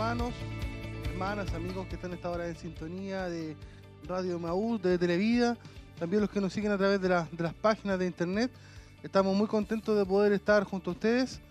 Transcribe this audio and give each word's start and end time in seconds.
hermanos, 0.00 0.32
hermanas, 1.12 1.52
amigos 1.52 1.86
que 1.86 1.96
están 1.96 2.12
a 2.12 2.14
esta 2.14 2.30
hora 2.30 2.48
en 2.48 2.56
sintonía 2.56 3.28
de 3.28 3.54
Radio 4.08 4.38
Maús, 4.38 4.80
de 4.80 4.96
Televida, 4.96 5.58
también 5.98 6.22
los 6.22 6.30
que 6.30 6.40
nos 6.40 6.54
siguen 6.54 6.72
a 6.72 6.78
través 6.78 7.02
de, 7.02 7.08
de 7.08 7.42
las 7.42 7.52
páginas 7.52 7.98
de 7.98 8.06
internet. 8.06 8.50
Estamos 9.02 9.36
muy 9.36 9.46
contentos 9.46 9.98
de 9.98 10.06
poder 10.06 10.32
estar 10.32 10.64
junto 10.64 10.88
a 10.88 10.94
ustedes 10.94 11.42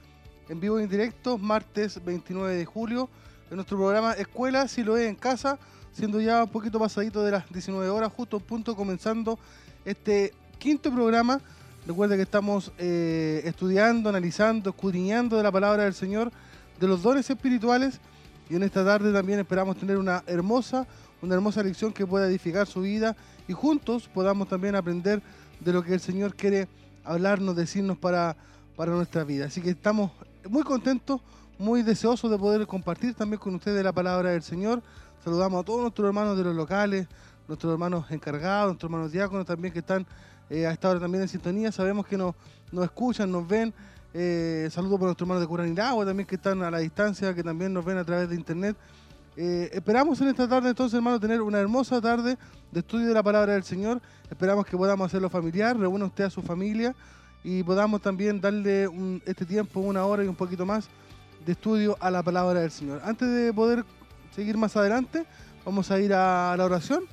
en 0.49 0.59
vivo 0.59 0.79
y 0.79 0.83
en 0.83 0.89
directo, 0.89 1.37
martes 1.37 2.03
29 2.03 2.55
de 2.55 2.65
julio, 2.65 3.07
en 3.51 3.57
nuestro 3.57 3.77
programa 3.77 4.13
Escuela, 4.13 4.67
si 4.67 4.83
lo 4.83 4.97
es 4.97 5.07
en 5.07 5.15
casa, 5.15 5.59
siendo 5.91 6.19
ya 6.19 6.45
un 6.45 6.49
poquito 6.49 6.79
pasadito 6.79 7.23
de 7.23 7.29
las 7.29 7.47
19 7.53 7.87
horas, 7.87 8.11
justo 8.11 8.37
a 8.37 8.39
punto 8.39 8.75
comenzando 8.75 9.37
este 9.85 10.33
quinto 10.57 10.91
programa. 10.91 11.39
Recuerda 11.85 12.15
que 12.15 12.23
estamos 12.23 12.71
eh, 12.79 13.43
estudiando, 13.45 14.09
analizando, 14.09 14.71
escudriñando 14.71 15.37
de 15.37 15.43
la 15.43 15.51
palabra 15.51 15.83
del 15.83 15.93
Señor, 15.93 16.31
de 16.79 16.87
los 16.87 17.03
dones 17.03 17.29
espirituales, 17.29 18.01
y 18.49 18.55
en 18.55 18.63
esta 18.63 18.83
tarde 18.83 19.13
también 19.13 19.39
esperamos 19.39 19.77
tener 19.77 19.97
una 19.97 20.23
hermosa, 20.25 20.87
una 21.21 21.35
hermosa 21.35 21.61
lección 21.61 21.93
que 21.93 22.05
pueda 22.05 22.27
edificar 22.27 22.65
su 22.65 22.81
vida 22.81 23.15
y 23.47 23.53
juntos 23.53 24.09
podamos 24.11 24.47
también 24.47 24.75
aprender 24.75 25.21
de 25.59 25.73
lo 25.73 25.83
que 25.83 25.93
el 25.93 25.99
Señor 25.99 26.35
quiere 26.35 26.67
hablarnos, 27.03 27.55
decirnos 27.55 27.97
para, 27.97 28.35
para 28.75 28.91
nuestra 28.91 29.23
vida. 29.23 29.45
Así 29.45 29.61
que 29.61 29.69
estamos 29.69 30.11
muy 30.49 30.63
contentos, 30.63 31.21
muy 31.59 31.83
deseosos 31.83 32.31
de 32.31 32.37
poder 32.37 32.65
compartir 32.65 33.13
también 33.13 33.39
con 33.39 33.53
ustedes 33.55 33.83
la 33.83 33.93
palabra 33.93 34.31
del 34.31 34.41
Señor. 34.41 34.81
Saludamos 35.23 35.61
a 35.61 35.65
todos 35.65 35.81
nuestros 35.81 36.07
hermanos 36.07 36.37
de 36.37 36.43
los 36.43 36.55
locales, 36.55 37.07
nuestros 37.47 37.71
hermanos 37.71 38.09
encargados, 38.09 38.67
nuestros 38.67 38.89
hermanos 38.89 39.11
diáconos 39.11 39.45
también 39.45 39.73
que 39.73 39.79
están 39.79 40.07
eh, 40.49 40.65
a 40.65 40.71
esta 40.71 40.89
hora 40.89 40.99
también 40.99 41.21
en 41.21 41.27
sintonía. 41.27 41.71
Sabemos 41.71 42.07
que 42.07 42.17
nos, 42.17 42.33
nos 42.71 42.85
escuchan, 42.85 43.31
nos 43.31 43.47
ven. 43.47 43.73
Eh, 44.11 44.67
saludos 44.71 44.97
por 44.97 45.07
nuestros 45.07 45.27
hermanos 45.27 45.41
de 45.41 45.47
Curanilagua 45.47 46.03
también 46.03 46.25
que 46.25 46.35
están 46.35 46.63
a 46.63 46.71
la 46.71 46.79
distancia, 46.79 47.33
que 47.35 47.43
también 47.43 47.71
nos 47.71 47.85
ven 47.85 47.97
a 47.97 48.03
través 48.03 48.29
de 48.29 48.35
internet. 48.35 48.75
Eh, 49.37 49.69
esperamos 49.71 50.19
en 50.21 50.29
esta 50.29 50.47
tarde 50.47 50.69
entonces, 50.69 50.95
hermano, 50.95 51.19
tener 51.19 51.41
una 51.41 51.59
hermosa 51.59 52.01
tarde 52.01 52.37
de 52.71 52.79
estudio 52.79 53.07
de 53.07 53.13
la 53.13 53.21
palabra 53.21 53.53
del 53.53 53.63
Señor. 53.63 54.01
Esperamos 54.29 54.65
que 54.65 54.75
podamos 54.75 55.05
hacerlo 55.05 55.29
familiar, 55.29 55.77
reúna 55.77 56.05
usted 56.05 56.23
a 56.23 56.29
su 56.29 56.41
familia 56.41 56.95
y 57.43 57.61
podamos 57.63 58.01
también 58.01 58.41
darle 58.41 58.89
este 59.25 59.45
tiempo, 59.45 59.79
una 59.79 60.03
hora 60.05 60.23
y 60.23 60.27
un 60.27 60.35
poquito 60.35 60.65
más 60.65 60.89
de 61.45 61.51
estudio 61.51 61.95
a 61.99 62.09
la 62.09 62.23
palabra 62.23 62.61
del 62.61 62.71
Señor. 62.71 63.01
Antes 63.03 63.29
de 63.29 63.53
poder 63.53 63.85
seguir 64.35 64.57
más 64.57 64.75
adelante, 64.75 65.25
vamos 65.63 65.91
a 65.91 65.99
ir 65.99 66.13
a 66.13 66.55
la 66.57 66.65
oración 66.65 67.03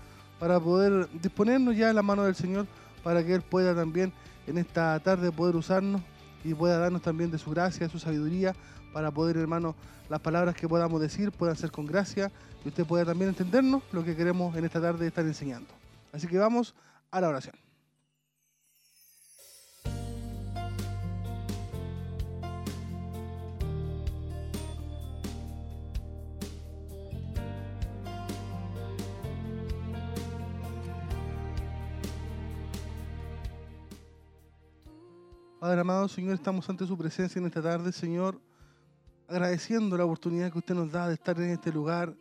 para 0.40 0.58
poder 0.58 1.08
disponernos 1.20 1.76
ya 1.76 1.90
en 1.90 1.96
la 1.96 2.02
mano 2.02 2.24
del 2.24 2.34
Señor 2.34 2.66
para 3.04 3.24
que 3.24 3.34
Él 3.34 3.42
pueda 3.42 3.74
también 3.74 4.12
en 4.46 4.58
esta 4.58 4.98
tarde 5.00 5.30
poder 5.30 5.56
usarnos 5.56 6.00
y 6.46 6.54
pueda 6.54 6.78
darnos 6.78 7.02
también 7.02 7.30
de 7.30 7.38
su 7.38 7.50
gracia, 7.50 7.86
de 7.86 7.92
su 7.92 7.98
sabiduría, 7.98 8.54
para 8.92 9.10
poder, 9.10 9.36
hermano, 9.36 9.74
las 10.08 10.20
palabras 10.20 10.54
que 10.54 10.68
podamos 10.68 11.00
decir 11.00 11.32
puedan 11.32 11.56
ser 11.56 11.70
con 11.70 11.86
gracia 11.86 12.30
y 12.64 12.68
usted 12.68 12.86
pueda 12.86 13.04
también 13.04 13.30
entendernos 13.30 13.82
lo 13.92 14.04
que 14.04 14.14
queremos 14.14 14.56
en 14.56 14.64
esta 14.64 14.80
tarde 14.80 15.06
estar 15.06 15.24
enseñando. 15.24 15.68
Así 16.12 16.26
que 16.26 16.38
vamos 16.38 16.74
a 17.10 17.20
la 17.20 17.28
oración. 17.28 17.65
Padre 35.66 35.80
amado, 35.80 36.06
Señor, 36.06 36.34
estamos 36.34 36.70
ante 36.70 36.86
su 36.86 36.96
presencia 36.96 37.40
en 37.40 37.46
esta 37.46 37.60
tarde, 37.60 37.90
Señor, 37.90 38.40
agradeciendo 39.26 39.96
la 39.96 40.04
oportunidad 40.04 40.52
que 40.52 40.58
usted 40.58 40.76
nos 40.76 40.92
da 40.92 41.08
de 41.08 41.14
estar 41.14 41.36
en 41.40 41.50
este 41.50 41.72
lugar, 41.72 42.14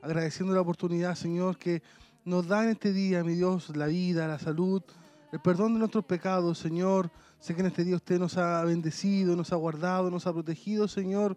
agradeciendo 0.00 0.54
la 0.54 0.62
oportunidad, 0.62 1.14
Señor, 1.14 1.58
que 1.58 1.82
nos 2.24 2.48
da 2.48 2.64
en 2.64 2.70
este 2.70 2.94
día, 2.94 3.22
mi 3.22 3.34
Dios, 3.34 3.76
la 3.76 3.84
vida, 3.88 4.26
la 4.26 4.38
salud, 4.38 4.82
el 5.30 5.40
perdón 5.40 5.74
de 5.74 5.80
nuestros 5.80 6.06
pecados, 6.06 6.58
Señor. 6.58 7.10
Sé 7.38 7.54
que 7.54 7.60
en 7.60 7.66
este 7.66 7.84
día 7.84 7.96
usted 7.96 8.18
nos 8.18 8.38
ha 8.38 8.64
bendecido, 8.64 9.36
nos 9.36 9.52
ha 9.52 9.56
guardado, 9.56 10.10
nos 10.10 10.26
ha 10.26 10.32
protegido, 10.32 10.88
Señor. 10.88 11.36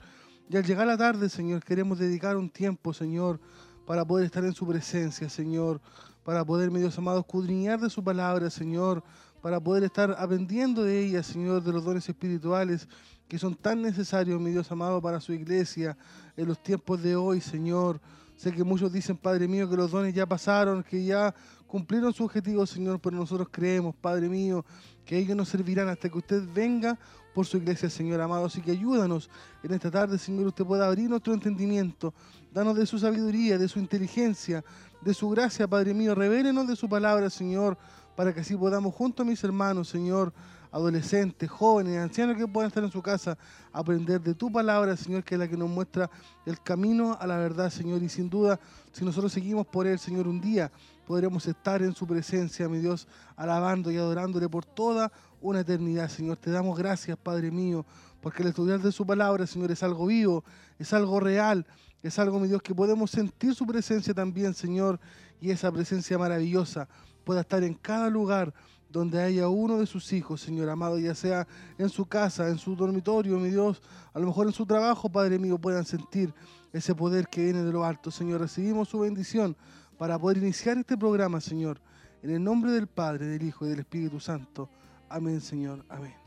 Y 0.49 0.55
al 0.55 0.63
llegar 0.63 0.87
la 0.87 0.95
tarde, 0.95 1.27
Señor, 1.27 1.61
queremos 1.61 1.99
dedicar 1.99 2.37
un 2.37 2.49
tiempo, 2.49 2.93
Señor, 2.93 3.37
para 3.85 4.05
poder 4.05 4.27
estar 4.27 4.45
en 4.45 4.53
su 4.53 4.65
presencia, 4.65 5.27
Señor, 5.27 5.81
para 6.23 6.45
poder, 6.45 6.71
mi 6.71 6.79
Dios 6.79 6.97
amado, 6.97 7.19
escudriñar 7.19 7.81
de 7.81 7.89
su 7.89 8.01
palabra, 8.01 8.49
Señor, 8.49 9.03
para 9.41 9.59
poder 9.59 9.83
estar 9.83 10.15
aprendiendo 10.17 10.83
de 10.83 10.99
ella, 10.99 11.23
Señor, 11.23 11.63
de 11.63 11.71
los 11.71 11.83
dones 11.83 12.07
espirituales 12.07 12.87
que 13.27 13.37
son 13.37 13.53
tan 13.55 13.81
necesarios, 13.81 14.41
mi 14.41 14.49
Dios 14.49 14.71
amado, 14.71 15.01
para 15.01 15.21
su 15.21 15.33
iglesia 15.33 15.95
en 16.35 16.47
los 16.47 16.61
tiempos 16.61 17.01
de 17.01 17.15
hoy, 17.15 17.39
Señor. 17.39 18.01
Sé 18.35 18.51
que 18.51 18.63
muchos 18.63 18.91
dicen, 18.91 19.17
Padre 19.17 19.47
mío, 19.47 19.69
que 19.69 19.77
los 19.77 19.91
dones 19.91 20.15
ya 20.15 20.25
pasaron, 20.25 20.81
que 20.81 21.05
ya 21.05 21.35
cumplieron 21.67 22.11
su 22.11 22.23
objetivo, 22.23 22.65
Señor, 22.65 22.99
pero 22.99 23.15
nosotros 23.15 23.49
creemos, 23.51 23.95
Padre 23.95 24.27
mío, 24.27 24.65
que 25.05 25.17
ellos 25.17 25.37
nos 25.37 25.49
servirán 25.49 25.89
hasta 25.89 26.09
que 26.09 26.17
usted 26.17 26.41
venga 26.51 26.97
por 27.35 27.45
su 27.45 27.57
iglesia, 27.57 27.87
Señor 27.89 28.19
amado. 28.19 28.45
Así 28.45 28.61
que 28.61 28.71
ayúdanos 28.71 29.29
en 29.61 29.73
esta 29.73 29.91
tarde, 29.91 30.17
Señor, 30.17 30.47
usted 30.47 30.65
pueda 30.65 30.87
abrir 30.87 31.07
nuestro 31.07 31.33
entendimiento, 31.33 32.15
danos 32.51 32.75
de 32.75 32.87
su 32.87 32.97
sabiduría, 32.97 33.59
de 33.59 33.67
su 33.67 33.77
inteligencia, 33.77 34.63
de 35.01 35.13
su 35.13 35.29
gracia, 35.29 35.67
Padre 35.67 35.93
mío, 35.93 36.15
revélenos 36.15 36.67
de 36.67 36.75
su 36.75 36.89
palabra, 36.89 37.29
Señor 37.29 37.77
para 38.19 38.33
que 38.33 38.41
así 38.41 38.53
podamos 38.53 38.93
junto 38.93 39.23
a 39.23 39.25
mis 39.25 39.41
hermanos, 39.45 39.87
Señor, 39.87 40.33
adolescentes, 40.73 41.49
jóvenes, 41.49 41.97
ancianos 41.99 42.35
que 42.35 42.45
puedan 42.45 42.67
estar 42.67 42.83
en 42.83 42.91
su 42.91 43.01
casa, 43.01 43.37
aprender 43.71 44.19
de 44.19 44.33
tu 44.35 44.51
palabra, 44.51 44.97
Señor, 44.97 45.23
que 45.23 45.35
es 45.35 45.39
la 45.39 45.47
que 45.47 45.55
nos 45.55 45.69
muestra 45.69 46.09
el 46.45 46.61
camino 46.61 47.17
a 47.17 47.25
la 47.25 47.37
verdad, 47.37 47.69
Señor. 47.69 48.03
Y 48.03 48.09
sin 48.09 48.29
duda, 48.29 48.59
si 48.91 49.05
nosotros 49.05 49.31
seguimos 49.31 49.65
por 49.67 49.87
Él, 49.87 49.97
Señor, 49.99 50.27
un 50.27 50.41
día 50.41 50.69
podremos 51.07 51.47
estar 51.47 51.81
en 51.81 51.95
su 51.95 52.05
presencia, 52.05 52.67
mi 52.67 52.79
Dios, 52.79 53.07
alabando 53.37 53.89
y 53.89 53.95
adorándole 53.95 54.49
por 54.49 54.65
toda 54.65 55.13
una 55.39 55.61
eternidad, 55.61 56.09
Señor. 56.09 56.35
Te 56.35 56.51
damos 56.51 56.77
gracias, 56.77 57.17
Padre 57.17 57.51
mío, 57.51 57.85
porque 58.19 58.43
el 58.43 58.49
estudiar 58.49 58.81
de 58.81 58.91
su 58.91 59.05
palabra, 59.05 59.47
Señor, 59.47 59.71
es 59.71 59.81
algo 59.81 60.07
vivo, 60.07 60.43
es 60.77 60.91
algo 60.91 61.21
real, 61.21 61.65
es 62.03 62.19
algo, 62.19 62.37
mi 62.37 62.49
Dios, 62.49 62.61
que 62.61 62.75
podemos 62.75 63.11
sentir 63.11 63.55
su 63.55 63.65
presencia 63.65 64.13
también, 64.13 64.53
Señor, 64.53 64.99
y 65.39 65.51
esa 65.51 65.71
presencia 65.71 66.17
maravillosa 66.17 66.89
pueda 67.29 67.41
estar 67.41 67.63
en 67.63 67.75
cada 67.75 68.09
lugar 68.09 68.51
donde 68.89 69.21
haya 69.21 69.49
uno 69.49 69.77
de 69.77 69.85
sus 69.85 70.13
hijos, 70.13 70.41
Señor 70.41 70.67
amado, 70.67 70.97
ya 70.97 71.13
sea 71.13 71.47
en 71.77 71.87
su 71.87 72.07
casa, 72.07 72.49
en 72.49 72.57
su 72.57 72.75
dormitorio, 72.75 73.37
mi 73.37 73.51
Dios, 73.51 73.83
a 74.15 74.17
lo 74.17 74.25
mejor 74.25 74.47
en 74.47 74.53
su 74.53 74.65
trabajo, 74.65 75.11
Padre 75.11 75.37
mío, 75.37 75.59
puedan 75.59 75.85
sentir 75.85 76.33
ese 76.73 76.95
poder 76.95 77.27
que 77.27 77.43
viene 77.43 77.61
de 77.63 77.71
lo 77.71 77.85
alto. 77.85 78.09
Señor, 78.09 78.41
recibimos 78.41 78.89
su 78.89 78.97
bendición 78.97 79.55
para 79.99 80.17
poder 80.17 80.37
iniciar 80.37 80.79
este 80.79 80.97
programa, 80.97 81.39
Señor, 81.39 81.79
en 82.23 82.31
el 82.31 82.43
nombre 82.43 82.71
del 82.71 82.87
Padre, 82.87 83.27
del 83.27 83.43
Hijo 83.43 83.67
y 83.67 83.69
del 83.69 83.81
Espíritu 83.81 84.19
Santo. 84.19 84.67
Amén, 85.07 85.39
Señor. 85.39 85.85
Amén. 85.87 86.18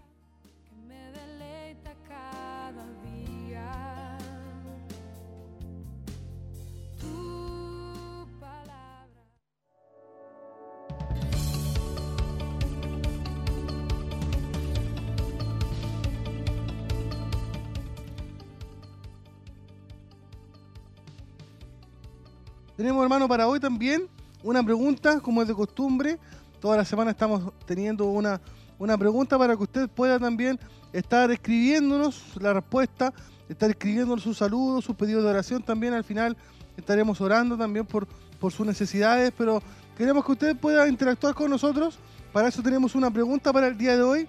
Tenemos, 22.83 23.01
hermano, 23.05 23.29
para 23.29 23.47
hoy 23.47 23.61
también 23.61 24.09
una 24.43 24.61
pregunta, 24.61 25.21
como 25.21 25.41
es 25.41 25.47
de 25.47 25.55
costumbre. 25.55 26.19
Toda 26.59 26.77
la 26.77 26.85
semana 26.85 27.13
estamos 27.13 27.53
teniendo 27.65 28.07
una, 28.07 28.41
una 28.77 28.99
pregunta 28.99 29.39
para 29.39 29.57
que 29.57 29.63
usted 29.63 29.89
pueda 29.89 30.19
también 30.19 30.59
estar 30.93 31.31
escribiéndonos 31.31 32.25
la 32.41 32.53
respuesta, 32.55 33.15
estar 33.49 33.71
escribiéndonos 33.71 34.25
sus 34.25 34.39
saludos, 34.39 34.85
sus 34.85 34.97
pedidos 34.97 35.23
de 35.23 35.31
oración. 35.31 35.63
También 35.63 35.95
al 35.95 36.03
final 36.03 36.37
estaremos 36.77 37.21
orando 37.21 37.57
también 37.57 37.87
por, 37.87 38.09
por 38.41 38.51
sus 38.51 38.67
necesidades, 38.67 39.33
pero 39.39 39.63
queremos 39.97 40.25
que 40.25 40.33
usted 40.33 40.57
pueda 40.57 40.89
interactuar 40.89 41.35
con 41.35 41.51
nosotros. 41.51 42.01
Para 42.33 42.49
eso 42.49 42.65
tenemos 42.65 42.97
una 42.97 43.13
pregunta 43.13 43.53
para 43.53 43.69
el 43.69 43.79
día 43.79 43.95
de 43.95 44.03
hoy 44.03 44.29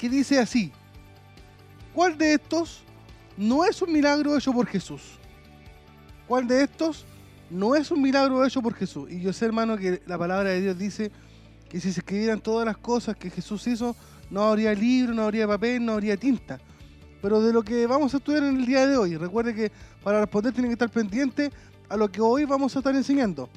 que 0.00 0.08
dice 0.08 0.40
así. 0.40 0.72
¿Cuál 1.94 2.18
de 2.18 2.34
estos 2.34 2.82
no 3.36 3.64
es 3.64 3.80
un 3.80 3.92
milagro 3.92 4.36
hecho 4.36 4.52
por 4.52 4.66
Jesús? 4.66 5.16
¿Cuál 6.26 6.48
de 6.48 6.64
estos 6.64 7.06
no 7.50 7.74
es 7.74 7.90
un 7.90 8.00
milagro 8.00 8.44
hecho 8.44 8.62
por 8.62 8.74
Jesús. 8.74 9.10
Y 9.10 9.20
yo 9.20 9.32
sé, 9.32 9.46
hermano, 9.46 9.76
que 9.76 10.02
la 10.06 10.16
palabra 10.16 10.50
de 10.50 10.60
Dios 10.60 10.78
dice 10.78 11.10
que 11.68 11.80
si 11.80 11.92
se 11.92 12.00
escribieran 12.00 12.40
todas 12.40 12.64
las 12.64 12.76
cosas 12.78 13.16
que 13.16 13.30
Jesús 13.30 13.66
hizo, 13.66 13.94
no 14.30 14.42
habría 14.44 14.72
libro, 14.74 15.14
no 15.14 15.22
habría 15.22 15.46
papel, 15.46 15.84
no 15.84 15.92
habría 15.92 16.16
tinta. 16.16 16.60
Pero 17.20 17.42
de 17.42 17.52
lo 17.52 17.62
que 17.62 17.86
vamos 17.86 18.14
a 18.14 18.16
estudiar 18.16 18.44
en 18.44 18.56
el 18.56 18.66
día 18.66 18.86
de 18.86 18.96
hoy, 18.96 19.16
recuerde 19.16 19.54
que 19.54 19.70
para 20.02 20.20
responder 20.20 20.52
tiene 20.52 20.68
que 20.68 20.74
estar 20.74 20.90
pendiente 20.90 21.50
a 21.88 21.96
lo 21.96 22.10
que 22.10 22.20
hoy 22.20 22.44
vamos 22.44 22.74
a 22.74 22.78
estar 22.78 22.94
enseñando. 22.94 23.50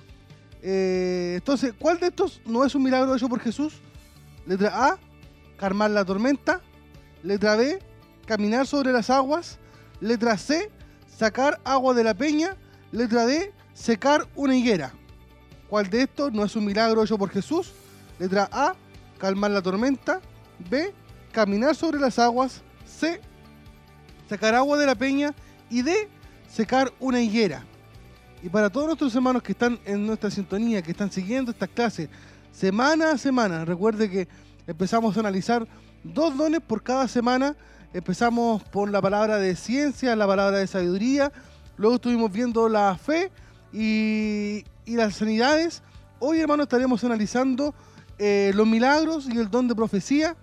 Eh, 0.62 1.34
entonces, 1.36 1.74
¿cuál 1.78 2.00
de 2.00 2.08
estos 2.08 2.42
no 2.46 2.66
es 2.66 2.74
un 2.76 2.84
milagro 2.84 3.16
hecho 3.16 3.30
por 3.30 3.40
Jesús? 3.40 3.82
Letra 4.46 4.88
A, 4.88 4.98
calmar 5.58 5.92
la 5.92 6.04
tormenta. 6.04 6.62
Letra 7.22 7.56
B, 7.56 7.80
caminar 8.26 8.68
sobre 8.68 8.92
las 8.92 9.10
aguas. 9.10 9.60
Letra 10.02 10.38
C, 10.38 10.70
sacar 11.08 11.62
agua 11.64 11.94
de 11.94 12.04
la 12.04 12.14
peña. 12.14 12.58
Letra 12.92 13.26
D, 13.26 13.54
secar 13.74 14.28
una 14.36 14.56
higuera. 14.56 14.94
¿Cuál 15.70 15.90
de 15.90 16.04
estos 16.04 16.32
no 16.32 16.44
es 16.44 16.56
un 16.56 16.66
milagro 16.66 17.04
hecho 17.04 17.18
por 17.18 17.30
Jesús? 17.30 17.72
Letra 18.20 18.48
A, 18.52 18.76
calmar 19.18 19.52
la 19.52 19.62
tormenta. 19.62 20.22
B, 20.70 20.94
caminar 21.32 21.76
sobre 21.76 22.00
las 22.00 22.20
aguas. 22.20 22.62
C, 22.86 23.20
sacar 24.30 24.54
agua 24.56 24.78
de 24.78 24.86
la 24.86 24.96
peña. 24.96 25.34
Y 25.70 25.82
D, 25.82 26.08
secar 26.48 26.94
una 27.00 27.22
higuera. 27.22 27.66
Y 28.44 28.50
para 28.50 28.70
todos 28.70 28.88
nuestros 28.88 29.16
hermanos 29.16 29.42
que 29.42 29.54
están 29.54 29.80
en 29.86 30.06
nuestra 30.06 30.30
sintonía, 30.30 30.82
que 30.82 30.92
están 30.92 31.12
siguiendo 31.12 31.52
estas 31.52 31.70
clases 31.70 32.10
semana 32.52 33.12
a 33.12 33.18
semana, 33.18 33.66
recuerde 33.66 34.10
que 34.10 34.28
empezamos 34.68 35.18
a 35.18 35.22
analizar 35.22 35.68
dos 36.04 36.38
dones 36.38 36.62
por 36.62 36.84
cada 36.84 37.08
semana. 37.08 37.56
Empezamos 37.94 38.62
por 38.64 38.92
la 38.92 39.02
palabra 39.02 39.38
de 39.38 39.56
ciencia, 39.56 40.16
la 40.16 40.28
palabra 40.28 40.58
de 40.58 40.68
sabiduría. 40.68 41.32
Luego 41.78 41.96
estuvimos 41.96 42.32
viendo 42.32 42.70
la 42.70 42.96
fe 42.98 43.32
y, 43.74 44.64
las 44.86 45.16
sanidades. 45.16 45.82
Hoy, 46.20 46.40
hermanos, 46.40 46.66
estaremos 46.66 47.04
analizando 47.04 47.74
eh, 48.20 48.52
los 48.54 48.68
milagros 48.68 49.28
y 49.28 49.38
el 49.38 49.50
don 49.50 49.68
de 49.68 49.76
profecía. 49.76 50.36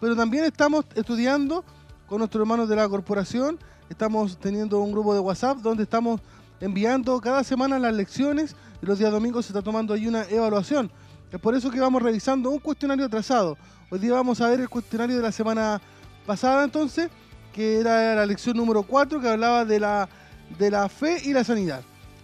Pero 0.00 0.16
también 0.16 0.44
estamos 0.44 0.84
estudiando 0.94 1.64
con 2.06 2.18
nuestros 2.18 2.42
hermanos 2.42 2.68
de 2.68 2.76
la 2.76 2.88
corporación. 2.88 3.58
Estamos 3.88 4.36
teniendo 4.38 4.80
un 4.80 4.90
grupo 4.90 5.14
de 5.14 5.20
WhatsApp 5.20 5.58
donde 5.58 5.84
estamos 5.84 6.20
enviando 6.60 7.20
cada 7.20 7.44
semana 7.44 7.78
las 7.78 7.94
lecciones 7.94 8.56
y 8.82 8.86
los 8.86 8.98
días 8.98 9.12
domingos 9.12 9.46
se 9.46 9.52
está 9.52 9.62
tomando 9.62 9.94
ahí 9.94 10.08
una 10.08 10.24
evaluación. 10.24 10.90
Es 11.30 11.40
por 11.40 11.54
eso 11.54 11.70
que 11.70 11.80
vamos 11.80 12.02
revisando 12.02 12.50
un 12.50 12.58
cuestionario 12.58 13.06
atrasado. 13.06 13.56
Hoy 13.90 13.98
día 14.00 14.12
vamos 14.12 14.40
a 14.40 14.48
ver 14.48 14.60
el 14.60 14.68
cuestionario 14.68 15.16
de 15.16 15.22
la 15.22 15.32
semana 15.32 15.80
pasada 16.26 16.64
entonces, 16.64 17.10
que 17.52 17.78
era 17.78 18.14
la 18.14 18.26
lección 18.26 18.56
número 18.56 18.82
4 18.82 19.20
que 19.20 19.28
hablaba 19.28 19.64
de 19.64 19.78
la, 19.78 20.08
de 20.58 20.70
la 20.70 20.88
fe 20.88 21.18
y 21.24 21.32
la 21.32 21.44
sanidad. 21.44 21.82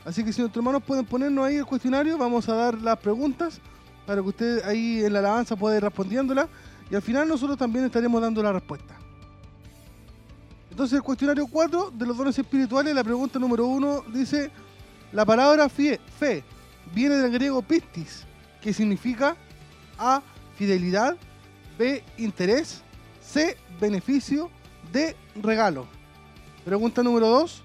Así 0.09 0.25
que 0.25 0.33
si 0.33 0.41
nuestros 0.41 0.63
hermanos 0.63 0.83
pueden 0.87 1.05
ponernos 1.05 1.45
ahí 1.45 1.57
el 1.57 1.67
cuestionario, 1.67 2.17
vamos 2.17 2.49
a 2.49 2.55
dar 2.55 2.81
las 2.81 2.99
preguntas 2.99 3.61
para 4.07 4.23
que 4.23 4.29
usted 4.29 4.65
ahí 4.65 5.05
en 5.05 5.13
la 5.13 5.19
alabanza 5.19 5.55
pueda 5.55 5.77
ir 5.77 5.83
respondiéndola 5.83 6.49
y 6.91 6.95
al 6.95 7.03
final 7.03 7.29
nosotros 7.29 7.59
también 7.59 7.85
estaremos 7.85 8.23
dando 8.23 8.43
la 8.43 8.55
respuesta. 8.55 8.97
Entonces 10.71 10.97
el 10.97 11.03
cuestionario 11.03 11.47
4 11.47 11.91
de 11.91 12.07
los 12.07 12.17
dones 12.17 12.39
espirituales, 12.39 12.95
la 12.95 13.05
pregunta 13.05 13.39
número 13.39 13.67
1 13.67 14.05
dice, 14.15 14.51
la 15.13 15.27
palabra 15.27 15.69
fe, 15.69 16.01
viene 16.95 17.17
del 17.17 17.31
griego 17.31 17.61
pistis, 17.61 18.25
que 18.63 18.73
significa 18.73 19.37
A, 19.99 20.23
fidelidad, 20.57 21.19
B, 21.79 22.03
interés, 22.17 22.83
C, 23.21 23.59
beneficio, 23.79 24.49
D, 24.91 25.15
regalo. 25.35 25.87
Pregunta 26.65 27.03
número 27.03 27.29
2, 27.29 27.63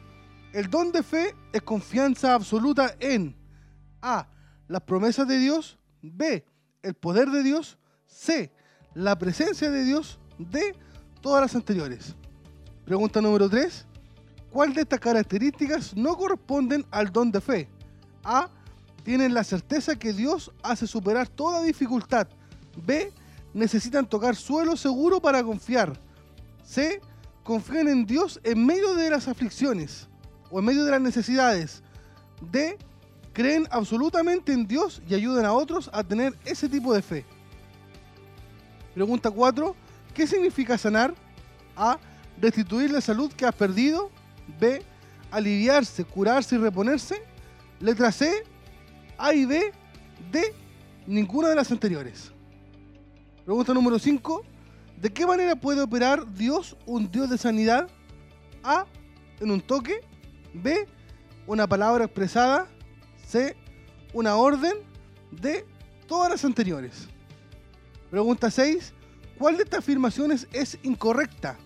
el 0.53 0.69
don 0.69 0.91
de 0.91 1.01
fe 1.01 1.35
es 1.51 1.63
confianza 1.63 2.35
absoluta 2.35 2.95
en 2.99 3.35
A, 4.01 4.27
las 4.67 4.81
promesas 4.83 5.27
de 5.27 5.39
Dios, 5.39 5.79
B, 6.01 6.45
el 6.83 6.93
poder 6.93 7.29
de 7.31 7.41
Dios, 7.41 7.79
C, 8.05 8.53
la 8.93 9.17
presencia 9.17 9.71
de 9.71 9.83
Dios, 9.83 10.19
D, 10.37 10.75
todas 11.21 11.41
las 11.41 11.55
anteriores. 11.55 12.15
Pregunta 12.85 13.19
número 13.19 13.49
3. 13.49 13.87
¿Cuál 14.51 14.73
de 14.75 14.81
estas 14.81 14.99
características 14.99 15.95
no 15.95 16.15
corresponden 16.15 16.85
al 16.91 17.11
don 17.11 17.31
de 17.31 17.41
fe? 17.41 17.69
A. 18.23 18.49
Tienen 19.03 19.33
la 19.33 19.43
certeza 19.43 19.95
que 19.95 20.13
Dios 20.13 20.51
hace 20.61 20.85
superar 20.85 21.27
toda 21.27 21.63
dificultad. 21.63 22.27
B. 22.85 23.11
Necesitan 23.53 24.07
tocar 24.07 24.35
suelo 24.35 24.77
seguro 24.77 25.19
para 25.19 25.43
confiar. 25.43 25.99
C. 26.63 27.01
Confían 27.43 27.87
en 27.87 28.05
Dios 28.05 28.39
en 28.43 28.63
medio 28.65 28.93
de 28.93 29.09
las 29.09 29.27
aflicciones 29.27 30.07
o 30.53 30.59
en 30.59 30.65
medio 30.65 30.85
de 30.85 30.91
las 30.91 31.01
necesidades. 31.01 31.81
D. 32.51 32.77
Creen 33.33 33.67
absolutamente 33.71 34.53
en 34.53 34.67
Dios 34.67 35.01
y 35.09 35.15
ayudan 35.15 35.45
a 35.45 35.53
otros 35.53 35.89
a 35.91 36.03
tener 36.03 36.37
ese 36.45 36.69
tipo 36.69 36.93
de 36.93 37.01
fe. 37.01 37.25
Pregunta 38.93 39.31
4. 39.31 39.75
¿Qué 40.13 40.27
significa 40.27 40.77
sanar? 40.77 41.15
A 41.75 41.97
restituir 42.39 42.91
la 42.91 43.01
salud 43.01 43.33
que 43.33 43.47
has 43.47 43.55
perdido. 43.55 44.11
B, 44.59 44.83
aliviarse, 45.31 46.05
curarse 46.05 46.53
y 46.53 46.59
reponerse. 46.59 47.23
Letra 47.79 48.11
C, 48.11 48.43
A 49.17 49.33
y 49.33 49.45
B. 49.45 49.73
D, 50.31 50.53
ninguna 51.07 51.49
de 51.49 51.55
las 51.55 51.71
anteriores. 51.71 52.31
Pregunta 53.43 53.73
número 53.73 53.97
5. 53.97 54.43
¿De 55.01 55.11
qué 55.11 55.25
manera 55.25 55.55
puede 55.55 55.81
operar 55.81 56.31
Dios, 56.35 56.77
un 56.85 57.09
Dios 57.09 57.31
de 57.31 57.39
sanidad? 57.39 57.89
A, 58.63 58.85
en 59.39 59.49
un 59.49 59.59
toque. 59.59 60.12
B, 60.53 60.87
una 61.47 61.67
palabra 61.67 62.05
expresada. 62.05 62.67
C, 63.27 63.55
una 64.13 64.35
orden. 64.35 64.73
D, 65.31 65.65
todas 66.07 66.29
las 66.29 66.45
anteriores. 66.45 67.07
Pregunta 68.09 68.51
6. 68.51 68.93
¿Cuál 69.37 69.57
de 69.57 69.63
estas 69.63 69.79
afirmaciones 69.79 70.47
es 70.53 70.77
incorrecta? 70.83 71.57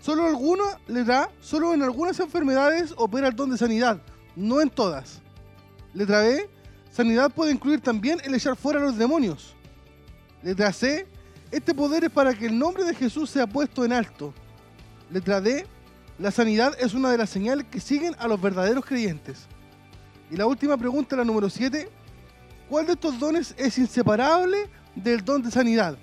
Solo 0.00 0.26
alguna 0.26 0.78
le 0.86 1.02
da, 1.02 1.30
solo 1.40 1.74
en 1.74 1.82
algunas 1.82 2.20
enfermedades 2.20 2.94
opera 2.96 3.26
el 3.26 3.34
don 3.34 3.50
de 3.50 3.58
sanidad, 3.58 4.00
no 4.36 4.60
en 4.60 4.70
todas. 4.70 5.20
Letra 5.94 6.20
B, 6.20 6.48
sanidad 6.92 7.32
puede 7.32 7.50
incluir 7.50 7.80
también 7.80 8.20
el 8.22 8.34
echar 8.34 8.54
fuera 8.54 8.78
a 8.78 8.84
los 8.84 8.96
demonios. 8.96 9.56
Letra 10.44 10.72
C, 10.72 11.08
este 11.50 11.74
poder 11.74 12.04
es 12.04 12.10
para 12.10 12.34
que 12.34 12.46
el 12.46 12.56
nombre 12.56 12.84
de 12.84 12.94
Jesús 12.94 13.30
sea 13.30 13.48
puesto 13.48 13.84
en 13.84 13.92
alto. 13.92 14.32
Letra 15.10 15.40
D, 15.40 15.66
la 16.18 16.30
sanidad 16.30 16.74
es 16.78 16.94
una 16.94 17.10
de 17.10 17.18
las 17.18 17.30
señales 17.30 17.66
que 17.70 17.80
siguen 17.80 18.14
a 18.18 18.26
los 18.26 18.40
verdaderos 18.40 18.84
creyentes. 18.84 19.46
Y 20.30 20.36
la 20.36 20.46
última 20.46 20.76
pregunta, 20.76 21.16
la 21.16 21.24
número 21.24 21.50
7, 21.50 21.88
¿cuál 22.68 22.86
de 22.86 22.92
estos 22.92 23.18
dones 23.18 23.54
es 23.58 23.78
inseparable 23.78 24.68
del 24.94 25.24
don 25.24 25.42
de 25.42 25.50
sanidad? 25.50 25.96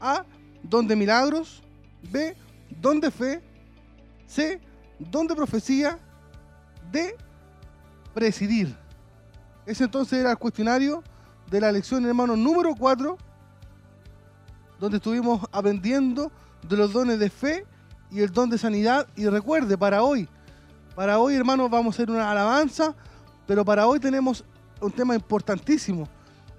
A, 0.00 0.24
don 0.62 0.86
de 0.88 0.96
milagros. 0.96 1.62
B, 2.02 2.36
don 2.80 3.00
de 3.00 3.10
fe, 3.10 3.42
C, 4.26 4.60
don 4.98 5.26
de 5.26 5.34
profecía, 5.34 5.98
D, 6.90 7.16
presidir. 8.14 8.76
Ese 9.66 9.84
entonces 9.84 10.20
era 10.20 10.30
el 10.30 10.38
cuestionario 10.38 11.02
de 11.50 11.60
la 11.60 11.72
lección, 11.72 12.06
hermano, 12.06 12.36
número 12.36 12.74
4, 12.74 13.18
donde 14.78 14.96
estuvimos 14.98 15.44
aprendiendo 15.50 16.30
de 16.62 16.76
los 16.76 16.92
dones 16.92 17.18
de 17.18 17.30
fe 17.30 17.66
y 18.10 18.20
el 18.20 18.32
don 18.32 18.50
de 18.50 18.58
sanidad. 18.58 19.06
Y 19.16 19.26
recuerde, 19.26 19.76
para 19.76 20.02
hoy, 20.02 20.28
para 20.94 21.18
hoy, 21.18 21.34
hermanos, 21.34 21.70
vamos 21.70 21.94
a 21.94 21.96
hacer 21.96 22.10
una 22.10 22.30
alabanza, 22.30 22.94
pero 23.46 23.64
para 23.64 23.86
hoy 23.86 24.00
tenemos 24.00 24.44
un 24.80 24.92
tema 24.92 25.14
importantísimo, 25.14 26.08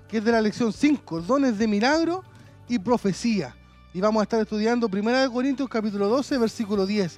que 0.08 0.18
es 0.18 0.24
de 0.24 0.32
la 0.32 0.42
lección 0.42 0.74
5, 0.74 1.22
dones 1.22 1.58
de 1.58 1.68
milagro 1.68 2.24
y 2.68 2.80
profecía 2.80 3.56
y 3.94 4.02
vamos 4.02 4.22
a 4.22 4.24
estar 4.24 4.40
estudiando 4.40 4.88
1 4.92 5.32
Corintios 5.32 5.68
capítulo 5.68 6.08
12, 6.08 6.38
versículo 6.38 6.86
10. 6.86 7.18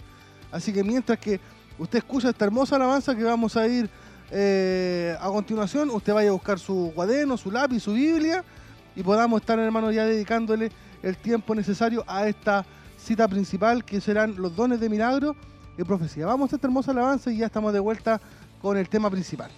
Así 0.51 0.71
que 0.71 0.83
mientras 0.83 1.19
que 1.19 1.39
usted 1.77 1.99
escucha 1.99 2.29
esta 2.29 2.45
hermosa 2.45 2.75
alabanza 2.75 3.15
que 3.15 3.23
vamos 3.23 3.57
a 3.57 3.67
ir 3.67 3.89
eh, 4.31 5.15
a 5.19 5.27
continuación, 5.27 5.89
usted 5.89 6.13
vaya 6.13 6.29
a 6.29 6.33
buscar 6.33 6.59
su 6.59 6.91
cuaderno, 6.95 7.37
su 7.37 7.51
lápiz, 7.51 7.81
su 7.81 7.93
Biblia 7.93 8.43
y 8.95 9.03
podamos 9.03 9.41
estar, 9.41 9.59
hermanos, 9.59 9.93
ya 9.93 10.05
dedicándole 10.05 10.71
el 11.03 11.17
tiempo 11.17 11.55
necesario 11.55 12.05
a 12.07 12.27
esta 12.27 12.65
cita 13.01 13.27
principal 13.27 13.83
que 13.83 13.99
serán 13.99 14.35
los 14.37 14.55
dones 14.55 14.79
de 14.79 14.89
milagro 14.89 15.35
y 15.77 15.83
profecía. 15.83 16.25
Vamos 16.25 16.53
a 16.53 16.55
esta 16.55 16.67
hermosa 16.67 16.91
alabanza 16.91 17.31
y 17.31 17.37
ya 17.37 17.47
estamos 17.47 17.73
de 17.73 17.79
vuelta 17.79 18.21
con 18.61 18.77
el 18.77 18.87
tema 18.89 19.09
principal. 19.09 19.49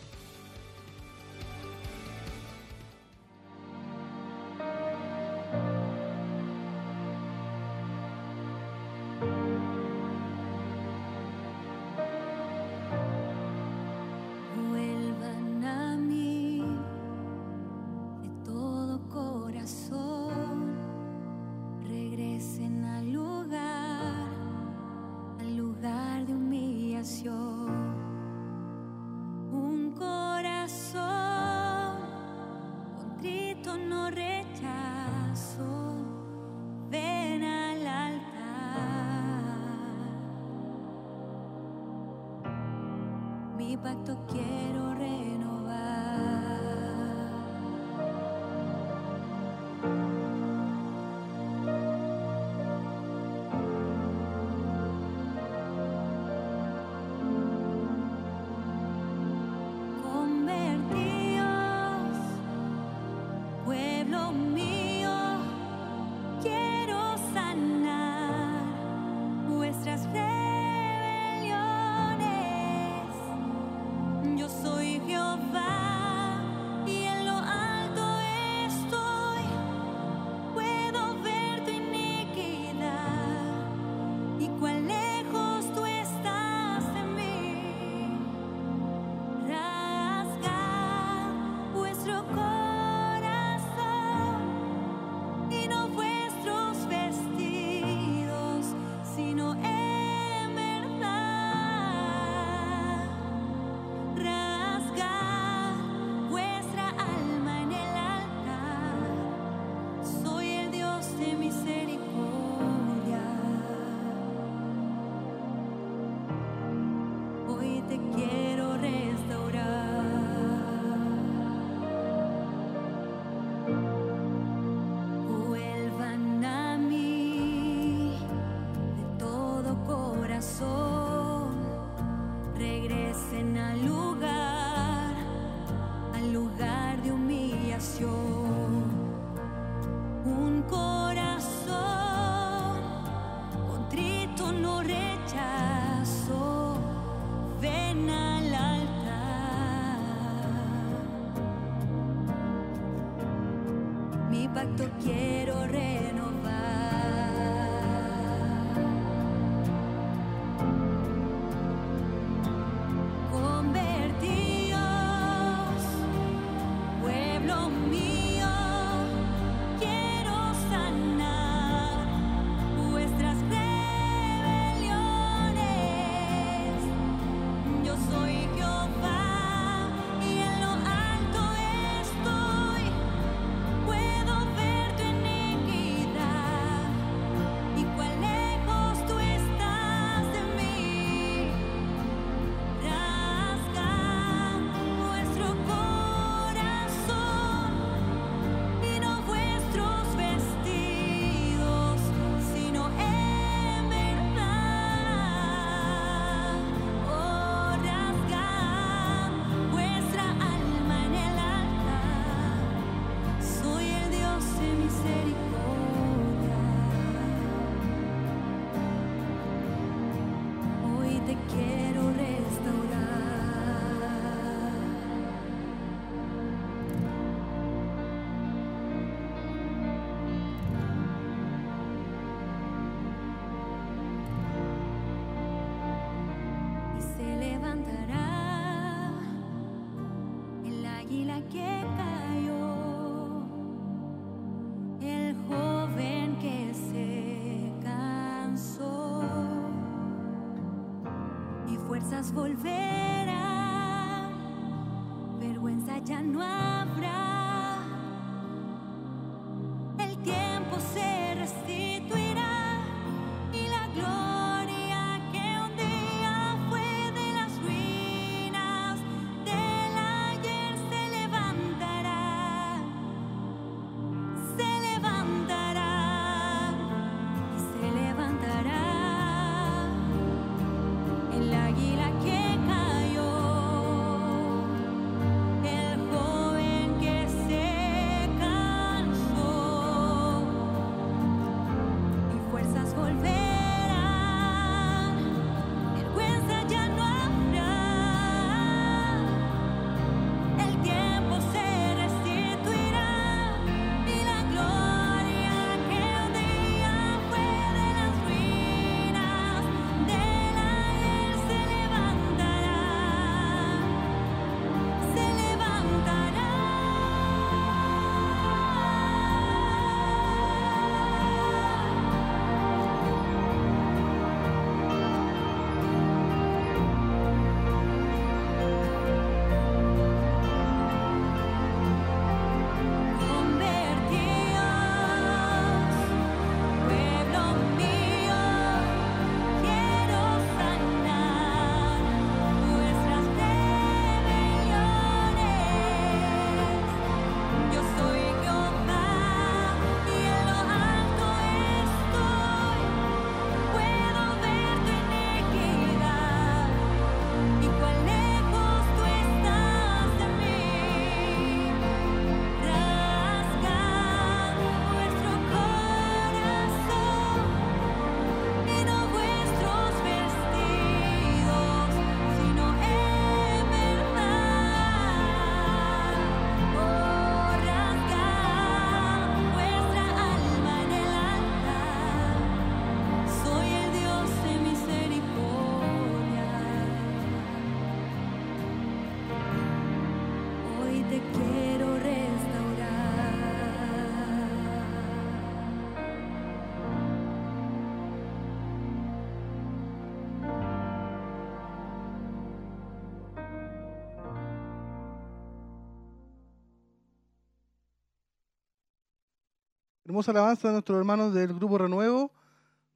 hermosa 410.13 410.29
alabanza 410.29 410.67
de 410.67 410.73
nuestros 410.73 410.99
hermanos 410.99 411.33
del 411.33 411.55
Grupo 411.55 411.75
Renuevo, 411.75 412.29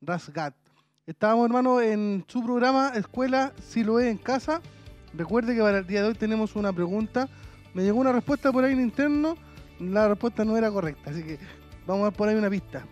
Rasgat. 0.02 0.54
Estábamos, 1.08 1.48
hermanos, 1.48 1.82
en 1.82 2.24
su 2.28 2.44
programa 2.44 2.92
Escuela 2.94 3.54
Si 3.58 3.80
Siloé 3.80 4.12
en 4.12 4.20
Casa. 4.20 4.62
Recuerde 5.16 5.56
que 5.56 5.62
para 5.62 5.80
el 5.80 5.88
día 5.88 6.04
de 6.04 6.10
hoy 6.10 6.14
tenemos 6.14 6.56
una 6.56 6.72
pregunta. 6.72 7.28
Me 7.74 7.82
llegó 7.82 8.00
una 8.02 8.12
respuesta 8.12 8.52
por 8.52 8.64
ahí 8.64 8.74
en 8.74 8.82
interno. 8.82 9.36
La 9.80 10.08
respuesta 10.08 10.46
no 10.46 10.58
era 10.58 10.70
correcta, 10.70 11.10
así 11.10 11.24
que 11.24 11.40
vamos 11.88 12.08
a 12.08 12.12
poner 12.12 12.38
una 12.38 12.52
pista. 12.52 12.86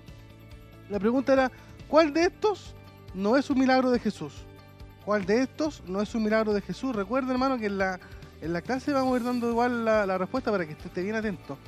La 0.89 0.97
pregunta 0.97 1.33
era, 1.33 1.51
¿cuál 1.87 2.11
de 2.11 2.23
estos 2.23 2.73
no 3.13 3.37
es 3.37 3.47
un 3.51 3.59
milagro 3.59 3.91
de 3.91 3.99
Jesús? 3.99 4.33
¿Cuál 5.05 5.23
de 5.27 5.43
estos 5.43 5.83
no 5.85 6.01
es 6.01 6.15
un 6.15 6.23
milagro 6.23 6.51
de 6.51 6.61
Jesús? 6.61 6.95
Recuerda, 6.95 7.31
hermano, 7.31 7.59
que 7.59 7.67
en 7.67 7.77
la, 7.77 7.99
en 8.41 8.53
la 8.53 8.63
clase 8.63 8.91
vamos 8.91 9.13
a 9.13 9.17
ir 9.17 9.23
dando 9.23 9.51
igual 9.51 9.85
la 9.85 10.17
respuesta 10.17 10.49
para 10.49 10.65
que 10.65 10.71
esté 10.71 11.03
bien 11.03 11.13
atento. 11.13 11.59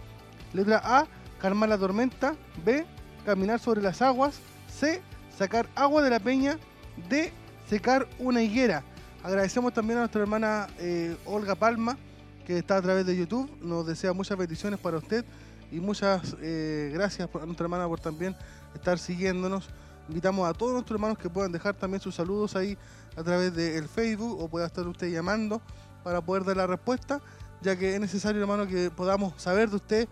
Letra 0.54 0.82
A, 0.84 1.06
calmar 1.40 1.70
la 1.70 1.78
tormenta, 1.78 2.36
B, 2.66 2.86
caminar 3.26 3.60
sobre 3.60 3.82
las 3.82 4.02
aguas, 4.02 4.40
C, 4.68 5.02
sacar 5.38 5.68
agua 5.76 6.02
de 6.02 6.10
la 6.10 6.20
peña, 6.20 6.58
D, 7.10 7.32
secar 7.70 8.08
una 8.20 8.42
higuera. 8.42 8.84
Agradecemos 9.24 9.74
también 9.74 9.98
a 9.98 10.02
nuestra 10.02 10.22
hermana 10.22 10.68
eh, 10.80 11.16
Olga 11.26 11.56
Palma, 11.56 11.98
que 12.46 12.60
está 12.60 12.78
a 12.78 12.82
través 12.82 13.06
de 13.06 13.16
YouTube, 13.18 13.50
nos 13.62 13.86
desea 13.86 14.14
muchas 14.14 14.38
bendiciones 14.38 14.80
para 14.80 14.98
usted 14.98 15.26
y 15.72 15.80
muchas 15.80 16.36
eh, 16.42 16.92
gracias 16.94 17.30
a 17.34 17.46
nuestra 17.46 17.66
hermana 17.66 17.88
por 17.88 18.00
también 18.00 18.36
estar 18.74 18.98
siguiéndonos. 18.98 19.70
Invitamos 20.08 20.50
a 20.50 20.54
todos 20.54 20.72
nuestros 20.72 20.96
hermanos 20.96 21.18
que 21.18 21.30
puedan 21.30 21.52
dejar 21.52 21.74
también 21.74 22.00
sus 22.00 22.16
saludos 22.16 22.56
ahí 22.56 22.78
a 23.18 23.24
través 23.24 23.54
del 23.54 23.90
Facebook 23.90 24.42
o 24.42 24.48
pueda 24.48 24.66
estar 24.66 24.88
usted 24.88 25.10
llamando 25.12 25.62
para 26.04 26.22
poder 26.22 26.46
dar 26.46 26.56
la 26.56 26.68
respuesta, 26.68 27.20
ya 27.62 27.76
que 27.76 27.96
es 27.96 28.00
necesario, 28.00 28.40
hermano, 28.40 28.66
que 28.66 28.90
podamos 28.90 29.34
saber 29.42 29.70
de 29.70 29.76
usted, 29.76 30.08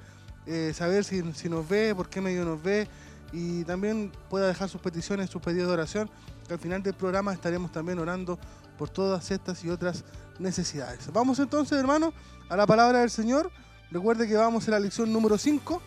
eh, 0.46 0.74
saber 0.76 1.04
si, 1.04 1.22
nos 1.50 1.68
ve, 1.68 1.94
por 1.96 2.10
qué 2.10 2.22
medio 2.22 2.46
nos 2.46 2.62
ve 2.62 2.88
y 3.32 3.64
también 3.64 4.12
pueda 4.30 4.48
dejar 4.48 4.70
sus 4.70 4.82
peticiones, 4.82 5.30
sus 5.30 5.42
pedidos 5.42 5.68
de 5.68 5.74
oración, 5.74 6.10
que 6.48 6.54
al 6.54 6.60
final 6.60 6.84
del 6.84 6.94
programa 6.94 7.34
estaremos 7.34 7.72
también 7.72 8.00
orando 8.00 8.38
por 8.78 8.90
todas 8.90 9.32
estas 9.32 9.64
y 9.64 9.70
otras 9.70 10.04
necesidades. 10.40 11.12
Vamos 11.12 11.40
entonces, 11.40 11.78
hermano, 11.78 12.14
a 12.50 12.56
la 12.56 12.68
palabra 12.68 13.00
del 13.00 13.10
Señor. 13.10 13.52
Recuerde 13.92 14.28
que 14.28 14.36
vamos 14.36 14.68
a 14.68 14.72
la 14.72 14.80
lección 14.80 15.12
número 15.12 15.38
5. 15.38 15.82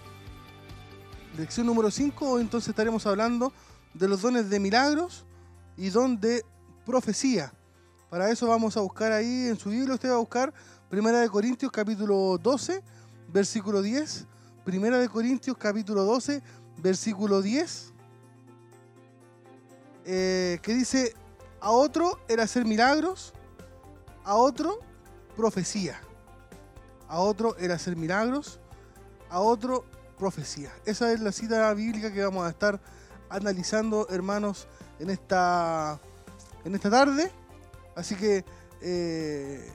Lección 1.36 1.66
número 1.66 1.90
5, 1.90 2.28
hoy 2.28 2.42
entonces 2.42 2.68
estaremos 2.70 3.06
hablando 3.06 3.52
de 3.94 4.08
los 4.08 4.22
dones 4.22 4.50
de 4.50 4.58
milagros 4.58 5.24
y 5.76 5.90
don 5.90 6.18
de 6.18 6.44
profecía. 6.84 7.52
Para 8.10 8.30
eso 8.30 8.48
vamos 8.48 8.76
a 8.76 8.80
buscar 8.80 9.12
ahí 9.12 9.46
en 9.46 9.56
su 9.56 9.70
Biblia, 9.70 9.94
usted 9.94 10.10
va 10.10 10.14
a 10.14 10.18
buscar 10.18 10.52
Primera 10.88 11.20
de 11.20 11.28
Corintios 11.28 11.70
capítulo 11.70 12.38
12, 12.38 12.82
versículo 13.28 13.82
10. 13.82 14.26
Primera 14.68 14.98
de 14.98 15.08
Corintios 15.08 15.56
capítulo 15.56 16.04
12, 16.04 16.42
versículo 16.76 17.40
10. 17.40 17.94
eh, 20.04 20.58
que 20.60 20.74
dice, 20.74 21.14
a 21.58 21.70
otro 21.70 22.18
era 22.28 22.42
hacer 22.42 22.66
milagros, 22.66 23.32
a 24.24 24.34
otro 24.36 24.78
profecía. 25.38 25.98
A 27.08 27.20
otro 27.20 27.56
era 27.56 27.76
hacer 27.76 27.96
milagros, 27.96 28.60
a 29.30 29.40
otro 29.40 29.86
profecía. 30.18 30.70
Esa 30.84 31.12
es 31.12 31.20
la 31.20 31.32
cita 31.32 31.72
bíblica 31.72 32.12
que 32.12 32.22
vamos 32.22 32.44
a 32.44 32.50
estar 32.50 32.78
analizando, 33.30 34.06
hermanos, 34.10 34.66
en 34.98 35.08
esta, 35.08 35.98
en 36.66 36.74
esta 36.74 36.90
tarde. 36.90 37.32
Así 37.96 38.14
que 38.16 38.44
eh, 38.82 39.66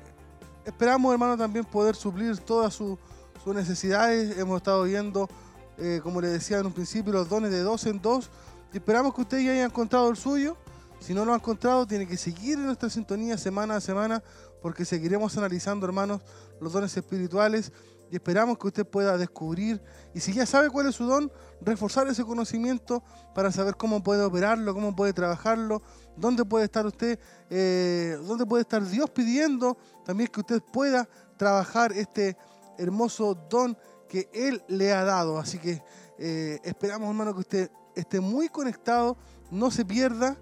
esperamos, 0.65 1.11
hermanos, 1.13 1.39
también 1.39 1.65
poder 1.65 1.95
suplir 1.95 2.37
todas 2.37 2.75
su- 2.75 2.99
sus 3.43 3.53
necesidades. 3.53 4.37
Hemos 4.37 4.57
estado 4.57 4.83
viendo, 4.83 5.29
eh, 5.77 5.99
como 6.01 6.21
les 6.21 6.31
decía 6.31 6.59
en 6.59 6.65
un 6.65 6.73
principio, 6.73 7.11
los 7.11 7.29
dones 7.29 7.51
de 7.51 7.61
dos 7.61 7.85
en 7.85 8.01
dos. 8.01 8.29
Y 8.73 8.77
esperamos 8.77 9.13
que 9.13 9.21
usted 9.21 9.39
ya 9.39 9.51
haya 9.51 9.65
encontrado 9.65 10.09
el 10.09 10.17
suyo. 10.17 10.55
Si 10.99 11.13
no 11.13 11.25
lo 11.25 11.33
ha 11.33 11.35
encontrado, 11.35 11.85
tiene 11.85 12.07
que 12.07 12.17
seguir 12.17 12.57
en 12.57 12.67
nuestra 12.67 12.89
sintonía 12.89 13.37
semana 13.37 13.75
a 13.75 13.81
semana, 13.81 14.23
porque 14.61 14.85
seguiremos 14.85 15.37
analizando, 15.37 15.85
hermanos, 15.85 16.21
los 16.61 16.71
dones 16.71 16.95
espirituales 16.95 17.73
y 18.09 18.15
esperamos 18.15 18.59
que 18.59 18.67
usted 18.67 18.85
pueda 18.85 19.17
descubrir 19.17 19.81
y 20.13 20.19
si 20.19 20.33
ya 20.33 20.45
sabe 20.45 20.69
cuál 20.69 20.87
es 20.87 20.93
su 20.93 21.05
don, 21.05 21.31
reforzar 21.61 22.07
ese 22.07 22.23
conocimiento 22.23 23.03
para 23.33 23.51
saber 23.51 23.75
cómo 23.75 24.03
puede 24.03 24.21
operarlo, 24.23 24.71
cómo 24.75 24.95
puede 24.95 25.13
trabajarlo, 25.13 25.81
dónde 26.15 26.45
puede 26.45 26.65
estar 26.65 26.85
usted, 26.85 27.19
eh, 27.49 28.15
dónde 28.23 28.45
puede 28.45 28.61
estar 28.61 28.85
Dios 28.85 29.09
pidiendo 29.09 29.77
también 30.05 30.29
que 30.29 30.41
usted 30.41 30.61
pueda 30.61 31.09
trabajar 31.37 31.91
este 31.91 32.37
hermoso 32.77 33.35
don 33.49 33.77
que 34.07 34.29
Él 34.33 34.63
le 34.67 34.93
ha 34.93 35.03
dado. 35.03 35.39
Así 35.39 35.57
que 35.57 35.81
eh, 36.17 36.59
esperamos, 36.63 37.09
hermano, 37.09 37.33
que 37.33 37.39
usted 37.39 37.71
esté 37.95 38.19
muy 38.19 38.49
conectado, 38.49 39.17
no 39.51 39.71
se 39.71 39.85
pierda, 39.85 40.37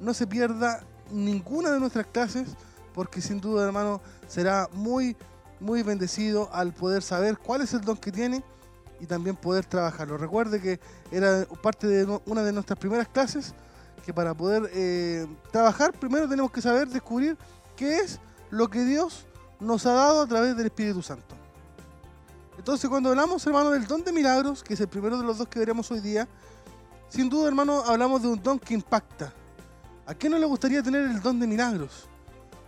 no 0.00 0.14
se 0.14 0.26
pierda 0.26 0.84
ninguna 1.10 1.70
de 1.70 1.80
nuestras 1.80 2.06
clases, 2.06 2.48
porque 2.92 3.20
sin 3.20 3.40
duda, 3.40 3.64
hermano, 3.64 4.00
será 4.26 4.68
muy, 4.72 5.16
muy 5.60 5.82
bendecido 5.82 6.48
al 6.52 6.72
poder 6.72 7.02
saber 7.02 7.38
cuál 7.38 7.60
es 7.62 7.72
el 7.74 7.82
don 7.82 7.96
que 7.96 8.12
tiene 8.12 8.42
y 9.00 9.06
también 9.06 9.36
poder 9.36 9.64
trabajarlo. 9.66 10.16
Recuerde 10.16 10.60
que 10.60 10.80
era 11.10 11.46
parte 11.62 11.86
de 11.86 12.20
una 12.26 12.42
de 12.42 12.52
nuestras 12.52 12.78
primeras 12.78 13.08
clases, 13.08 13.54
que 14.04 14.14
para 14.14 14.34
poder 14.34 14.70
eh, 14.72 15.26
trabajar 15.50 15.92
primero 15.92 16.28
tenemos 16.28 16.50
que 16.50 16.62
saber 16.62 16.88
descubrir 16.88 17.36
qué 17.74 17.96
es 17.96 18.20
lo 18.50 18.68
que 18.68 18.84
Dios 18.84 19.26
nos 19.58 19.84
ha 19.86 19.92
dado 19.92 20.22
a 20.22 20.26
través 20.26 20.56
del 20.56 20.66
Espíritu 20.66 21.02
Santo. 21.02 21.34
Entonces 22.58 22.88
cuando 22.88 23.10
hablamos, 23.10 23.46
hermano, 23.46 23.70
del 23.70 23.86
don 23.86 24.02
de 24.02 24.12
milagros, 24.12 24.62
que 24.62 24.74
es 24.74 24.80
el 24.80 24.88
primero 24.88 25.18
de 25.18 25.24
los 25.24 25.38
dos 25.38 25.48
que 25.48 25.58
veremos 25.58 25.90
hoy 25.90 26.00
día, 26.00 26.26
sin 27.08 27.28
duda, 27.28 27.48
hermano, 27.48 27.82
hablamos 27.84 28.22
de 28.22 28.28
un 28.28 28.42
don 28.42 28.58
que 28.58 28.74
impacta. 28.74 29.32
¿A 30.06 30.14
quién 30.14 30.32
no 30.32 30.38
le 30.38 30.46
gustaría 30.46 30.82
tener 30.82 31.02
el 31.02 31.20
don 31.20 31.38
de 31.38 31.46
milagros? 31.46 32.08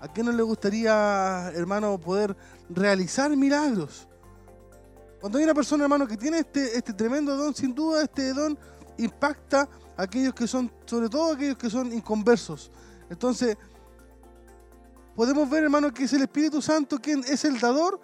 ¿A 0.01 0.09
quién 0.09 0.27
no 0.27 0.33
le 0.33 0.42
gustaría, 0.42 1.51
hermano, 1.55 1.98
poder 1.98 2.37
realizar 2.68 3.35
milagros? 3.37 4.07
Cuando 5.20 5.38
hay 5.38 5.44
una 5.44 5.55
persona, 5.55 5.85
hermano, 5.85 6.07
que 6.07 6.16
tiene 6.16 6.40
este, 6.40 6.77
este 6.77 6.92
tremendo 6.92 7.37
don, 7.37 7.55
sin 7.55 7.74
duda 7.74 8.03
este 8.03 8.33
don 8.33 8.57
impacta 8.98 9.68
a 9.96 10.03
aquellos 10.03 10.35
que 10.35 10.46
son, 10.46 10.70
sobre 10.85 11.09
todo 11.09 11.33
aquellos 11.33 11.57
que 11.57 11.68
son 11.68 11.92
inconversos. 11.92 12.70
Entonces, 13.11 13.57
podemos 15.16 15.48
ver, 15.51 15.64
hermano, 15.64 15.92
que 15.92 16.05
es 16.05 16.12
el 16.12 16.22
Espíritu 16.22 16.62
Santo 16.62 16.98
quien 16.98 17.24
es 17.24 17.44
el 17.44 17.59
dador 17.59 18.01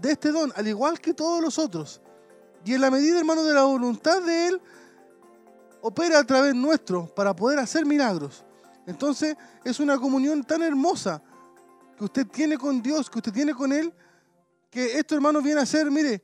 de 0.00 0.12
este 0.12 0.32
don, 0.32 0.52
al 0.56 0.66
igual 0.66 1.00
que 1.00 1.14
todos 1.14 1.42
los 1.42 1.58
otros. 1.58 2.00
Y 2.64 2.74
en 2.74 2.80
la 2.80 2.90
medida, 2.90 3.18
hermano, 3.18 3.44
de 3.44 3.54
la 3.54 3.62
voluntad 3.62 4.22
de 4.22 4.48
Él, 4.48 4.60
opera 5.80 6.18
a 6.18 6.24
través 6.24 6.54
nuestro 6.54 7.06
para 7.14 7.34
poder 7.34 7.58
hacer 7.58 7.86
milagros. 7.86 8.44
Entonces, 8.86 9.36
es 9.64 9.80
una 9.80 9.98
comunión 9.98 10.42
tan 10.44 10.62
hermosa 10.62 11.22
que 11.96 12.04
usted 12.04 12.26
tiene 12.26 12.58
con 12.58 12.82
Dios, 12.82 13.08
que 13.08 13.18
usted 13.18 13.32
tiene 13.32 13.54
con 13.54 13.72
Él, 13.72 13.92
que 14.70 14.98
esto, 14.98 15.14
hermano, 15.14 15.40
viene 15.40 15.60
a 15.60 15.66
ser, 15.66 15.90
mire, 15.90 16.22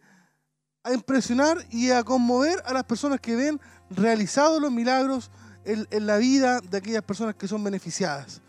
a 0.82 0.92
impresionar 0.92 1.64
y 1.70 1.90
a 1.90 2.02
conmover 2.02 2.61
a 2.64 2.72
las 2.72 2.85
personas 2.85 3.20
que 3.20 3.37
ven 3.37 3.61
realizados 3.90 4.61
los 4.61 4.72
milagros 4.72 5.30
en, 5.64 6.06
la 6.06 6.16
vida 6.16 6.61
de 6.61 6.78
aquellas 6.78 7.02
personas 7.02 7.37
que 7.37 7.46
son 7.46 7.62
beneficiadas. 7.62 8.40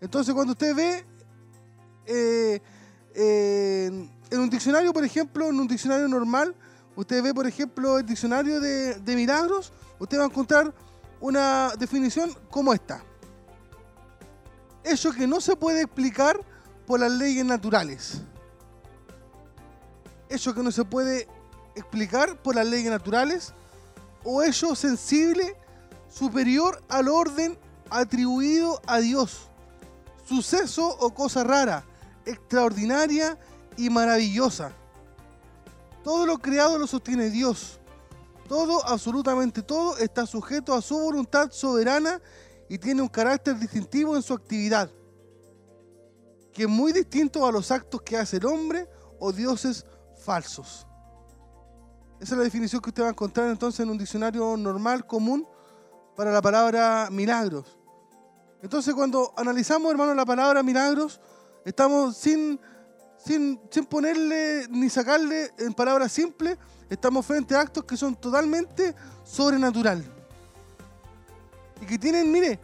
Entonces, 0.00 0.32
cuando 0.32 0.52
usted 0.52 0.74
ve 0.74 1.04
eh, 2.06 2.60
eh, 3.14 4.08
en, 4.32 4.40
un 4.40 4.48
diccionario, 4.48 4.92
por 4.92 5.04
ejemplo, 5.04 5.48
en 5.48 5.60
un 5.60 5.68
diccionario 5.68 6.08
normal, 6.08 6.54
usted 6.96 7.22
ve, 7.22 7.34
por 7.34 7.46
ejemplo, 7.46 7.98
el 7.98 8.06
diccionario 8.06 8.60
de, 8.60 9.00
milagros, 9.14 9.72
usted 9.98 10.18
va 10.18 10.22
a 10.22 10.26
encontrar 10.26 10.74
una 11.20 11.72
definición 11.78 12.34
como 12.50 12.72
esta. 12.72 13.04
Eso 14.82 15.12
que 15.12 15.26
no 15.26 15.40
se 15.40 15.54
puede 15.54 15.82
explicar 15.82 16.40
por 16.86 17.00
las 17.00 17.12
leyes 17.12 17.44
naturales. 17.44 18.22
Eso 20.28 20.54
que 20.54 20.62
no 20.62 20.72
se 20.72 20.84
puede 20.84 21.28
explicar 21.74 22.40
por 22.42 22.54
las 22.54 22.66
leyes 22.66 22.90
naturales 22.90 23.52
o 24.24 24.42
hecho 24.42 24.74
sensible 24.74 25.56
superior 26.08 26.82
al 26.88 27.08
orden 27.08 27.58
atribuido 27.90 28.80
a 28.86 28.98
Dios. 28.98 29.50
Suceso 30.24 30.88
o 30.88 31.12
cosa 31.12 31.44
rara, 31.44 31.84
extraordinaria 32.24 33.38
y 33.76 33.90
maravillosa. 33.90 34.72
Todo 36.02 36.26
lo 36.26 36.38
creado 36.38 36.78
lo 36.78 36.86
sostiene 36.86 37.30
Dios. 37.30 37.80
Todo, 38.48 38.84
absolutamente 38.86 39.62
todo, 39.62 39.96
está 39.96 40.26
sujeto 40.26 40.74
a 40.74 40.82
su 40.82 40.98
voluntad 40.98 41.50
soberana 41.50 42.20
y 42.68 42.78
tiene 42.78 43.02
un 43.02 43.08
carácter 43.08 43.58
distintivo 43.58 44.16
en 44.16 44.22
su 44.22 44.34
actividad, 44.34 44.90
que 46.52 46.62
es 46.62 46.68
muy 46.68 46.92
distinto 46.92 47.46
a 47.46 47.52
los 47.52 47.70
actos 47.70 48.02
que 48.02 48.16
hace 48.16 48.38
el 48.38 48.46
hombre 48.46 48.88
o 49.18 49.32
dioses 49.32 49.86
falsos. 50.24 50.86
Esa 52.20 52.34
es 52.34 52.38
la 52.38 52.44
definición 52.44 52.80
que 52.80 52.90
usted 52.90 53.02
va 53.02 53.08
a 53.08 53.10
encontrar 53.10 53.48
entonces 53.48 53.80
en 53.80 53.90
un 53.90 53.98
diccionario 53.98 54.56
normal, 54.56 55.06
común, 55.06 55.46
para 56.16 56.30
la 56.30 56.42
palabra 56.42 57.08
milagros. 57.10 57.78
Entonces 58.62 58.94
cuando 58.94 59.32
analizamos, 59.36 59.90
hermano, 59.90 60.14
la 60.14 60.24
palabra 60.24 60.62
milagros, 60.62 61.20
estamos 61.64 62.16
sin, 62.16 62.60
sin, 63.24 63.58
ponerle 63.88 64.66
ni 64.68 64.88
sacarle 64.90 65.52
en 65.58 65.72
palabras 65.74 66.12
simples, 66.12 66.58
estamos 66.90 67.24
frente 67.24 67.54
a 67.54 67.60
actos 67.60 67.84
que 67.84 67.96
son 67.96 68.14
totalmente 68.16 68.94
sobrenatural. 69.24 70.04
Y 71.80 71.86
que 71.86 71.98
tienen, 71.98 72.30
mire, 72.30 72.58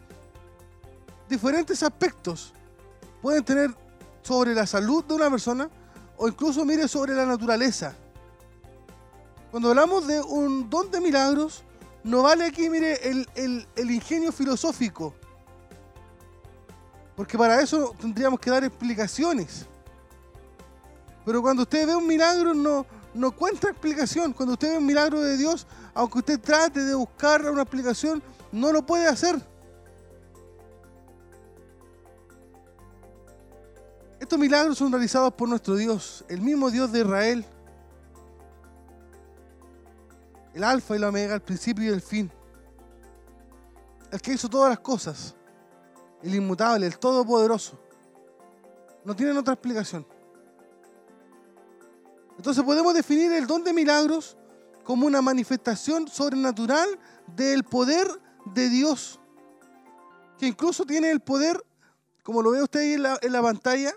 diferentes 1.28 1.82
aspectos. 1.82 2.52
Pueden 3.22 3.44
tener 3.44 3.74
sobre 4.22 4.54
la 4.54 4.66
salud 4.66 5.04
de 5.04 5.14
una 5.14 5.30
persona 5.30 5.68
o 6.16 6.28
incluso, 6.28 6.64
mire, 6.64 6.88
sobre 6.88 7.14
la 7.14 7.24
naturaleza. 7.26 7.94
Cuando 9.50 9.70
hablamos 9.70 10.06
de 10.06 10.20
un 10.20 10.68
don 10.68 10.90
de 10.90 11.00
milagros, 11.00 11.62
no 12.04 12.22
vale 12.22 12.44
aquí, 12.46 12.68
mire, 12.68 13.08
el- 13.08 13.66
el 13.74 13.90
ingenio 13.90 14.30
filosófico. 14.32 15.14
Porque 17.16 17.36
para 17.36 17.60
eso 17.60 17.94
tendríamos 18.00 18.38
que 18.38 18.50
dar 18.50 18.62
explicaciones. 18.64 19.66
Pero 21.28 21.42
cuando 21.42 21.64
usted 21.64 21.86
ve 21.86 21.94
un 21.94 22.06
milagro, 22.06 22.54
no, 22.54 22.86
no 23.12 23.32
cuenta 23.32 23.68
explicación. 23.68 24.32
Cuando 24.32 24.54
usted 24.54 24.70
ve 24.70 24.78
un 24.78 24.86
milagro 24.86 25.20
de 25.20 25.36
Dios, 25.36 25.66
aunque 25.92 26.20
usted 26.20 26.40
trate 26.40 26.82
de 26.82 26.94
buscar 26.94 27.44
una 27.50 27.60
explicación, 27.60 28.22
no 28.50 28.72
lo 28.72 28.80
puede 28.86 29.06
hacer. 29.06 29.38
Estos 34.18 34.38
milagros 34.38 34.78
son 34.78 34.90
realizados 34.90 35.34
por 35.34 35.50
nuestro 35.50 35.76
Dios, 35.76 36.24
el 36.28 36.40
mismo 36.40 36.70
Dios 36.70 36.90
de 36.92 37.00
Israel. 37.00 37.44
el 40.54 40.64
alfa 40.64 40.96
y 40.96 40.98
la 40.98 41.10
omega, 41.10 41.34
el 41.34 41.42
principio 41.42 41.84
y 41.84 41.88
el 41.88 42.00
fin. 42.00 42.32
El 44.10 44.18
que 44.22 44.32
hizo 44.32 44.48
todas 44.48 44.70
las 44.70 44.80
cosas, 44.80 45.36
el 46.22 46.34
inmutable, 46.34 46.86
el 46.86 46.98
todopoderoso. 46.98 47.78
No 49.04 49.14
tienen 49.14 49.36
otra 49.36 49.52
explicación. 49.52 50.06
Entonces 52.38 52.62
podemos 52.62 52.94
definir 52.94 53.32
el 53.32 53.46
don 53.46 53.64
de 53.64 53.72
milagros 53.72 54.36
como 54.84 55.06
una 55.06 55.20
manifestación 55.20 56.08
sobrenatural 56.08 56.88
del 57.26 57.64
poder 57.64 58.08
de 58.54 58.68
Dios, 58.70 59.20
que 60.38 60.46
incluso 60.46 60.86
tiene 60.86 61.10
el 61.10 61.20
poder, 61.20 61.62
como 62.22 62.40
lo 62.40 62.52
ve 62.52 62.62
usted 62.62 62.80
ahí 62.80 62.92
en 62.92 63.32
la, 63.32 63.42
pantalla, 63.42 63.92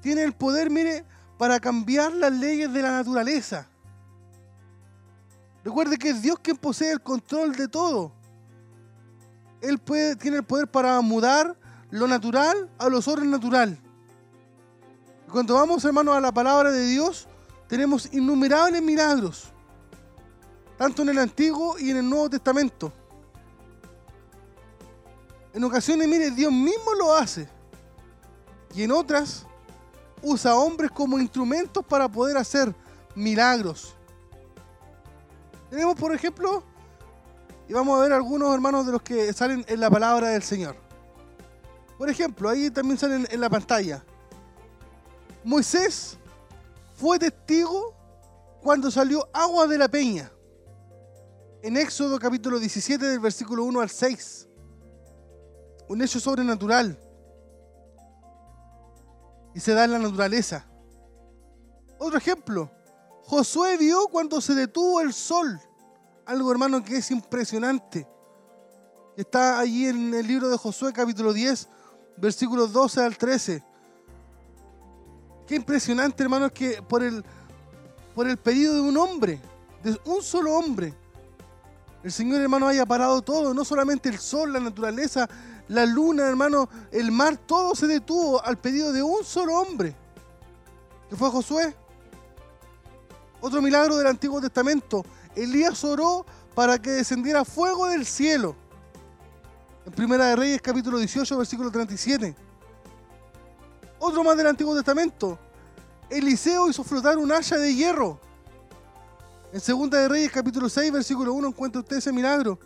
tiene 0.00 0.22
el 0.22 0.32
poder, 0.32 0.70
mire, 0.70 1.04
para 1.36 1.58
cambiar 1.58 2.12
las 2.12 2.32
leyes 2.32 2.72
de 2.72 2.80
la 2.80 2.92
naturaleza. 2.92 3.68
Recuerde 5.64 5.98
que 5.98 6.10
es 6.10 6.22
Dios 6.22 6.38
quien 6.40 6.56
posee 6.56 6.92
el 6.92 7.02
control 7.02 7.56
de 7.56 7.66
todo. 7.66 8.12
Él 9.60 9.80
tiene 9.80 10.36
el 10.36 10.44
poder 10.44 10.68
para 10.68 11.00
mudar 11.00 11.56
lo 11.90 12.06
natural 12.06 12.70
a 12.78 12.88
lo 12.88 13.02
sobrenatural. 13.02 13.78
Cuando 15.32 15.54
vamos, 15.54 15.84
hermanos, 15.84 16.14
a 16.14 16.20
la 16.20 16.32
palabra 16.32 16.70
de 16.70 16.86
Dios, 16.86 17.26
tenemos 17.68 18.08
innumerables 18.12 18.82
milagros, 18.82 19.44
tanto 20.76 21.02
en 21.02 21.10
el 21.10 21.18
Antiguo 21.18 21.78
y 21.78 21.90
en 21.90 21.98
el 21.98 22.08
Nuevo 22.08 22.30
Testamento. 22.30 22.92
En 25.52 25.62
ocasiones, 25.62 26.08
mire, 26.08 26.30
Dios 26.30 26.52
mismo 26.52 26.94
lo 26.98 27.14
hace. 27.14 27.48
Y 28.74 28.82
en 28.82 28.90
otras, 28.90 29.46
usa 30.20 30.52
a 30.52 30.56
hombres 30.56 30.90
como 30.90 31.18
instrumentos 31.18 31.84
para 31.86 32.08
poder 32.08 32.36
hacer 32.36 32.74
milagros. 33.14 33.94
Tenemos, 35.70 35.94
por 35.94 36.14
ejemplo, 36.14 36.64
y 37.68 37.72
vamos 37.72 37.98
a 37.98 38.02
ver 38.02 38.12
algunos 38.12 38.52
hermanos 38.52 38.84
de 38.84 38.92
los 38.92 39.02
que 39.02 39.32
salen 39.32 39.64
en 39.68 39.80
la 39.80 39.90
palabra 39.90 40.28
del 40.28 40.42
Señor. 40.42 40.76
Por 41.98 42.10
ejemplo, 42.10 42.48
ahí 42.48 42.70
también 42.70 42.98
salen 42.98 43.26
en 43.30 43.40
la 43.40 43.48
pantalla. 43.48 44.04
Moisés 45.44 46.18
fue 47.04 47.18
testigo 47.18 47.94
cuando 48.62 48.90
salió 48.90 49.28
agua 49.34 49.66
de 49.66 49.76
la 49.76 49.88
peña. 49.88 50.32
En 51.62 51.76
Éxodo 51.76 52.18
capítulo 52.18 52.58
17 52.58 53.04
del 53.04 53.20
versículo 53.20 53.62
1 53.64 53.78
al 53.78 53.90
6. 53.90 54.48
Un 55.90 56.00
hecho 56.00 56.18
sobrenatural. 56.18 56.98
Y 59.54 59.60
se 59.60 59.74
da 59.74 59.84
en 59.84 59.92
la 59.92 59.98
naturaleza. 59.98 60.64
Otro 61.98 62.16
ejemplo. 62.16 62.70
Josué 63.24 63.76
vio 63.76 64.08
cuando 64.08 64.40
se 64.40 64.54
detuvo 64.54 65.02
el 65.02 65.12
sol. 65.12 65.60
Algo, 66.24 66.50
hermano, 66.50 66.82
que 66.82 66.96
es 66.96 67.10
impresionante. 67.10 68.08
Está 69.14 69.58
allí 69.58 69.88
en 69.88 70.14
el 70.14 70.26
libro 70.26 70.48
de 70.48 70.56
Josué, 70.56 70.90
capítulo 70.94 71.34
10, 71.34 71.68
versículos 72.16 72.72
12 72.72 73.02
al 73.02 73.18
13. 73.18 73.73
Qué 75.46 75.56
impresionante, 75.56 76.22
hermano, 76.22 76.52
que 76.52 76.82
por 76.82 77.02
el, 77.02 77.24
por 78.14 78.28
el 78.28 78.36
pedido 78.36 78.74
de 78.74 78.80
un 78.80 78.96
hombre, 78.96 79.40
de 79.82 79.98
un 80.04 80.22
solo 80.22 80.54
hombre, 80.54 80.94
el 82.04 82.12
Señor, 82.12 82.42
hermano, 82.42 82.68
haya 82.68 82.84
parado 82.84 83.22
todo. 83.22 83.54
No 83.54 83.64
solamente 83.64 84.10
el 84.10 84.18
sol, 84.18 84.52
la 84.52 84.60
naturaleza, 84.60 85.28
la 85.68 85.86
luna, 85.86 86.28
hermano, 86.28 86.68
el 86.92 87.10
mar, 87.10 87.38
todo 87.38 87.74
se 87.74 87.86
detuvo 87.86 88.44
al 88.44 88.58
pedido 88.58 88.92
de 88.92 89.02
un 89.02 89.24
solo 89.24 89.58
hombre, 89.58 89.96
que 91.08 91.16
fue 91.16 91.30
Josué. 91.30 91.74
Otro 93.40 93.62
milagro 93.62 93.96
del 93.96 94.06
Antiguo 94.06 94.40
Testamento. 94.40 95.04
Elías 95.34 95.82
oró 95.82 96.26
para 96.54 96.78
que 96.78 96.90
descendiera 96.90 97.44
fuego 97.44 97.86
del 97.86 98.04
cielo. 98.04 98.54
En 99.86 99.92
Primera 99.92 100.26
de 100.26 100.36
Reyes, 100.36 100.62
capítulo 100.62 100.98
18, 100.98 101.38
versículo 101.38 101.70
37. 101.70 102.36
Otro 104.06 104.22
más 104.22 104.36
del 104.36 104.46
Antiguo 104.48 104.74
Testamento. 104.74 105.38
Eliseo 106.10 106.68
hizo 106.68 106.84
flotar 106.84 107.16
un 107.16 107.32
haya 107.32 107.56
de 107.56 107.74
hierro. 107.74 108.20
En 109.50 109.58
Segunda 109.62 109.98
de 109.98 110.08
Reyes, 110.08 110.30
capítulo 110.30 110.68
6, 110.68 110.92
versículo 110.92 111.32
1, 111.32 111.48
encuentra 111.48 111.80
usted 111.80 111.96
ese 111.96 112.12
milagro. 112.12 112.58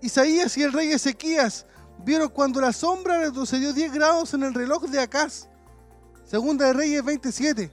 Isaías 0.00 0.56
y 0.56 0.62
el 0.62 0.72
rey 0.72 0.92
Ezequías 0.92 1.66
vieron 2.06 2.30
cuando 2.30 2.58
la 2.58 2.72
sombra 2.72 3.18
retrocedió 3.18 3.74
10 3.74 3.92
grados 3.92 4.32
en 4.32 4.44
el 4.44 4.54
reloj 4.54 4.84
de 4.84 4.98
Acaz. 4.98 5.46
Segunda 6.24 6.64
de 6.64 6.72
Reyes 6.72 7.04
27. 7.04 7.70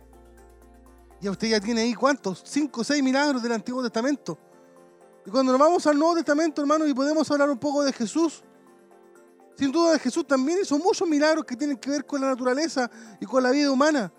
Ya 1.22 1.32
usted 1.32 1.48
ya 1.48 1.62
tiene 1.62 1.84
ahí 1.84 1.94
cuántos, 1.94 2.44
cinco 2.46 2.82
o 2.82 2.84
seis 2.84 3.02
milagros 3.02 3.42
del 3.42 3.54
Antiguo 3.54 3.82
Testamento. 3.82 4.38
Y 5.26 5.32
cuando 5.32 5.54
nos 5.54 5.62
vamos 5.62 5.88
al 5.88 5.98
Nuevo 5.98 6.16
Testamento, 6.16 6.60
hermanos, 6.60 6.90
y 6.90 6.94
podemos 6.94 7.32
hablar 7.32 7.50
un 7.50 7.58
poco 7.58 7.82
de 7.86 7.94
Jesús, 7.94 8.44
sin 9.58 9.72
duda 9.72 9.98
Jesús 10.00 10.26
también 10.28 10.60
hizo 10.62 10.78
muchos 10.78 11.08
milagros 11.08 11.46
que 11.46 11.56
tienen 11.56 11.78
que 11.78 11.90
ver 11.90 12.06
con 12.06 12.22
la 12.22 12.28
naturaleza 12.28 12.90
y 13.20 13.26
con 13.26 13.42
la 13.42 13.52
vida 13.52 13.72
humana. 13.72 14.12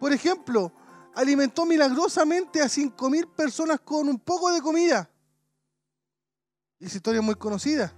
Por 0.00 0.12
ejemplo, 0.12 0.72
alimentó 1.14 1.66
milagrosamente 1.66 2.62
a 2.62 2.68
cinco 2.68 3.10
mil 3.10 3.28
personas 3.28 3.80
con 3.80 4.08
un 4.08 4.18
poco 4.18 4.52
de 4.52 4.60
comida. 4.60 5.08
Esa 6.80 6.96
historia 6.96 7.20
es 7.20 7.24
muy 7.24 7.34
conocida. 7.34 7.92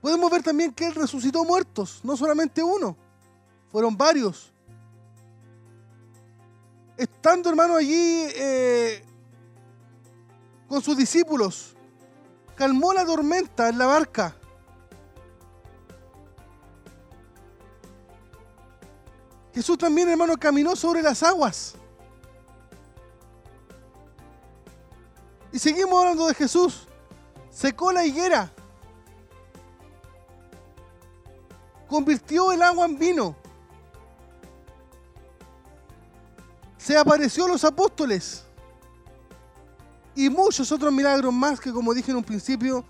Podemos 0.00 0.30
ver 0.30 0.42
también 0.42 0.72
que 0.72 0.86
Él 0.86 0.94
resucitó 0.94 1.44
muertos, 1.44 2.00
no 2.02 2.16
solamente 2.16 2.62
uno, 2.62 2.96
fueron 3.70 3.96
varios 3.96 4.52
estando 6.98 7.48
hermano 7.48 7.76
allí 7.76 8.26
eh, 8.34 9.04
con 10.66 10.82
sus 10.82 10.96
discípulos, 10.96 11.76
calmó 12.56 12.92
la 12.92 13.06
tormenta 13.06 13.68
en 13.68 13.78
la 13.78 13.86
barca. 13.86 14.34
Jesús 19.58 19.76
también, 19.76 20.08
hermano, 20.08 20.36
caminó 20.36 20.76
sobre 20.76 21.02
las 21.02 21.20
aguas. 21.20 21.74
Y 25.50 25.58
seguimos 25.58 25.98
hablando 25.98 26.28
de 26.28 26.34
Jesús. 26.34 26.86
Secó 27.50 27.90
la 27.90 28.06
higuera. 28.06 28.52
Convirtió 31.88 32.52
el 32.52 32.62
agua 32.62 32.86
en 32.86 33.00
vino. 33.00 33.34
se 36.78 36.96
apareció 36.96 37.46
a 37.46 37.48
los 37.48 37.64
apóstoles. 37.64 38.44
Y 40.14 40.30
muchos 40.30 40.70
otros 40.70 40.92
milagros 40.92 41.34
más 41.34 41.58
que, 41.58 41.72
como 41.72 41.92
dije 41.92 42.12
en 42.12 42.18
un 42.18 42.24
principio, 42.24 42.84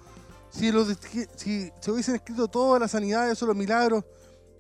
si, 0.51 0.71
los, 0.71 0.89
si 1.35 1.73
se 1.81 1.91
hubiesen 1.91 2.17
escrito 2.17 2.47
todas 2.47 2.79
las 2.79 2.91
sanidades 2.91 3.43
o 3.43 3.47
los 3.47 3.57
milagros 3.57 4.05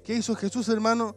que 0.03 0.15
hizo 0.15 0.35
Jesús, 0.35 0.71
hermano, 0.71 1.15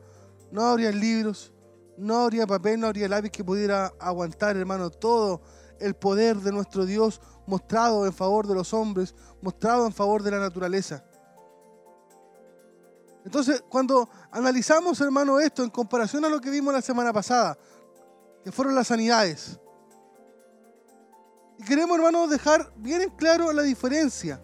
no 0.51 0.63
habría 0.63 0.91
libros, 0.91 1.53
no 1.97 2.19
habría 2.19 2.47
papel, 2.47 2.79
no 2.79 2.87
habría 2.87 3.07
lápiz 3.07 3.31
que 3.31 3.43
pudiera 3.43 3.91
aguantar, 3.99 4.57
hermano, 4.57 4.89
todo 4.89 5.41
el 5.79 5.95
poder 5.95 6.37
de 6.37 6.51
nuestro 6.51 6.85
Dios 6.85 7.21
mostrado 7.47 8.05
en 8.05 8.13
favor 8.13 8.47
de 8.47 8.55
los 8.55 8.73
hombres, 8.73 9.15
mostrado 9.41 9.85
en 9.85 9.93
favor 9.93 10.23
de 10.23 10.31
la 10.31 10.39
naturaleza. 10.39 11.03
Entonces, 13.23 13.63
cuando 13.69 14.09
analizamos, 14.31 14.99
hermano, 15.01 15.39
esto 15.39 15.63
en 15.63 15.69
comparación 15.69 16.25
a 16.25 16.29
lo 16.29 16.41
que 16.41 16.49
vimos 16.49 16.73
la 16.73 16.81
semana 16.81 17.13
pasada, 17.13 17.57
que 18.43 18.51
fueron 18.51 18.73
las 18.73 18.87
sanidades. 18.87 19.59
Y 21.59 21.63
queremos, 21.63 21.95
hermanos, 21.97 22.29
dejar 22.29 22.71
bien 22.77 23.03
en 23.03 23.09
claro 23.11 23.53
la 23.53 23.61
diferencia. 23.61 24.41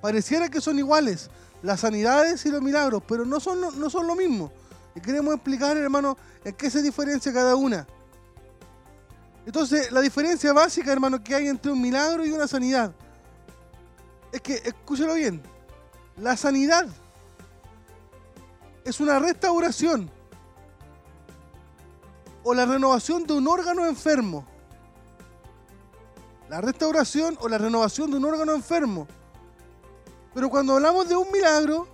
Pareciera 0.00 0.48
que 0.48 0.60
son 0.60 0.78
iguales 0.78 1.30
las 1.62 1.80
sanidades 1.80 2.44
y 2.46 2.50
los 2.50 2.62
milagros, 2.62 3.02
pero 3.06 3.24
no 3.24 3.40
son, 3.40 3.60
no 3.60 3.90
son 3.90 4.06
lo 4.06 4.14
mismo. 4.14 4.52
Y 4.96 5.00
queremos 5.00 5.34
explicar, 5.34 5.76
hermano, 5.76 6.16
en 6.42 6.54
qué 6.54 6.70
se 6.70 6.80
diferencia 6.80 7.30
cada 7.30 7.54
una. 7.54 7.86
Entonces, 9.44 9.92
la 9.92 10.00
diferencia 10.00 10.54
básica, 10.54 10.90
hermano, 10.90 11.22
que 11.22 11.34
hay 11.34 11.48
entre 11.48 11.70
un 11.70 11.80
milagro 11.80 12.24
y 12.24 12.32
una 12.32 12.48
sanidad, 12.48 12.92
es 14.32 14.40
que, 14.40 14.54
escúchelo 14.54 15.14
bien, 15.14 15.42
la 16.16 16.34
sanidad 16.36 16.88
es 18.84 18.98
una 18.98 19.18
restauración 19.18 20.10
o 22.42 22.54
la 22.54 22.64
renovación 22.64 23.26
de 23.26 23.34
un 23.34 23.46
órgano 23.48 23.86
enfermo. 23.86 24.46
La 26.48 26.62
restauración 26.62 27.36
o 27.40 27.48
la 27.48 27.58
renovación 27.58 28.10
de 28.10 28.16
un 28.16 28.24
órgano 28.24 28.54
enfermo. 28.54 29.06
Pero 30.32 30.48
cuando 30.48 30.74
hablamos 30.74 31.06
de 31.08 31.16
un 31.16 31.30
milagro, 31.30 31.86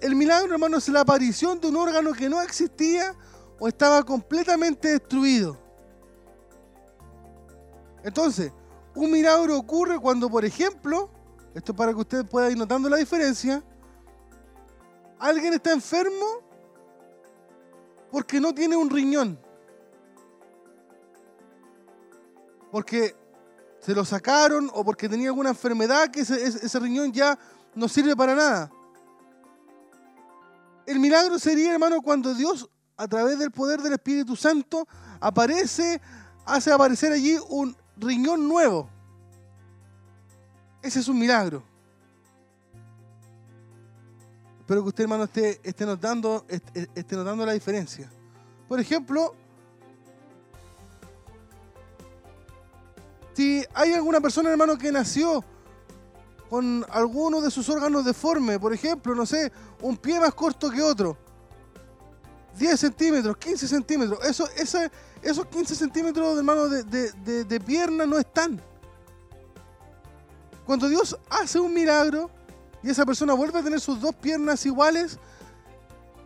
el 0.00 0.14
milagro, 0.14 0.52
hermano, 0.52 0.78
es 0.78 0.88
la 0.88 1.00
aparición 1.00 1.60
de 1.60 1.68
un 1.68 1.76
órgano 1.76 2.12
que 2.12 2.28
no 2.28 2.40
existía 2.42 3.14
o 3.58 3.68
estaba 3.68 4.02
completamente 4.02 4.88
destruido. 4.88 5.58
Entonces, 8.02 8.52
un 8.94 9.10
milagro 9.10 9.58
ocurre 9.58 9.98
cuando, 9.98 10.28
por 10.28 10.44
ejemplo, 10.44 11.10
esto 11.54 11.72
es 11.72 11.78
para 11.78 11.92
que 11.92 12.00
usted 12.00 12.26
pueda 12.26 12.50
ir 12.50 12.58
notando 12.58 12.88
la 12.88 12.96
diferencia, 12.96 13.62
alguien 15.18 15.54
está 15.54 15.72
enfermo 15.72 16.42
porque 18.10 18.40
no 18.40 18.54
tiene 18.54 18.76
un 18.76 18.90
riñón. 18.90 19.38
porque 22.74 23.14
se 23.78 23.94
lo 23.94 24.04
sacaron 24.04 24.68
o 24.74 24.84
porque 24.84 25.08
tenía 25.08 25.28
alguna 25.28 25.50
enfermedad 25.50 26.10
que 26.10 26.22
ese, 26.22 26.80
riñón 26.80 27.12
ya 27.12 27.38
no 27.72 27.86
sirve 27.86 28.16
para 28.16 28.34
nada. 28.34 28.72
El 30.86 31.00
milagro 31.00 31.38
sería, 31.38 31.72
hermano, 31.72 32.02
cuando 32.02 32.34
Dios, 32.34 32.68
a 32.96 33.08
través 33.08 33.38
del 33.38 33.50
poder 33.50 33.80
del 33.80 33.94
Espíritu 33.94 34.36
Santo, 34.36 34.86
aparece, 35.20 36.00
hace 36.44 36.72
aparecer 36.72 37.12
allí 37.12 37.36
un 37.48 37.76
riñón 37.96 38.46
nuevo. 38.46 38.88
Ese 40.82 41.00
es 41.00 41.08
un 41.08 41.18
milagro. 41.18 41.62
Espero 44.60 44.82
que 44.82 44.88
usted, 44.88 45.04
hermano, 45.04 45.24
esté, 45.24 45.60
esté, 45.62 45.84
notando, 45.84 46.44
la 47.46 47.52
diferencia. 47.52 48.10
Por 48.68 48.80
ejemplo, 48.80 49.34
si 53.34 53.64
hay 53.74 53.92
alguna 53.92 54.20
persona, 54.20 54.50
hermano, 54.50 54.78
que 54.78 54.90
nació 54.90 55.44
con 56.50 56.84
alguno 56.90 57.40
de 57.40 57.50
sus 57.50 57.68
órganos 57.68 58.04
deforme, 58.04 58.58
por 58.60 58.72
ejemplo, 58.72 59.14
no 59.14 59.26
sé, 59.26 59.50
un 59.80 59.96
pie 59.96 60.20
más 60.20 60.34
corto 60.34 60.70
que 60.70 60.80
otro, 60.82 61.16
10 62.58 62.78
centímetros, 62.78 63.36
15 63.36 63.66
centímetros, 63.66 64.24
eso, 64.24 64.48
esos 65.22 65.46
15 65.46 65.74
centímetros, 65.74 66.36
de, 66.70 66.82
de- 66.84 67.12
de- 67.12 67.44
de 67.44 67.60
pierna 67.60 68.06
no 68.06 68.18
están. 68.18 68.60
Cuando 70.64 70.88
Dios 70.88 71.18
hace 71.28 71.58
un 71.58 71.74
milagro 71.74 72.30
y 72.82 72.90
esa 72.90 73.04
persona 73.04 73.34
vuelve 73.34 73.58
a 73.58 73.62
tener 73.62 73.80
sus 73.80 74.00
dos 74.00 74.14
piernas 74.14 74.64
iguales, 74.64 75.18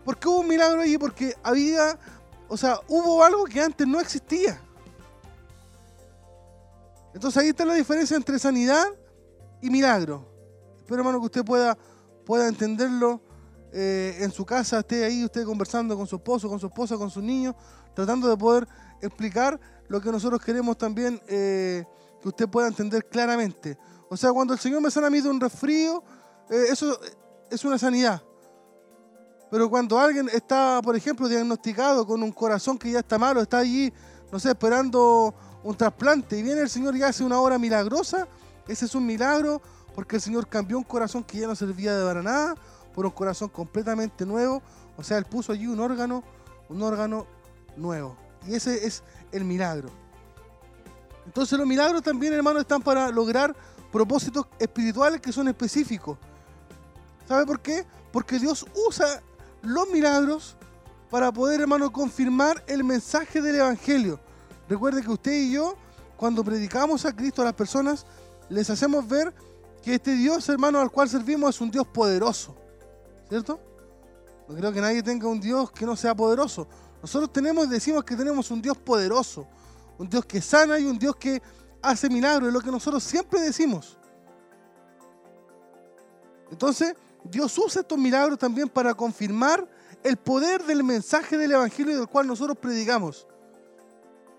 ¿por 0.04 0.18
qué 0.18 0.28
hubo 0.28 0.40
un 0.40 0.48
milagro 0.48 0.80
allí? 0.82 0.98
Porque 0.98 1.34
había, 1.42 1.98
o 2.48 2.56
sea, 2.56 2.78
hubo 2.88 3.24
algo 3.24 3.44
que 3.44 3.60
antes 3.62 3.86
no 3.86 3.98
existía. 3.98 4.60
Entonces 7.14 7.42
ahí 7.42 7.48
está 7.48 7.64
la 7.64 7.74
diferencia 7.74 8.16
entre 8.16 8.38
sanidad 8.38 8.84
y 9.60 9.70
milagro. 9.70 10.26
Espero, 10.78 11.00
hermano, 11.00 11.18
que 11.20 11.26
usted 11.26 11.44
pueda, 11.44 11.76
pueda 12.24 12.48
entenderlo 12.48 13.20
eh, 13.72 14.16
en 14.20 14.32
su 14.32 14.46
casa, 14.46 14.78
esté 14.78 15.04
ahí 15.04 15.24
usted 15.24 15.44
conversando 15.44 15.96
con 15.96 16.06
su 16.06 16.16
esposo, 16.16 16.48
con 16.48 16.58
su 16.58 16.66
esposa, 16.66 16.96
con 16.96 17.10
sus 17.10 17.22
niños, 17.22 17.54
tratando 17.94 18.28
de 18.28 18.36
poder 18.36 18.66
explicar 19.02 19.60
lo 19.88 20.00
que 20.00 20.10
nosotros 20.10 20.42
queremos 20.42 20.78
también 20.78 21.20
eh, 21.28 21.84
que 22.20 22.28
usted 22.28 22.48
pueda 22.48 22.68
entender 22.68 23.06
claramente. 23.06 23.78
O 24.08 24.16
sea, 24.16 24.32
cuando 24.32 24.54
el 24.54 24.58
Señor 24.58 24.80
me 24.80 24.90
sana 24.90 25.08
a 25.08 25.10
mí 25.10 25.20
de 25.20 25.28
un 25.28 25.40
resfrío, 25.40 26.02
eh, 26.48 26.66
eso 26.70 26.98
es 27.50 27.64
una 27.64 27.78
sanidad. 27.78 28.22
Pero 29.50 29.68
cuando 29.68 29.98
alguien 29.98 30.28
está, 30.28 30.80
por 30.82 30.94
ejemplo, 30.96 31.28
diagnosticado 31.28 32.06
con 32.06 32.22
un 32.22 32.32
corazón 32.32 32.78
que 32.78 32.90
ya 32.90 33.00
está 33.00 33.18
malo, 33.18 33.40
está 33.40 33.58
allí, 33.58 33.92
no 34.30 34.38
sé, 34.38 34.50
esperando 34.50 35.34
un 35.62 35.76
trasplante 35.76 36.38
y 36.38 36.42
viene 36.42 36.60
el 36.60 36.70
Señor 36.70 36.96
y 36.96 37.02
hace 37.02 37.24
una 37.24 37.40
obra 37.40 37.58
milagrosa, 37.58 38.28
ese 38.68 38.84
es 38.84 38.94
un 38.94 39.06
milagro 39.06 39.60
porque 39.94 40.16
el 40.16 40.22
Señor 40.22 40.46
cambió 40.46 40.78
un 40.78 40.84
corazón 40.84 41.24
que 41.24 41.38
ya 41.38 41.46
no 41.46 41.56
servía 41.56 41.96
de 41.96 42.04
para 42.04 42.22
nada 42.22 42.54
por 42.94 43.06
un 43.06 43.12
corazón 43.12 43.48
completamente 43.48 44.24
nuevo. 44.24 44.62
O 44.96 45.02
sea, 45.02 45.18
Él 45.18 45.24
puso 45.24 45.52
allí 45.52 45.66
un 45.66 45.80
órgano, 45.80 46.22
un 46.68 46.82
órgano 46.82 47.26
nuevo. 47.76 48.16
Y 48.46 48.54
ese 48.54 48.86
es 48.86 49.02
el 49.32 49.44
milagro. 49.44 49.88
Entonces 51.26 51.58
los 51.58 51.66
milagros 51.66 52.02
también, 52.02 52.32
hermanos, 52.32 52.62
están 52.62 52.82
para 52.82 53.10
lograr 53.10 53.54
propósitos 53.90 54.46
espirituales 54.58 55.20
que 55.20 55.32
son 55.32 55.48
específicos. 55.48 56.18
¿Sabe 57.26 57.46
por 57.46 57.60
qué? 57.60 57.84
Porque 58.12 58.38
Dios 58.38 58.66
usa 58.86 59.22
los 59.62 59.88
milagros 59.90 60.56
para 61.10 61.32
poder, 61.32 61.60
hermano, 61.60 61.90
confirmar 61.90 62.62
el 62.66 62.84
mensaje 62.84 63.40
del 63.40 63.56
Evangelio. 63.56 64.20
Recuerde 64.68 65.02
que 65.02 65.10
usted 65.10 65.32
y 65.32 65.52
yo, 65.52 65.76
cuando 66.16 66.44
predicamos 66.44 67.04
a 67.04 67.14
Cristo 67.14 67.42
a 67.42 67.46
las 67.46 67.54
personas, 67.54 68.06
les 68.48 68.68
hacemos 68.70 69.06
ver 69.06 69.34
que 69.82 69.94
este 69.94 70.12
Dios, 70.12 70.48
hermano, 70.48 70.80
al 70.80 70.90
cual 70.90 71.08
servimos 71.08 71.54
es 71.54 71.60
un 71.60 71.70
Dios 71.70 71.86
poderoso. 71.86 72.56
¿Cierto? 73.28 73.60
No 74.48 74.54
creo 74.54 74.72
que 74.72 74.80
nadie 74.80 75.02
tenga 75.02 75.28
un 75.28 75.40
Dios 75.40 75.70
que 75.70 75.84
no 75.84 75.94
sea 75.94 76.14
poderoso. 76.14 76.66
Nosotros 77.02 77.32
tenemos, 77.32 77.68
decimos 77.68 78.04
que 78.04 78.16
tenemos 78.16 78.50
un 78.50 78.62
Dios 78.62 78.76
poderoso, 78.76 79.46
un 79.98 80.08
Dios 80.08 80.24
que 80.24 80.40
sana 80.40 80.78
y 80.78 80.84
un 80.84 80.98
Dios 80.98 81.14
que 81.16 81.40
hace 81.82 82.08
milagros, 82.08 82.48
es 82.48 82.54
lo 82.54 82.60
que 82.60 82.70
nosotros 82.70 83.02
siempre 83.04 83.40
decimos. 83.40 83.98
Entonces, 86.50 86.94
Dios 87.24 87.56
usa 87.58 87.82
estos 87.82 87.98
milagros 87.98 88.38
también 88.38 88.68
para 88.68 88.94
confirmar 88.94 89.68
el 90.02 90.16
poder 90.16 90.64
del 90.64 90.82
mensaje 90.82 91.36
del 91.36 91.52
Evangelio 91.52 91.98
del 91.98 92.08
cual 92.08 92.26
nosotros 92.26 92.56
predicamos. 92.56 93.26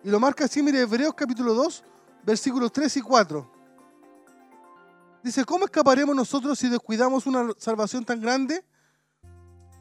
Y 0.04 0.10
lo 0.10 0.20
marca 0.20 0.46
así, 0.46 0.64
mire, 0.64 0.82
Hebreos 0.82 1.14
capítulo 1.14 1.54
2, 1.54 1.84
versículos 2.24 2.72
3 2.72 2.98
y 2.98 3.02
4. 3.02 3.59
Dice, 5.24 5.44
¿cómo 5.44 5.66
escaparemos 5.66 6.16
nosotros 6.16 6.58
si 6.58 6.70
descuidamos 6.70 7.26
una 7.26 7.50
salvación 7.58 8.06
tan 8.06 8.22
grande? 8.22 8.64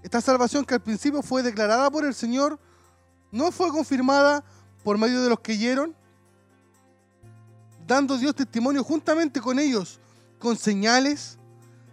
Esta 0.03 0.21
salvación 0.21 0.65
que 0.65 0.75
al 0.75 0.83
principio 0.83 1.23
fue 1.23 1.43
declarada 1.43 1.91
por 1.91 2.05
el 2.05 2.15
Señor, 2.15 2.59
¿no 3.31 3.53
fue 3.53 3.69
confirmada 3.71 4.45
por 4.83 4.99
medio 4.99 5.23
de 5.23 5.31
los 5.31 5.41
que 5.41 5.53
oyeron? 5.53 5.95
Dando 7.87 8.19
Dios 8.19 8.35
testimonio 8.35 8.83
juntamente 8.83 9.41
con 9.41 9.59
ellos, 9.59 10.01
con 10.39 10.57
señales, 10.57 11.39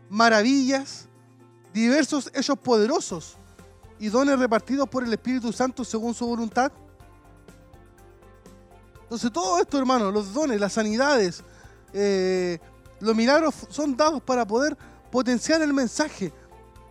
maravillas, 0.09 1.07
diversos 1.73 2.31
hechos 2.33 2.57
poderosos 2.57 3.37
y 3.99 4.09
dones 4.09 4.39
repartidos 4.39 4.89
por 4.89 5.03
el 5.03 5.13
Espíritu 5.13 5.53
Santo 5.53 5.85
según 5.85 6.13
su 6.13 6.25
voluntad. 6.25 6.71
Entonces 9.03 9.31
todo 9.31 9.59
esto, 9.59 9.77
hermano, 9.77 10.11
los 10.11 10.33
dones, 10.33 10.59
las 10.59 10.73
sanidades, 10.73 11.43
eh, 11.93 12.59
los 12.99 13.15
milagros 13.15 13.53
son 13.69 13.95
dados 13.95 14.21
para 14.21 14.45
poder 14.45 14.77
potenciar 15.11 15.61
el 15.61 15.73
mensaje 15.73 16.31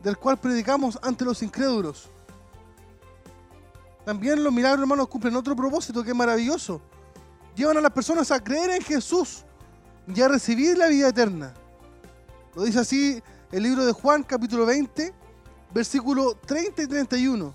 del 0.03 0.17
cual 0.19 0.39
predicamos 0.39 0.99
ante 1.03 1.25
los 1.25 1.43
incrédulos. 1.43 2.11
También 4.05 4.45
los 4.45 4.53
milagros, 4.53 4.83
hermanos, 4.83 5.09
cumplen 5.09 5.35
otro 5.35 5.57
propósito 5.57 6.05
que 6.05 6.11
es 6.11 6.17
maravilloso. 6.17 6.81
Llevan 7.57 7.79
a 7.79 7.81
las 7.81 7.93
personas 7.93 8.31
a 8.31 8.43
creer 8.43 8.71
en 8.71 8.83
Jesús 8.83 9.45
y 10.07 10.21
a 10.21 10.29
recibir 10.29 10.77
la 10.77 10.89
vida 10.89 11.09
eterna. 11.09 11.55
Lo 12.55 12.65
dice 12.65 12.81
así 12.81 13.23
el 13.51 13.63
libro 13.63 13.85
de 13.87 13.93
Juan, 13.93 14.23
capítulo 14.23 14.67
20, 14.67 15.15
versículo 15.73 16.35
30 16.47 16.83
y 16.83 16.87
31. 16.87 17.55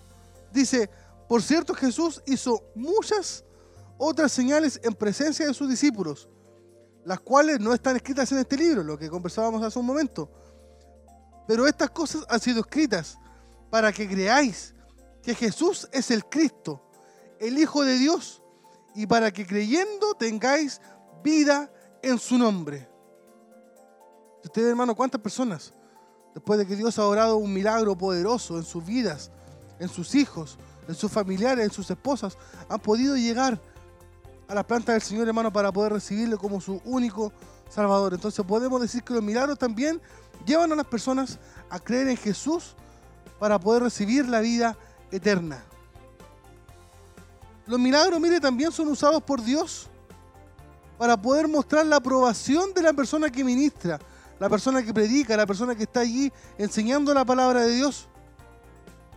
Dice, 0.51 0.89
por 1.27 1.43
cierto 1.43 1.73
Jesús 1.75 2.21
hizo 2.25 2.63
muchas 2.73 3.43
otras 3.97 4.31
señales 4.31 4.79
en 4.83 4.93
presencia 4.93 5.45
de 5.45 5.53
sus 5.53 5.69
discípulos, 5.69 6.29
las 7.05 7.19
cuales 7.19 7.59
no 7.59 7.73
están 7.73 7.95
escritas 7.95 8.31
en 8.31 8.39
este 8.39 8.57
libro, 8.57 8.83
lo 8.83 8.97
que 8.97 9.09
conversábamos 9.09 9.63
hace 9.63 9.79
un 9.79 9.85
momento. 9.85 10.29
Pero 11.47 11.67
estas 11.67 11.89
cosas 11.89 12.25
han 12.29 12.39
sido 12.39 12.61
escritas 12.61 13.17
para 13.69 13.91
que 13.91 14.07
creáis 14.07 14.73
que 15.23 15.35
Jesús 15.35 15.87
es 15.91 16.11
el 16.11 16.25
Cristo, 16.25 16.83
el 17.39 17.57
Hijo 17.57 17.83
de 17.83 17.97
Dios, 17.97 18.43
y 18.95 19.07
para 19.07 19.31
que 19.31 19.45
creyendo 19.45 20.13
tengáis 20.13 20.81
vida 21.23 21.71
en 22.01 22.17
su 22.19 22.37
nombre. 22.37 22.89
Ustedes, 24.43 24.69
hermano, 24.69 24.95
¿cuántas 24.95 25.21
personas, 25.21 25.73
después 26.33 26.59
de 26.59 26.65
que 26.65 26.75
Dios 26.75 26.97
ha 26.97 27.05
orado 27.05 27.37
un 27.37 27.53
milagro 27.53 27.97
poderoso 27.97 28.57
en 28.57 28.63
sus 28.63 28.85
vidas, 28.85 29.31
en 29.79 29.89
sus 29.89 30.15
hijos, 30.15 30.57
en 30.87 30.95
sus 30.95 31.11
familiares, 31.11 31.65
en 31.65 31.71
sus 31.71 31.89
esposas, 31.89 32.37
han 32.67 32.79
podido 32.79 33.15
llegar 33.15 33.61
a 34.49 34.55
la 34.55 34.63
planta 34.63 34.93
del 34.93 35.01
Señor, 35.01 35.27
hermano, 35.27 35.53
para 35.53 35.71
poder 35.71 35.93
recibirle 35.93 36.35
como 36.35 36.59
su 36.59 36.81
único 36.83 37.31
Salvador? 37.69 38.15
Entonces 38.15 38.43
podemos 38.45 38.81
decir 38.81 39.03
que 39.03 39.13
los 39.13 39.23
milagros 39.23 39.57
también 39.57 40.01
llevan 40.45 40.71
a 40.71 40.75
las 40.75 40.87
personas 40.87 41.37
a 41.69 41.79
creer 41.79 42.09
en 42.09 42.17
Jesús 42.17 42.75
para 43.39 43.59
poder 43.59 43.83
recibir 43.83 44.27
la 44.27 44.41
vida 44.41 44.75
eterna. 45.11 45.63
Los 47.67 47.79
milagros, 47.79 48.19
mire, 48.19 48.39
también 48.39 48.71
son 48.71 48.87
usados 48.87 49.21
por 49.21 49.43
Dios 49.43 49.87
para 50.97 51.15
poder 51.15 51.47
mostrar 51.47 51.85
la 51.85 51.97
aprobación 51.97 52.73
de 52.73 52.81
la 52.81 52.91
persona 52.91 53.29
que 53.29 53.43
ministra, 53.43 53.99
la 54.39 54.49
persona 54.49 54.81
que 54.83 54.91
predica, 54.91 55.37
la 55.37 55.45
persona 55.45 55.75
que 55.75 55.83
está 55.83 55.99
allí 55.99 56.33
enseñando 56.57 57.13
la 57.13 57.23
palabra 57.23 57.61
de 57.61 57.75
Dios. 57.75 58.07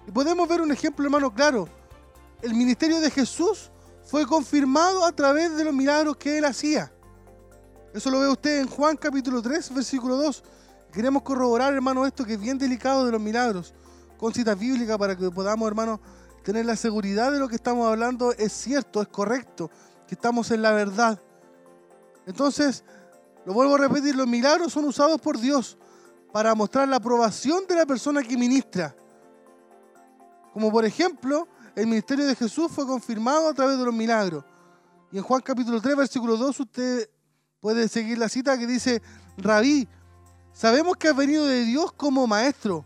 Y 0.06 0.10
podemos 0.10 0.46
ver 0.46 0.60
un 0.60 0.70
ejemplo, 0.70 1.04
hermano, 1.06 1.32
claro. 1.32 1.66
El 2.42 2.54
ministerio 2.54 3.00
de 3.00 3.10
Jesús 3.10 3.70
fue 4.04 4.26
confirmado 4.26 5.04
a 5.04 5.12
través 5.12 5.56
de 5.56 5.64
los 5.64 5.74
milagros 5.74 6.16
que 6.16 6.38
él 6.38 6.44
hacía. 6.44 6.92
Eso 7.94 8.10
lo 8.10 8.20
ve 8.20 8.28
usted 8.28 8.60
en 8.60 8.68
Juan 8.68 8.96
capítulo 8.96 9.42
3, 9.42 9.74
versículo 9.74 10.16
2. 10.16 10.42
Queremos 10.92 11.22
corroborar, 11.22 11.72
hermano, 11.72 12.06
esto 12.06 12.24
que 12.24 12.34
es 12.34 12.40
bien 12.40 12.58
delicado 12.58 13.04
de 13.04 13.12
los 13.12 13.20
milagros, 13.20 13.74
con 14.18 14.32
citas 14.32 14.58
bíblicas 14.58 14.98
para 14.98 15.16
que 15.16 15.30
podamos, 15.30 15.66
hermano, 15.66 16.00
tener 16.42 16.66
la 16.66 16.76
seguridad 16.76 17.32
de 17.32 17.38
lo 17.38 17.48
que 17.48 17.56
estamos 17.56 17.88
hablando 17.88 18.32
es 18.32 18.52
cierto, 18.52 19.00
es 19.00 19.08
correcto, 19.08 19.70
que 20.06 20.14
estamos 20.14 20.50
en 20.50 20.62
la 20.62 20.72
verdad. 20.72 21.18
Entonces, 22.26 22.84
lo 23.44 23.52
vuelvo 23.52 23.74
a 23.74 23.78
repetir, 23.78 24.14
los 24.14 24.26
milagros 24.26 24.72
son 24.72 24.84
usados 24.84 25.20
por 25.20 25.38
Dios 25.38 25.78
para 26.32 26.54
mostrar 26.54 26.88
la 26.88 26.96
aprobación 26.96 27.66
de 27.66 27.76
la 27.76 27.86
persona 27.86 28.22
que 28.22 28.36
ministra. 28.36 28.94
Como 30.52 30.70
por 30.70 30.84
ejemplo, 30.84 31.48
el 31.74 31.86
ministerio 31.86 32.26
de 32.26 32.34
Jesús 32.34 32.70
fue 32.70 32.86
confirmado 32.86 33.48
a 33.48 33.54
través 33.54 33.78
de 33.78 33.84
los 33.84 33.94
milagros. 33.94 34.44
Y 35.10 35.18
en 35.18 35.22
Juan 35.22 35.40
capítulo 35.40 35.80
3, 35.80 35.96
versículo 35.96 36.36
2, 36.36 36.60
usted 36.60 37.10
puede 37.60 37.88
seguir 37.88 38.18
la 38.18 38.28
cita 38.28 38.58
que 38.58 38.66
dice, 38.66 39.02
Rabí, 39.36 39.88
sabemos 40.52 40.96
que 40.96 41.08
has 41.08 41.16
venido 41.16 41.46
de 41.46 41.64
Dios 41.64 41.92
como 41.92 42.26
maestro, 42.26 42.84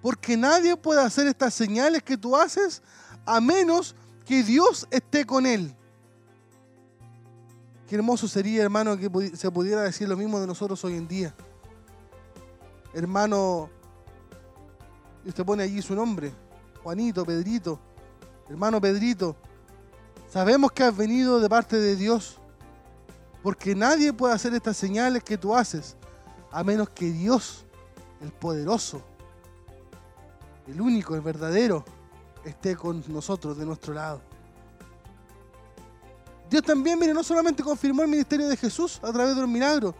porque 0.00 0.36
nadie 0.36 0.76
puede 0.76 1.00
hacer 1.00 1.26
estas 1.26 1.54
señales 1.54 2.02
que 2.02 2.16
tú 2.16 2.36
haces 2.36 2.82
a 3.24 3.40
menos 3.40 3.94
que 4.24 4.42
Dios 4.42 4.86
esté 4.90 5.24
con 5.24 5.46
él. 5.46 5.74
Qué 7.88 7.96
hermoso 7.96 8.26
sería, 8.26 8.62
hermano, 8.62 8.96
que 8.96 9.36
se 9.36 9.50
pudiera 9.50 9.82
decir 9.82 10.08
lo 10.08 10.16
mismo 10.16 10.40
de 10.40 10.46
nosotros 10.46 10.82
hoy 10.84 10.94
en 10.94 11.06
día. 11.06 11.34
Hermano, 12.94 13.70
y 15.24 15.28
usted 15.28 15.44
pone 15.44 15.62
allí 15.62 15.80
su 15.82 15.94
nombre, 15.94 16.32
Juanito, 16.82 17.24
Pedrito, 17.24 17.78
hermano 18.52 18.80
Pedrito, 18.80 19.34
sabemos 20.30 20.72
que 20.72 20.82
has 20.82 20.94
venido 20.94 21.40
de 21.40 21.48
parte 21.48 21.78
de 21.78 21.96
Dios, 21.96 22.36
porque 23.42 23.74
nadie 23.74 24.12
puede 24.12 24.34
hacer 24.34 24.52
estas 24.54 24.76
señales 24.76 25.24
que 25.24 25.38
tú 25.38 25.54
haces, 25.54 25.96
a 26.50 26.62
menos 26.62 26.90
que 26.90 27.10
Dios, 27.10 27.64
el 28.20 28.30
poderoso, 28.30 29.02
el 30.66 30.80
único, 30.80 31.14
el 31.14 31.22
verdadero, 31.22 31.82
esté 32.44 32.76
con 32.76 33.02
nosotros, 33.08 33.56
de 33.56 33.64
nuestro 33.64 33.94
lado. 33.94 34.20
Dios 36.50 36.62
también, 36.62 36.98
mire, 36.98 37.14
no 37.14 37.24
solamente 37.24 37.62
confirmó 37.62 38.02
el 38.02 38.08
ministerio 38.08 38.48
de 38.48 38.56
Jesús 38.58 39.00
a 39.02 39.10
través 39.12 39.34
de 39.34 39.40
los 39.40 39.48
milagros, 39.48 39.94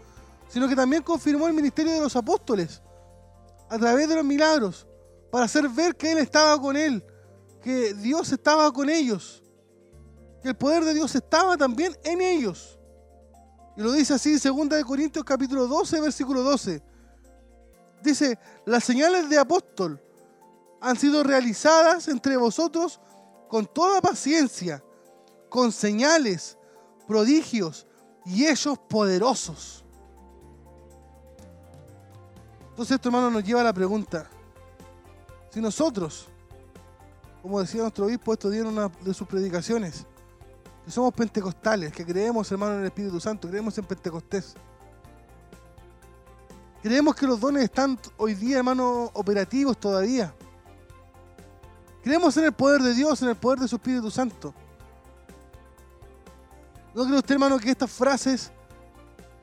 sino 0.49 0.69
que 0.69 0.77
también 0.77 1.03
confirmó 1.03 1.47
el 1.47 1.55
ministerio 1.55 1.95
de 1.95 2.01
los 2.01 2.15
apóstoles 2.15 2.83
a 3.71 3.79
través 3.79 4.07
de 4.07 4.17
los 4.17 4.25
milagros, 4.25 4.87
para 5.31 5.47
hacer 5.47 5.67
ver 5.71 5.97
que 5.97 6.13
Él 6.13 6.19
estaba 6.19 6.61
con 6.61 6.77
Él, 6.77 7.03
que 7.63 7.95
Dios 7.95 8.33
estaba 8.33 8.71
con 8.73 8.91
ellos, 8.91 9.43
que 10.43 10.49
el 10.49 10.57
poder 10.57 10.85
de 10.85 10.95
Dios 10.95 11.15
estaba 11.15 11.57
también 11.57 11.97
en 12.05 12.21
ellos. 12.21 12.79
Y 13.77 13.83
lo 13.83 13.93
dice 13.93 14.15
así, 14.15 14.37
2 14.37 14.69
de 14.69 14.85
Corintios 14.85 15.25
capítulo 15.25 15.67
12, 15.67 16.01
versículo 16.01 16.43
12. 16.43 16.83
Dice, 18.03 18.39
las 18.67 18.85
señales 18.85 19.31
de 19.31 19.39
apóstol 19.39 20.03
han 20.81 20.97
sido 20.97 21.23
realizadas 21.23 22.09
entre 22.09 22.37
vosotros 22.37 23.01
con 23.49 23.67
toda 23.67 24.01
paciencia, 24.01 24.83
con 25.49 25.71
señales, 25.71 26.59
prodigios 27.07 27.87
y 28.27 28.47
hechos 28.47 28.79
poderosos. 28.79 29.85
Entonces 32.71 32.97
esto, 32.97 33.09
hermano, 33.09 33.31
nos 33.31 33.45
lleva 33.45 33.61
a 33.61 33.65
la 33.65 33.73
pregunta. 33.73 34.29
Si 35.51 35.61
nosotros, 35.61 36.32
como 37.43 37.61
decía 37.61 37.83
nuestro 37.83 38.07
obispo 38.07 38.33
estos 38.33 38.53
días 38.53 38.65
en 38.65 38.73
una 38.73 38.89
de 38.89 39.13
sus 39.13 39.27
predicaciones, 39.27 40.07
que 40.85 40.91
somos 40.91 41.13
pentecostales, 41.13 41.93
que 41.93 42.07
creemos, 42.07 42.51
hermano, 42.53 42.75
en 42.75 42.81
el 42.81 42.87
Espíritu 42.87 43.19
Santo, 43.19 43.49
creemos 43.49 43.77
en 43.77 43.85
Pentecostés, 43.85 44.55
creemos 46.81 47.17
que 47.17 47.27
los 47.27 47.41
dones 47.41 47.65
están 47.65 47.99
hoy 48.17 48.35
día, 48.35 48.59
hermano, 48.59 49.11
operativos 49.15 49.79
todavía. 49.79 50.33
Creemos 52.03 52.37
en 52.37 52.45
el 52.45 52.53
poder 52.53 52.81
de 52.83 52.95
Dios, 52.95 53.23
en 53.23 53.29
el 53.29 53.37
poder 53.37 53.61
de 53.61 53.69
su 53.69 53.77
Espíritu 53.77 54.11
Santo. 54.11 54.55
¿No 56.95 57.05
cree 57.05 57.19
usted, 57.19 57.35
hermano, 57.35 57.59
que 57.59 57.71
estas 57.71 57.91
frases, 57.91 58.53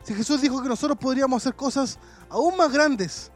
si 0.04 0.14
Jesús 0.14 0.42
dijo 0.42 0.62
que 0.62 0.70
nosotros 0.70 0.98
podríamos 0.98 1.42
hacer 1.42 1.56
cosas 1.56 1.98
aún 2.30 2.56
más 2.58 2.72
grandes, 2.72 3.32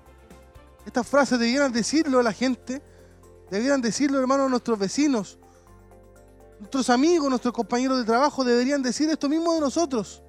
estas 0.86 1.08
frases 1.08 1.40
debieran 1.40 1.72
decirlo 1.72 2.20
a 2.20 2.24
la 2.24 2.34
gente, 2.34 2.82
debieran 3.54 3.82
decirlo, 3.82 4.20
hermano, 4.20 4.46
a 4.46 4.50
nuestros 4.50 4.80
vecinos, 4.80 5.38
nuestros 6.60 6.90
amigos, 6.90 7.30
nuestros 7.30 7.54
compañeros 7.54 8.00
de 8.00 8.04
trabajo, 8.04 8.44
deberían 8.44 8.82
decir 8.82 9.08
esto 9.12 9.30
mismo 9.30 9.54
de 9.54 9.60
nosotros. 9.60 10.24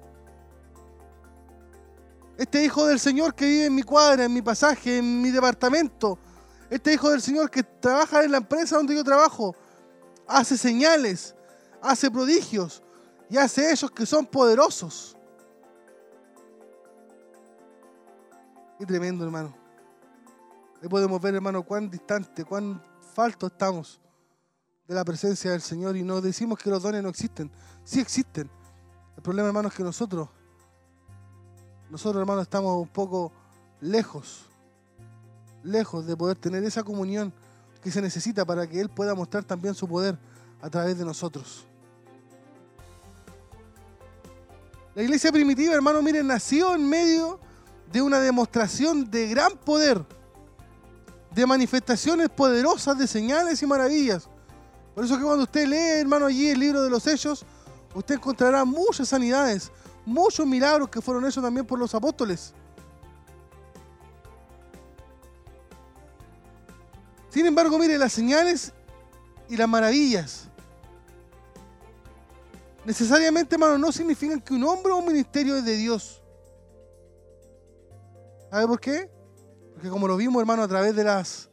Este 2.37 2.63
hijo 2.63 2.85
del 2.85 2.99
Señor 2.99 3.33
que 3.33 3.45
vive 3.45 3.65
en 3.65 3.73
mi 3.73 3.81
cuadra, 3.81 4.25
en 4.25 4.33
mi 4.33 4.43
pasaje, 4.43 4.99
en 4.99 5.23
mi 5.23 5.31
departamento, 5.31 6.19
este 6.69 6.93
hijo 6.93 7.09
del 7.09 7.21
Señor 7.21 7.49
que 7.49 7.63
trabaja 7.63 8.23
en 8.23 8.31
la 8.31 8.37
empresa 8.37 8.77
donde 8.77 8.93
yo 8.93 9.03
trabajo, 9.03 9.55
hace 10.27 10.55
señales, 10.55 11.35
hace 11.81 12.11
prodigios 12.11 12.83
y 13.27 13.37
hace 13.37 13.71
hechos 13.71 13.89
que 13.89 14.05
son 14.05 14.27
poderosos. 14.27 15.17
Qué 18.77 18.85
tremendo, 18.85 19.25
hermano. 19.25 19.55
Ahí 20.79 20.89
podemos 20.89 21.19
ver, 21.19 21.33
hermano, 21.33 21.63
cuán 21.63 21.89
distante, 21.89 22.45
cuán 22.45 22.83
falto 23.15 23.47
estamos 23.47 24.01
de 24.85 24.93
la 24.93 25.05
presencia 25.05 25.51
del 25.51 25.61
Señor 25.61 25.95
y 25.95 26.03
no 26.03 26.19
decimos 26.19 26.59
que 26.59 26.69
los 26.69 26.83
dones 26.83 27.01
no 27.01 27.07
existen. 27.07 27.49
Sí 27.85 28.01
existen. 28.01 28.49
El 29.15 29.23
problema, 29.23 29.47
hermano, 29.47 29.69
es 29.69 29.73
que 29.73 29.83
nosotros, 29.83 30.27
nosotros, 31.89 32.19
hermano, 32.19 32.41
estamos 32.41 32.75
un 32.75 32.89
poco 32.89 33.31
lejos, 33.79 34.45
lejos 35.63 36.05
de 36.05 36.17
poder 36.17 36.37
tener 36.37 36.63
esa 36.65 36.83
comunión 36.83 37.31
que 37.81 37.89
se 37.89 38.01
necesita 38.01 38.43
para 38.43 38.67
que 38.67 38.81
Él 38.81 38.89
pueda 38.89 39.15
mostrar 39.15 39.45
también 39.45 39.73
su 39.73 39.87
poder 39.87 40.19
a 40.61 40.69
través 40.69 40.97
de 40.97 41.05
nosotros. 41.05 41.65
La 44.93 45.03
iglesia 45.03 45.31
primitiva, 45.31 45.73
hermano, 45.73 46.01
miren, 46.01 46.27
nació 46.27 46.75
en 46.75 46.87
medio 46.87 47.39
de 47.91 48.01
una 48.01 48.19
demostración 48.19 49.09
de 49.09 49.29
gran 49.29 49.57
poder, 49.57 50.05
de 51.35 51.45
manifestaciones 51.45 52.29
poderosas 52.29 52.97
de 52.97 53.05
señales 53.05 53.61
y 53.61 53.67
maravillas. 53.67 54.29
Por 54.95 55.03
eso 55.03 55.17
que 55.17 55.23
cuando 55.23 55.43
usted 55.43 55.67
lee, 55.67 55.99
hermano, 55.99 56.27
allí 56.27 56.49
el 56.49 56.59
libro 56.59 56.81
de 56.81 56.89
los 56.89 57.05
Hechos, 57.05 57.45
usted 57.93 58.15
encontrará 58.15 58.63
muchas 58.63 59.09
sanidades, 59.09 59.69
muchos 60.05 60.47
milagros 60.47 60.87
que 60.87 61.01
fueron 61.01 61.25
hechos 61.25 61.43
también 61.43 61.65
por 61.65 61.77
los 61.77 61.93
apóstoles. 61.93 62.53
Sin 67.29 67.45
embargo, 67.45 67.77
mire, 67.77 67.97
las 67.97 68.13
señales 68.13 68.71
y 69.49 69.57
las 69.57 69.67
maravillas 69.67 70.47
necesariamente, 72.85 73.55
hermano, 73.55 73.77
no 73.77 73.91
significan 73.91 74.39
que 74.39 74.53
un 74.53 74.63
hombre 74.63 74.93
o 74.93 74.97
un 74.97 75.05
ministerio 75.05 75.57
es 75.57 75.65
de 75.65 75.75
Dios. 75.75 76.21
¿Sabe 78.49 78.67
por 78.67 78.79
qué? 78.79 79.14
Porque 79.75 79.89
como 79.89 80.07
lo 80.07 80.17
vimos, 80.17 80.39
hermano, 80.39 80.63
a 80.63 80.67
través 80.67 80.95
de 80.95 81.03
las 81.03 81.49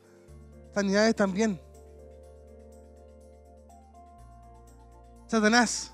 sanidades 0.73 1.15
también. 1.15 1.61
Satanás 5.27 5.93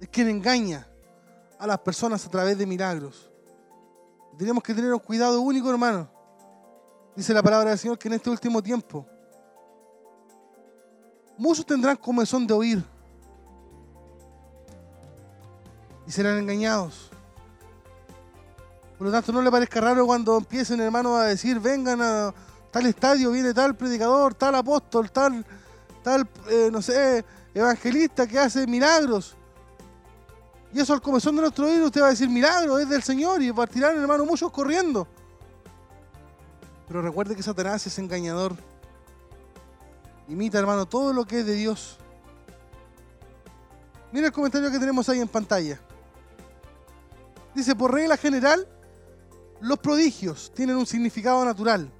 es 0.00 0.08
quien 0.08 0.28
engaña 0.28 0.86
a 1.58 1.66
las 1.66 1.78
personas 1.78 2.24
a 2.24 2.30
través 2.30 2.56
de 2.58 2.66
milagros. 2.66 3.30
Tenemos 4.38 4.62
que 4.62 4.74
tener 4.74 4.92
un 4.92 4.98
cuidado 4.98 5.40
único, 5.40 5.70
hermano. 5.70 6.08
Dice 7.16 7.32
la 7.32 7.42
palabra 7.42 7.70
del 7.70 7.78
Señor 7.78 7.98
que 7.98 8.08
en 8.08 8.14
este 8.14 8.28
último 8.28 8.62
tiempo 8.62 9.06
muchos 11.38 11.64
tendrán 11.64 11.96
comezón 11.96 12.46
de 12.46 12.52
oír 12.52 12.84
y 16.06 16.10
serán 16.10 16.38
engañados. 16.38 17.10
Por 18.98 19.06
lo 19.06 19.12
tanto, 19.12 19.32
no 19.32 19.42
le 19.42 19.50
parezca 19.50 19.80
raro 19.80 20.06
cuando 20.06 20.38
empiecen, 20.38 20.80
hermanos, 20.80 21.18
a 21.18 21.24
decir, 21.24 21.60
vengan 21.60 22.00
a 22.00 22.34
tal 22.70 22.86
estadio, 22.86 23.30
viene 23.30 23.52
tal 23.52 23.74
predicador, 23.74 24.34
tal 24.34 24.54
apóstol, 24.54 25.10
tal, 25.10 25.44
tal, 26.02 26.28
eh, 26.48 26.70
no 26.72 26.80
sé, 26.80 27.24
evangelista 27.54 28.26
que 28.26 28.38
hace 28.38 28.66
milagros. 28.66 29.36
Y 30.72 30.80
eso 30.80 30.92
al 30.92 31.02
comezón 31.02 31.36
de 31.36 31.42
nuestro 31.42 31.66
oído, 31.66 31.86
usted 31.86 32.02
va 32.02 32.06
a 32.06 32.10
decir, 32.10 32.28
milagro, 32.28 32.78
es 32.78 32.88
del 32.88 33.02
Señor, 33.02 33.42
y 33.42 33.52
partirán, 33.52 33.98
hermano, 33.98 34.24
muchos 34.24 34.50
corriendo. 34.50 35.06
Pero 36.88 37.02
recuerde 37.02 37.34
que 37.36 37.42
Satanás 37.42 37.86
es 37.86 37.98
engañador. 37.98 38.56
Imita, 40.28 40.58
hermano, 40.58 40.86
todo 40.86 41.12
lo 41.12 41.24
que 41.24 41.40
es 41.40 41.46
de 41.46 41.54
Dios. 41.54 41.98
Mira 44.12 44.28
el 44.28 44.32
comentario 44.32 44.70
que 44.70 44.78
tenemos 44.78 45.08
ahí 45.08 45.20
en 45.20 45.28
pantalla. 45.28 45.80
Dice, 47.54 47.74
por 47.74 47.92
regla 47.92 48.16
general, 48.16 48.68
los 49.60 49.78
prodigios 49.78 50.52
tienen 50.54 50.76
un 50.76 50.86
significado 50.86 51.44
natural. 51.44 51.90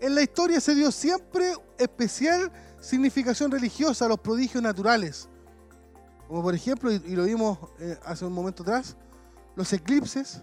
En 0.00 0.14
la 0.14 0.22
historia 0.22 0.60
se 0.60 0.74
dio 0.74 0.90
siempre 0.90 1.54
especial 1.78 2.50
significación 2.80 3.50
religiosa 3.50 4.06
a 4.06 4.08
los 4.08 4.20
prodigios 4.20 4.62
naturales. 4.62 5.28
Como 6.26 6.42
por 6.42 6.54
ejemplo, 6.54 6.90
y 6.90 7.16
lo 7.16 7.24
vimos 7.24 7.58
eh, 7.78 7.98
hace 8.04 8.24
un 8.24 8.32
momento 8.32 8.62
atrás, 8.62 8.96
los 9.56 9.72
eclipses, 9.72 10.42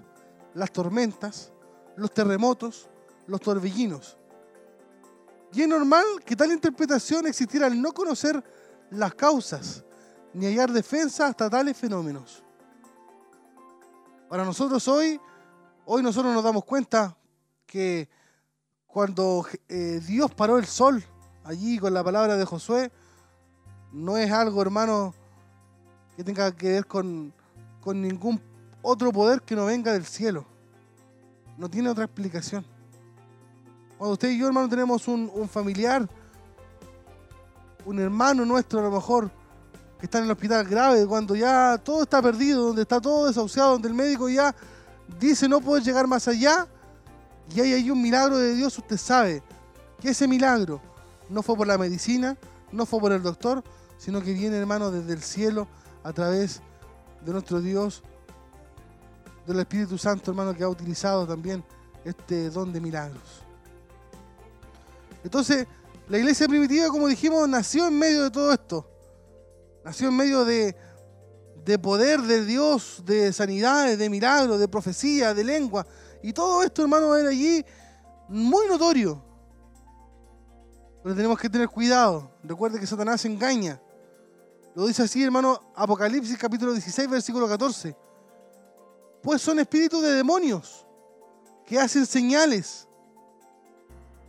las 0.53 0.71
tormentas, 0.71 1.51
los 1.95 2.13
terremotos, 2.13 2.89
los 3.25 3.41
torbellinos. 3.41 4.17
Y 5.53 5.61
es 5.61 5.67
normal 5.67 6.05
que 6.25 6.35
tal 6.35 6.51
interpretación 6.51 7.25
existiera 7.25 7.67
al 7.67 7.81
no 7.81 7.93
conocer 7.93 8.43
las 8.91 9.13
causas 9.15 9.83
ni 10.33 10.45
hallar 10.45 10.71
defensa 10.71 11.27
hasta 11.27 11.49
tales 11.49 11.75
fenómenos. 11.75 12.43
Para 14.29 14.43
nosotros 14.43 14.87
hoy, 14.87 15.19
hoy 15.89 16.03
nosotros 16.03 16.33
nos 16.33 16.43
damos 16.43 16.65
cuenta 16.65 17.15
que 17.65 18.09
cuando 18.85 19.45
eh, 19.69 20.01
Dios 20.05 20.33
paró 20.33 20.57
el 20.57 20.65
sol 20.65 21.01
allí 21.45 21.79
con 21.79 21.93
la 21.93 22.03
palabra 22.03 22.35
de 22.35 22.43
Josué, 22.43 22.91
no 23.93 24.17
es 24.17 24.29
algo, 24.29 24.61
hermano, 24.61 25.13
que 26.17 26.25
tenga 26.25 26.51
que 26.51 26.73
ver 26.73 26.85
con, 26.85 27.33
ningún 27.85 28.41
otro 28.81 29.13
poder 29.13 29.41
que 29.41 29.55
no 29.55 29.65
venga 29.65 29.93
del 29.93 30.05
cielo. 30.05 30.45
No 31.57 31.69
tiene 31.69 31.89
otra 31.89 32.03
explicación. 32.03 32.65
Cuando 33.97 34.13
usted 34.13 34.31
y 34.31 34.39
yo, 34.39 34.47
hermano, 34.47 34.67
tenemos 34.67 35.07
un, 35.07 35.31
un 35.33 35.47
familiar, 35.47 36.07
un 37.85 37.99
hermano 37.99 38.43
nuestro 38.43 38.81
a 38.81 38.83
lo 38.83 38.91
mejor, 38.91 39.31
que 39.97 40.05
está 40.05 40.17
en 40.17 40.25
el 40.25 40.31
hospital 40.31 40.67
grave, 40.67 41.07
cuando 41.07 41.33
ya 41.33 41.77
todo 41.77 42.03
está 42.03 42.21
perdido, 42.21 42.67
donde 42.67 42.81
está 42.81 42.99
todo 42.99 43.27
desahuciado, 43.27 43.71
donde 43.71 43.87
el 43.87 43.93
médico 43.93 44.27
ya 44.27 44.53
dice 45.19 45.47
no 45.47 45.61
puede 45.61 45.83
llegar 45.83 46.07
más 46.07 46.27
allá, 46.27 46.67
y 47.55 47.61
hay 47.61 47.73
ahí 47.73 47.89
un 47.89 48.01
milagro 48.01 48.37
de 48.37 48.53
Dios, 48.55 48.77
usted 48.77 48.97
sabe 48.97 49.41
que 49.99 50.09
ese 50.09 50.27
milagro 50.27 50.81
no 51.29 51.41
fue 51.41 51.55
por 51.55 51.67
la 51.67 51.77
medicina, 51.77 52.37
no 52.71 52.85
fue 52.85 52.99
por 52.99 53.11
el 53.11 53.21
doctor, 53.21 53.63
sino 53.97 54.21
que 54.21 54.33
viene, 54.33 54.57
hermano, 54.57 54.91
desde 54.91 55.13
el 55.13 55.21
cielo 55.21 55.67
a 56.03 56.13
través 56.13 56.61
de 57.25 57.31
nuestro 57.31 57.61
Dios, 57.61 58.03
del 59.45 59.59
Espíritu 59.59 59.97
Santo, 59.97 60.31
hermano, 60.31 60.53
que 60.53 60.63
ha 60.63 60.69
utilizado 60.69 61.25
también 61.25 61.63
este 62.03 62.49
don 62.49 62.73
de 62.73 62.81
milagros. 62.81 63.43
Entonces, 65.23 65.65
la 66.09 66.17
iglesia 66.17 66.47
primitiva, 66.47 66.89
como 66.89 67.07
dijimos, 67.07 67.47
nació 67.47 67.87
en 67.87 67.97
medio 67.97 68.23
de 68.23 68.31
todo 68.31 68.53
esto. 68.53 68.89
Nació 69.83 70.09
en 70.09 70.15
medio 70.17 70.45
de, 70.45 70.75
de 71.67 71.77
poder 71.77 72.21
de 72.21 72.45
Dios, 72.45 73.03
de 73.05 73.33
sanidades, 73.33 73.99
de 73.99 74.09
milagros, 74.09 74.57
de 74.57 74.69
profecía, 74.69 75.33
de 75.33 75.43
lengua. 75.43 75.85
Y 76.23 76.31
todo 76.31 76.63
esto, 76.63 76.81
hermano, 76.81 77.13
era 77.13 77.27
allí 77.27 77.63
muy 78.29 78.67
notorio. 78.67 79.21
Pero 81.03 81.13
tenemos 81.13 81.37
que 81.37 81.49
tener 81.49 81.67
cuidado. 81.67 82.31
Recuerde 82.41 82.79
que 82.79 82.87
Satanás 82.87 83.25
engaña. 83.25 83.81
Lo 84.75 84.87
dice 84.87 85.03
así, 85.03 85.21
hermano, 85.21 85.59
Apocalipsis 85.75 86.37
capítulo 86.37 86.71
16, 86.71 87.09
versículo 87.09 87.49
14. 87.49 87.97
Pues 89.21 89.41
son 89.41 89.59
espíritus 89.59 90.01
de 90.01 90.13
demonios 90.13 90.87
que 91.65 91.77
hacen 91.77 92.05
señales, 92.05 92.87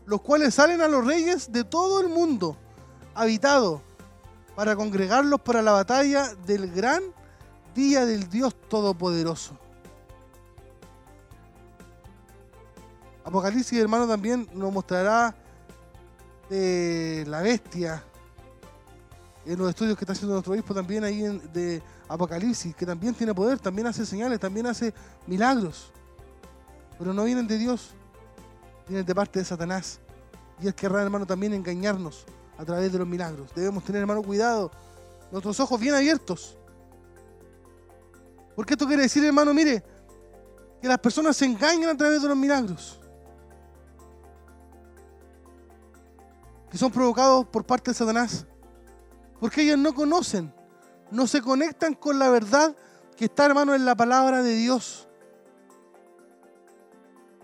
los 0.07 0.21
cuales 0.23 0.57
salen 0.57 0.81
a 0.81 0.89
los 0.89 1.07
reyes 1.07 1.53
de 1.53 1.63
todo 1.63 2.01
el 2.01 2.09
mundo 2.09 2.57
habitado 3.15 3.81
para 4.57 4.75
congregarlos 4.75 5.41
para 5.41 5.63
la 5.63 5.71
batalla 5.71 6.35
del 6.45 6.73
gran 6.73 7.17
día 7.79 8.05
del 8.05 8.29
Dios 8.29 8.57
Todopoderoso. 8.69 9.57
Apocalipsis, 13.25 13.79
hermano, 13.79 14.09
también 14.09 14.49
nos 14.53 14.73
mostrará 14.73 15.33
la 16.51 17.41
bestia 17.41 18.03
en 19.47 19.59
los 19.59 19.69
estudios 19.69 19.97
que 19.97 20.05
está 20.05 20.13
haciendo 20.13 20.33
nuestro 20.33 20.55
obispo 20.55 20.75
también 20.75 21.05
ahí 21.05 21.23
de 21.53 21.81
Apocalipsis, 22.09 22.75
que 22.75 22.85
también 22.85 23.15
tiene 23.15 23.33
poder, 23.33 23.61
también 23.61 23.87
hace 23.87 24.05
señales, 24.05 24.41
también 24.41 24.67
hace 24.67 24.93
milagros. 25.29 25.93
Pero 26.99 27.15
no 27.15 27.23
vienen 27.23 27.47
de 27.47 27.59
Dios, 27.59 27.91
vienen 28.89 29.07
de 29.07 29.15
parte 29.15 29.39
de 29.39 29.45
Satanás. 29.45 30.01
Y 30.61 30.67
él 30.67 30.75
querrá, 30.75 31.03
hermano, 31.03 31.27
también 31.27 31.55
engañarnos 31.55 32.27
a 32.59 32.65
través 32.65 32.91
de 32.91 32.99
los 32.99 33.07
milagros. 33.07 33.55
Debemos 33.55 33.85
tener, 33.85 34.01
hermano, 34.01 34.25
cuidado, 34.25 34.73
nuestros 35.31 35.61
ojos 35.61 35.79
bien 35.79 35.95
abiertos. 35.95 36.58
Porque 38.59 38.75
esto 38.75 38.89
quiere 38.89 39.03
decir, 39.03 39.25
hermano, 39.25 39.55
mire, 39.55 39.85
que 40.83 40.89
las 40.89 40.99
personas 40.99 41.37
se 41.37 41.45
engañan 41.45 41.91
a 41.91 41.97
través 41.97 42.21
de 42.21 42.27
los 42.27 42.37
milagros. 42.37 42.99
Que 46.69 46.77
son 46.77 46.91
provocados 46.91 47.47
por 47.47 47.65
parte 47.65 47.93
de 47.93 47.95
Satanás. 47.95 48.45
Porque 49.39 49.63
ellos 49.63 49.79
no 49.79 49.95
conocen, 49.95 50.53
no 51.13 51.29
se 51.29 51.41
conectan 51.41 51.95
con 51.95 52.19
la 52.19 52.31
verdad 52.31 52.75
que 53.17 53.27
está, 53.27 53.47
hermano, 53.47 53.77
en 53.77 53.85
la 53.85 53.95
palabra 53.95 54.43
de 54.43 54.55
Dios. 54.55 55.09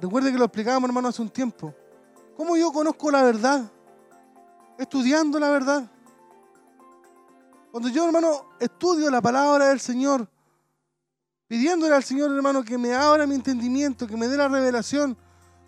Recuerde 0.01 0.33
que 0.33 0.39
lo 0.39 0.47
explicábamos, 0.47 0.89
hermano, 0.89 1.07
hace 1.11 1.23
un 1.23 1.31
tiempo. 1.31 1.73
¿Cómo 2.37 2.57
yo 2.57 2.73
conozco 2.73 3.13
la 3.13 3.23
verdad? 3.23 3.71
Estudiando 4.77 5.39
la 5.39 5.51
verdad. 5.51 5.89
Cuando 7.71 7.89
yo, 7.89 8.05
hermano, 8.05 8.51
estudio 8.59 9.09
la 9.13 9.23
palabra 9.23 9.69
del 9.69 9.79
Señor, 9.79 10.29
pidiéndole 11.49 11.95
al 11.95 12.05
Señor, 12.05 12.35
hermano, 12.35 12.65
que 12.65 12.79
me 12.79 12.95
abra 12.95 13.27
mi 13.27 13.35
entendimiento, 13.35 14.07
que 14.07 14.17
me 14.17 14.29
dé 14.29 14.37
la 14.37 14.49
revelación. 14.49 15.17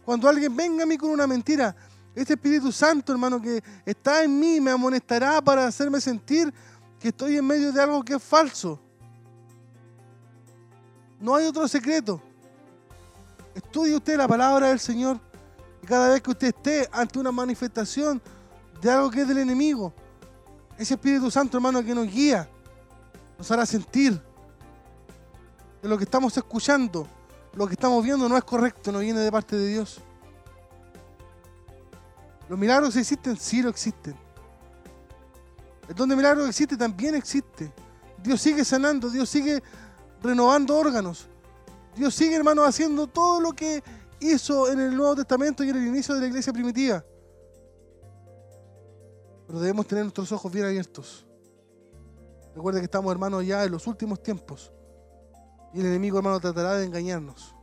Cuando 0.05 0.29
alguien 0.29 0.55
venga 0.55 0.85
a 0.85 0.87
mí 0.87 0.97
con 0.97 1.11
una 1.11 1.27
mentira, 1.27 1.74
este 2.14 2.35
Espíritu 2.35 2.72
Santo, 2.72 3.12
hermano, 3.12 3.41
que 3.41 3.62
está 3.85 4.24
en 4.24 4.39
mí, 4.39 4.61
me 4.61 4.70
amonestará 4.70 5.43
para 5.43 5.66
hacerme 5.66 6.01
sentir 6.01 6.53
que 6.99 7.09
estoy 7.09 7.37
en 7.37 7.47
medio 7.47 7.72
de 7.72 7.83
algo 7.83 8.03
que 8.03 8.14
es 8.14 8.22
falso. 8.22 8.81
No 11.20 11.35
hay 11.35 11.47
otro 11.47 11.66
secreto. 11.68 12.22
Estudie 13.55 13.97
usted 13.97 14.16
la 14.16 14.29
palabra 14.29 14.68
del 14.68 14.81
Señor. 14.81 15.20
Y 15.83 15.87
cada 15.87 16.09
vez 16.09 16.22
que 16.22 16.31
usted 16.31 16.49
esté 16.49 16.89
ante 16.93 17.18
una 17.18 17.33
manifestación 17.33 18.20
de 18.81 18.91
algo 18.91 19.11
que 19.11 19.22
es 19.22 19.29
del 19.29 19.39
enemigo, 19.39 19.93
ese 20.79 20.95
Espíritu 20.95 21.31
Santo, 21.31 21.57
hermano, 21.57 21.83
que 21.83 21.95
nos 21.95 22.07
guía, 22.07 22.49
nos 23.39 23.51
hará 23.51 23.64
sentir 23.66 24.20
lo 25.87 25.99
que 25.99 26.05
estamos 26.05 26.37
escuchando, 26.37 27.07
lo 27.55 27.66
que 27.66 27.74
estamos 27.74 28.03
viendo 28.05 28.28
no 28.28 28.37
es 28.37 28.45
correcto, 28.45 28.93
no 28.93 28.99
viene 29.01 29.20
de 29.20 29.30
parte 29.30 29.57
de 29.57 29.68
Dios. 29.68 30.01
¿Los 32.49 32.59
milagros 32.59 32.97
existen? 32.97 33.37
Sí, 33.37 33.62
lo 33.62 33.70
existen. 33.70 34.14
El 35.89 35.95
don 35.95 36.09
de 36.09 36.16
milagros 36.16 36.49
existe, 36.49 36.76
también 36.76 37.14
existe. 37.14 37.72
Dios 38.22 38.41
sigue 38.41 38.64
sanando, 38.64 39.09
Dios 39.11 39.28
sigue 39.28 39.62
renovando 40.22 40.76
órganos. 40.76 41.28
Dios 41.95 42.14
sigue, 42.14 42.37
hermano, 42.37 42.64
haciendo 42.64 43.07
todo 43.07 43.41
lo 43.41 43.53
que 43.53 43.82
hizo 44.20 44.70
en 44.70 44.80
el 44.80 44.97
Nuevo 44.97 45.16
Testamento 45.16 45.64
y 45.64 45.70
en 45.70 45.76
el 45.76 45.87
inicio 45.87 46.14
de 46.14 46.20
la 46.20 46.26
iglesia 46.26 46.53
primitiva. 46.53 47.05
Pero 49.47 49.61
debemos 49.61 49.87
tener 49.87 50.05
nuestros 50.05 50.30
ojos 50.32 50.51
bien 50.53 50.66
abiertos. 50.66 51.26
Recuerde 52.55 52.80
que 52.80 52.87
estamos, 52.87 53.12
hermanos, 53.12 53.47
ya 53.47 53.64
en 53.64 53.72
los 53.72 53.87
últimos 53.87 54.22
tiempos. 54.22 54.72
Y 55.72 55.80
el 55.80 55.86
enemigo, 55.86 56.18
hermano, 56.18 56.40
tratará 56.40 56.74
de 56.74 56.86
engañarnos. 56.86 57.54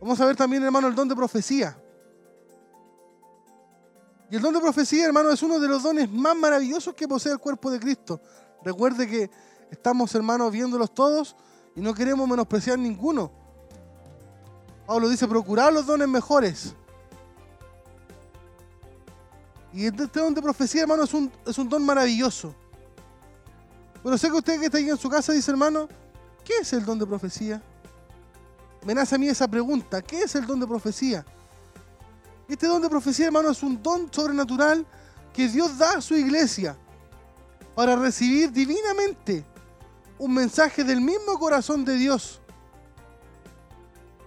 Vamos 0.00 0.20
a 0.20 0.26
ver 0.26 0.36
también, 0.36 0.62
hermano, 0.62 0.88
el 0.88 0.94
don 0.94 1.08
de 1.08 1.16
profecía. 1.16 1.76
Y 4.30 4.36
el 4.36 4.42
don 4.42 4.54
de 4.54 4.60
profecía, 4.60 5.06
hermano, 5.06 5.30
es 5.30 5.42
uno 5.42 5.58
de 5.58 5.68
los 5.68 5.82
dones 5.82 6.10
más 6.10 6.36
maravillosos 6.36 6.94
que 6.94 7.08
posee 7.08 7.32
el 7.32 7.38
cuerpo 7.38 7.70
de 7.70 7.80
Cristo. 7.80 8.20
Recuerde 8.62 9.08
que 9.08 9.30
estamos, 9.70 10.14
hermanos, 10.14 10.52
viéndolos 10.52 10.94
todos 10.94 11.34
y 11.74 11.80
no 11.80 11.94
queremos 11.94 12.28
menospreciar 12.28 12.78
ninguno. 12.78 13.30
Pablo 14.86 15.08
dice, 15.08 15.26
procurar 15.26 15.72
los 15.72 15.86
dones 15.86 16.08
mejores. 16.08 16.74
Y 19.72 19.86
este 19.86 20.20
don 20.20 20.34
de 20.34 20.42
profecía, 20.42 20.82
hermano, 20.82 21.04
es 21.04 21.12
un, 21.12 21.30
es 21.46 21.58
un 21.58 21.68
don 21.68 21.84
maravilloso. 21.84 22.54
Pero 24.02 24.16
sé 24.16 24.28
que 24.28 24.36
usted 24.36 24.60
que 24.60 24.66
está 24.66 24.78
ahí 24.78 24.88
en 24.88 24.96
su 24.96 25.08
casa 25.08 25.32
dice, 25.32 25.50
hermano, 25.50 25.88
¿qué 26.44 26.58
es 26.60 26.72
el 26.72 26.84
don 26.84 26.98
de 26.98 27.06
profecía? 27.06 27.62
Me 28.84 28.94
nace 28.94 29.16
a 29.16 29.18
mí 29.18 29.28
esa 29.28 29.48
pregunta, 29.48 30.00
¿qué 30.02 30.22
es 30.22 30.34
el 30.34 30.46
don 30.46 30.60
de 30.60 30.66
profecía? 30.66 31.24
Este 32.48 32.66
don 32.66 32.80
de 32.80 32.88
profecía, 32.88 33.26
hermano, 33.26 33.50
es 33.50 33.62
un 33.62 33.82
don 33.82 34.12
sobrenatural 34.12 34.86
que 35.32 35.48
Dios 35.48 35.76
da 35.76 35.94
a 35.94 36.00
su 36.00 36.16
iglesia 36.16 36.76
para 37.74 37.94
recibir 37.96 38.50
divinamente 38.50 39.44
un 40.18 40.34
mensaje 40.34 40.82
del 40.82 41.00
mismo 41.00 41.38
corazón 41.38 41.84
de 41.84 41.94
Dios 41.94 42.40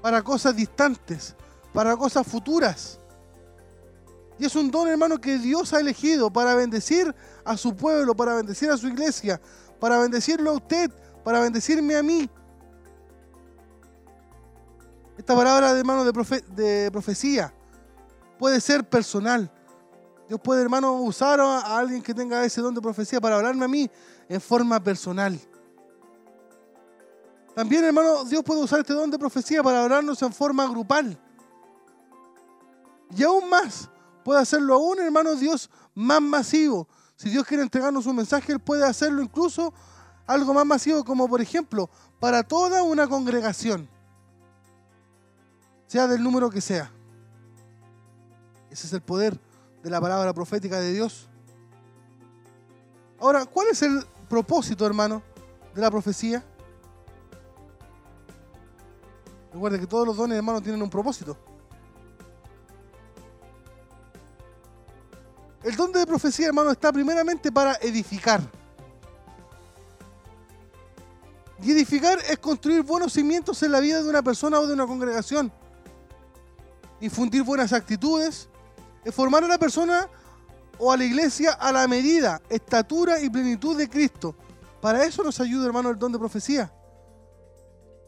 para 0.01 0.21
cosas 0.21 0.55
distantes, 0.55 1.35
para 1.73 1.95
cosas 1.95 2.25
futuras. 2.25 2.99
Y 4.39 4.45
es 4.45 4.55
un 4.55 4.71
don, 4.71 4.87
hermano, 4.87 5.19
que 5.19 5.37
Dios 5.37 5.73
ha 5.73 5.79
elegido 5.79 6.31
para 6.31 6.55
bendecir 6.55 7.13
a 7.43 7.57
su 7.57 7.75
pueblo, 7.75 8.15
para 8.15 8.35
bendecir 8.35 8.69
a 8.69 8.77
su 8.77 8.87
iglesia, 8.87 9.41
para 9.79 9.97
bendecirlo 9.99 10.51
a 10.51 10.53
usted, 10.53 10.91
para 11.23 11.39
bendecirme 11.39 11.95
a 11.95 12.03
mí. 12.03 12.29
Esta 15.17 15.35
palabra, 15.35 15.71
hermano, 15.71 16.03
de, 16.03 16.11
profe- 16.13 16.43
de 16.45 16.89
profecía 16.91 17.53
puede 18.39 18.59
ser 18.59 18.87
personal. 18.87 19.51
Dios 20.27 20.39
puede, 20.41 20.61
hermano, 20.61 20.93
usar 20.93 21.39
a 21.39 21.77
alguien 21.77 22.01
que 22.01 22.13
tenga 22.13 22.43
ese 22.45 22.61
don 22.61 22.73
de 22.73 22.81
profecía 22.81 23.19
para 23.19 23.35
hablarme 23.35 23.65
a 23.65 23.67
mí 23.67 23.91
en 24.29 24.39
forma 24.39 24.81
personal. 24.81 25.39
También, 27.53 27.83
hermano, 27.83 28.23
Dios 28.23 28.43
puede 28.43 28.63
usar 28.63 28.79
este 28.79 28.93
don 28.93 29.11
de 29.11 29.19
profecía 29.19 29.61
para 29.61 29.83
hablarnos 29.83 30.21
en 30.21 30.31
forma 30.31 30.65
grupal. 30.67 31.19
Y 33.15 33.23
aún 33.23 33.49
más, 33.49 33.89
puede 34.23 34.39
hacerlo 34.39 34.75
aún, 34.75 34.99
hermano, 34.99 35.35
Dios 35.35 35.69
más 35.93 36.21
masivo. 36.21 36.87
Si 37.21 37.29
Dios 37.29 37.45
quiere 37.45 37.61
entregarnos 37.61 38.07
un 38.07 38.15
mensaje, 38.15 38.51
Él 38.51 38.59
puede 38.59 38.83
hacerlo 38.83 39.21
incluso 39.21 39.71
algo 40.25 40.55
más 40.55 40.65
masivo, 40.65 41.05
como 41.05 41.29
por 41.29 41.39
ejemplo, 41.39 41.87
para 42.19 42.41
toda 42.41 42.81
una 42.81 43.07
congregación, 43.07 43.87
sea 45.85 46.07
del 46.07 46.23
número 46.23 46.49
que 46.49 46.61
sea. 46.61 46.91
Ese 48.71 48.87
es 48.87 48.93
el 48.93 49.01
poder 49.01 49.39
de 49.83 49.89
la 49.91 50.01
palabra 50.01 50.33
profética 50.33 50.79
de 50.79 50.93
Dios. 50.93 51.29
Ahora, 53.19 53.45
¿cuál 53.45 53.67
es 53.67 53.83
el 53.83 54.03
propósito, 54.27 54.83
hermano, 54.87 55.21
de 55.75 55.81
la 55.81 55.91
profecía? 55.91 56.43
Recuerde 59.53 59.79
que 59.79 59.85
todos 59.85 60.07
los 60.07 60.17
dones, 60.17 60.37
hermano, 60.37 60.59
tienen 60.59 60.81
un 60.81 60.89
propósito. 60.89 61.37
El 65.63 65.75
don 65.75 65.91
de 65.91 66.05
profecía, 66.07 66.47
hermano, 66.47 66.71
está 66.71 66.91
primeramente 66.91 67.51
para 67.51 67.75
edificar. 67.81 68.41
Y 71.61 71.71
edificar 71.71 72.17
es 72.27 72.39
construir 72.39 72.81
buenos 72.81 73.13
cimientos 73.13 73.61
en 73.61 73.71
la 73.71 73.79
vida 73.79 74.01
de 74.01 74.09
una 74.09 74.23
persona 74.23 74.59
o 74.59 74.65
de 74.65 74.73
una 74.73 74.87
congregación. 74.87 75.51
Infundir 76.99 77.43
buenas 77.43 77.73
actitudes, 77.73 78.49
es 79.03 79.13
formar 79.13 79.43
a 79.43 79.47
la 79.47 79.59
persona 79.59 80.09
o 80.79 80.91
a 80.91 80.97
la 80.97 81.03
iglesia 81.03 81.53
a 81.53 81.71
la 81.71 81.87
medida, 81.87 82.41
estatura 82.49 83.19
y 83.19 83.29
plenitud 83.29 83.77
de 83.77 83.87
Cristo. 83.87 84.35
Para 84.81 85.05
eso 85.05 85.23
nos 85.23 85.39
ayuda, 85.39 85.67
hermano, 85.67 85.91
el 85.91 85.99
don 85.99 86.11
de 86.11 86.17
profecía. 86.17 86.73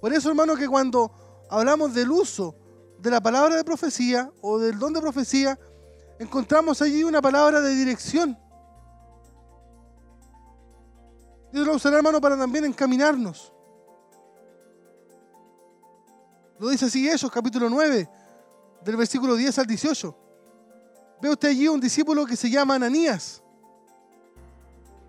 Por 0.01 0.12
eso, 0.12 0.30
hermano, 0.30 0.56
que 0.56 0.68
cuando 0.68 1.12
hablamos 1.51 1.93
del 1.93 2.10
uso 2.10 2.56
de 2.97 3.12
la 3.12 3.22
palabra 3.22 3.56
de 3.56 3.64
profecía 3.64 4.32
o 4.41 4.58
del 4.58 4.80
don 4.80 4.93
de 4.93 5.01
profecía, 5.01 5.60
encontramos 6.20 6.82
allí 6.82 7.03
una 7.03 7.22
palabra 7.22 7.61
de 7.61 7.74
dirección. 7.76 8.38
Dios 11.51 11.68
lo 11.68 11.76
usará, 11.76 11.97
hermano, 11.97 12.20
para 12.20 12.38
también 12.38 12.66
encaminarnos. 12.66 13.53
Lo 16.59 16.70
dice 16.70 16.86
así 16.86 17.09
Hechos, 17.09 17.30
capítulo 17.30 17.70
9, 17.70 18.09
del 18.84 18.95
versículo 18.95 19.36
10 19.36 19.59
al 19.59 19.66
18. 19.68 20.18
Ve 21.22 21.30
usted 21.30 21.49
allí 21.49 21.68
un 21.68 21.80
discípulo 21.80 22.26
que 22.26 22.36
se 22.36 22.49
llama 22.49 22.76
Ananías, 22.76 23.43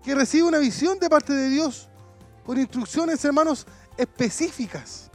que 0.03 0.13
recibe 0.13 0.47
una 0.47 0.57
visión 0.57 0.99
de 0.99 1.09
parte 1.09 1.33
de 1.33 1.49
Dios 1.49 1.89
con 2.45 2.59
instrucciones, 2.59 3.23
hermanos, 3.25 3.65
específicas. 3.97 5.09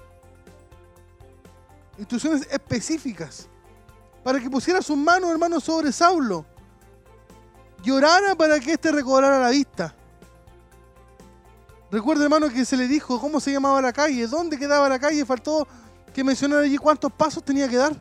Instrucciones 1.99 2.49
específicas. 2.51 3.50
Para 4.23 4.39
que 4.41 4.51
pusiera 4.51 4.83
sus 4.83 4.97
manos, 4.97 5.31
hermanos, 5.31 5.65
sobre 5.65 5.93
Saulo. 5.93 6.45
Y 7.83 7.91
orara 7.91 8.35
para 8.35 8.61
que 8.61 8.73
éste 8.73 8.93
recobrara 8.93 9.41
la 9.41 9.51
vista. 9.51 9.95
Recuerda, 11.91 12.25
hermano, 12.25 12.49
que 12.49 12.65
se 12.65 12.77
le 12.77 12.87
dijo 12.87 13.21
cómo 13.21 13.41
se 13.41 13.53
llamaba 13.53 13.81
la 13.81 13.93
calle, 13.93 14.27
dónde 14.27 14.59
quedaba 14.59 14.89
la 14.89 14.99
calle. 14.99 15.25
Faltó 15.25 15.67
que 16.13 16.23
mencionara 16.23 16.63
allí 16.63 16.77
cuántos 16.77 17.13
pasos 17.13 17.43
tenía 17.43 17.69
que 17.69 17.77
dar. 17.77 17.99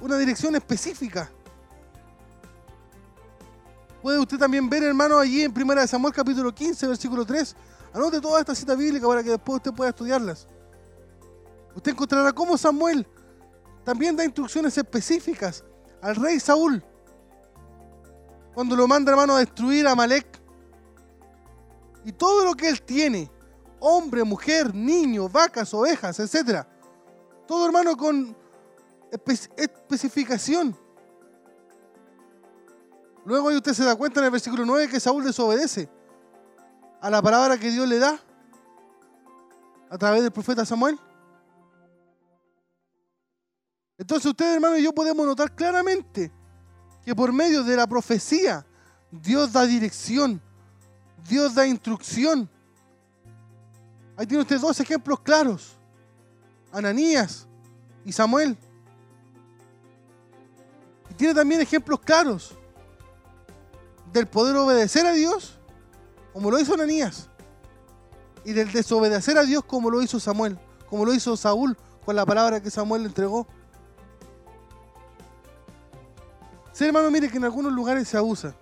Una 0.00 0.16
dirección 0.16 0.54
específica. 0.56 1.30
Puede 4.00 4.18
usted 4.18 4.38
también 4.38 4.70
ver, 4.70 4.82
hermano, 4.84 5.18
allí 5.18 5.42
en 5.42 5.52
1 5.54 5.86
Samuel 5.86 6.14
capítulo 6.14 6.54
15, 6.54 6.86
versículo 6.86 7.26
3. 7.26 7.54
Anote 7.92 8.20
toda 8.20 8.40
esta 8.40 8.54
cita 8.54 8.74
bíblica 8.74 9.06
para 9.06 9.22
que 9.22 9.30
después 9.30 9.56
usted 9.56 9.72
pueda 9.72 9.90
estudiarlas. 9.90 10.46
Usted 11.74 11.92
encontrará 11.92 12.32
cómo 12.32 12.56
Samuel 12.56 13.06
también 13.84 14.16
da 14.16 14.24
instrucciones 14.24 14.76
específicas 14.76 15.64
al 16.02 16.16
rey 16.16 16.38
Saúl. 16.40 16.82
Cuando 18.54 18.76
lo 18.76 18.86
manda, 18.88 19.10
hermano, 19.12 19.36
a 19.36 19.38
destruir 19.38 19.86
a 19.86 19.94
Malek. 19.94 20.26
Y 22.04 22.12
todo 22.12 22.44
lo 22.44 22.54
que 22.54 22.68
él 22.68 22.82
tiene, 22.82 23.30
hombre, 23.78 24.24
mujer, 24.24 24.74
niño, 24.74 25.28
vacas, 25.28 25.72
ovejas, 25.74 26.18
etc. 26.20 26.64
Todo, 27.46 27.66
hermano, 27.66 27.96
con 27.96 28.36
espe- 29.12 29.50
especificación. 29.56 30.76
Luego 33.24 33.48
ahí 33.50 33.56
usted 33.56 33.74
se 33.74 33.84
da 33.84 33.94
cuenta 33.96 34.20
en 34.20 34.24
el 34.26 34.30
versículo 34.30 34.64
9 34.64 34.88
que 34.88 34.98
Saúl 34.98 35.24
desobedece 35.24 35.88
a 37.00 37.10
la 37.10 37.20
palabra 37.22 37.58
que 37.58 37.70
Dios 37.70 37.86
le 37.86 37.98
da 37.98 38.18
a 39.90 39.98
través 39.98 40.22
del 40.22 40.32
profeta 40.32 40.64
Samuel. 40.64 40.98
Entonces 44.00 44.30
ustedes, 44.30 44.54
hermanos, 44.54 44.78
y 44.78 44.82
yo 44.82 44.94
podemos 44.94 45.26
notar 45.26 45.54
claramente 45.54 46.32
que 47.04 47.14
por 47.14 47.34
medio 47.34 47.62
de 47.62 47.76
la 47.76 47.86
profecía 47.86 48.64
Dios 49.10 49.52
da 49.52 49.66
dirección, 49.66 50.40
Dios 51.28 51.54
da 51.54 51.66
instrucción. 51.66 52.48
Ahí 54.16 54.26
tiene 54.26 54.40
usted 54.40 54.58
dos 54.58 54.80
ejemplos 54.80 55.20
claros, 55.20 55.76
Ananías 56.72 57.46
y 58.02 58.12
Samuel. 58.12 58.56
Y 61.10 61.14
tiene 61.14 61.34
también 61.34 61.60
ejemplos 61.60 62.00
claros 62.00 62.54
del 64.14 64.26
poder 64.26 64.56
obedecer 64.56 65.04
a 65.04 65.12
Dios, 65.12 65.58
como 66.32 66.50
lo 66.50 66.58
hizo 66.58 66.72
Ananías, 66.72 67.28
y 68.46 68.54
del 68.54 68.72
desobedecer 68.72 69.36
a 69.36 69.44
Dios, 69.44 69.62
como 69.62 69.90
lo 69.90 70.00
hizo 70.00 70.18
Samuel, 70.18 70.58
como 70.88 71.04
lo 71.04 71.12
hizo 71.12 71.36
Saúl 71.36 71.76
con 72.02 72.16
la 72.16 72.24
palabra 72.24 72.62
que 72.62 72.70
Samuel 72.70 73.02
le 73.02 73.08
entregó. 73.08 73.46
Sí, 76.80 76.86
hermano, 76.86 77.10
mire 77.10 77.28
que 77.28 77.36
en 77.36 77.44
algunos 77.44 77.70
lugares 77.74 78.08
se 78.08 78.16
abusa. 78.16 78.54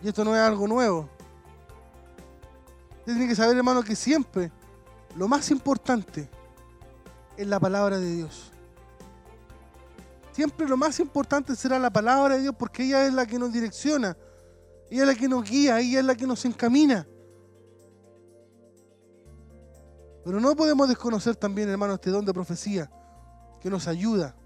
Y 0.00 0.06
esto 0.06 0.22
no 0.22 0.32
es 0.32 0.40
algo 0.40 0.68
nuevo. 0.68 1.10
Usted 3.00 3.14
tiene 3.14 3.26
que 3.26 3.34
saber, 3.34 3.56
hermano, 3.56 3.82
que 3.82 3.96
siempre 3.96 4.52
lo 5.16 5.26
más 5.26 5.50
importante 5.50 6.30
es 7.36 7.48
la 7.48 7.58
palabra 7.58 7.98
de 7.98 8.14
Dios. 8.14 8.52
Siempre 10.30 10.68
lo 10.68 10.76
más 10.76 11.00
importante 11.00 11.56
será 11.56 11.80
la 11.80 11.90
palabra 11.90 12.36
de 12.36 12.42
Dios 12.42 12.54
porque 12.56 12.84
ella 12.84 13.04
es 13.04 13.12
la 13.12 13.26
que 13.26 13.36
nos 13.36 13.52
direcciona, 13.52 14.16
ella 14.92 15.02
es 15.02 15.08
la 15.08 15.14
que 15.16 15.26
nos 15.26 15.50
guía, 15.50 15.80
ella 15.80 15.98
es 15.98 16.04
la 16.04 16.14
que 16.14 16.28
nos 16.28 16.44
encamina. 16.44 17.08
Pero 20.24 20.38
no 20.38 20.54
podemos 20.54 20.88
desconocer 20.88 21.34
también, 21.34 21.68
hermano, 21.68 21.94
este 21.94 22.10
don 22.10 22.24
de 22.24 22.32
profecía 22.32 22.88
que 23.60 23.68
nos 23.68 23.88
ayuda 23.88 24.36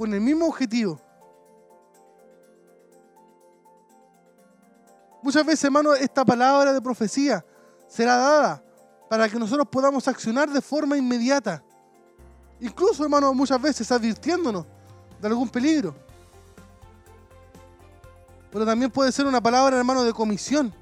con 0.00 0.14
el 0.14 0.20
mismo 0.22 0.46
objetivo. 0.46 0.98
Muchas 5.22 5.44
veces, 5.44 5.64
hermano, 5.64 5.92
esta 5.92 6.24
palabra 6.24 6.72
de 6.72 6.80
profecía 6.80 7.44
será 7.86 8.16
dada 8.16 8.64
para 9.10 9.28
que 9.28 9.38
nosotros 9.38 9.68
podamos 9.70 10.08
accionar 10.08 10.48
de 10.48 10.62
forma 10.62 10.96
inmediata. 10.96 11.62
Incluso, 12.60 13.04
hermano, 13.04 13.34
muchas 13.34 13.60
veces 13.60 13.92
advirtiéndonos 13.92 14.64
de 15.20 15.28
algún 15.28 15.50
peligro. 15.50 15.94
Pero 18.50 18.64
también 18.64 18.90
puede 18.90 19.12
ser 19.12 19.26
una 19.26 19.42
palabra, 19.42 19.76
hermano, 19.76 20.02
de 20.02 20.14
comisión. 20.14 20.72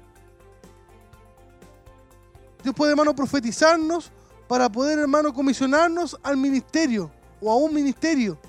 Dios 2.63 2.73
puede, 2.73 2.91
hermano, 2.91 3.13
profetizarnos 3.13 4.13
para 4.47 4.69
poder, 4.69 4.97
hermano, 4.97 5.33
comisionarnos 5.33 6.17
al 6.23 6.37
ministerio 6.37 7.11
o 7.41 7.51
a 7.51 7.57
un 7.57 7.73
ministerio. 7.73 8.39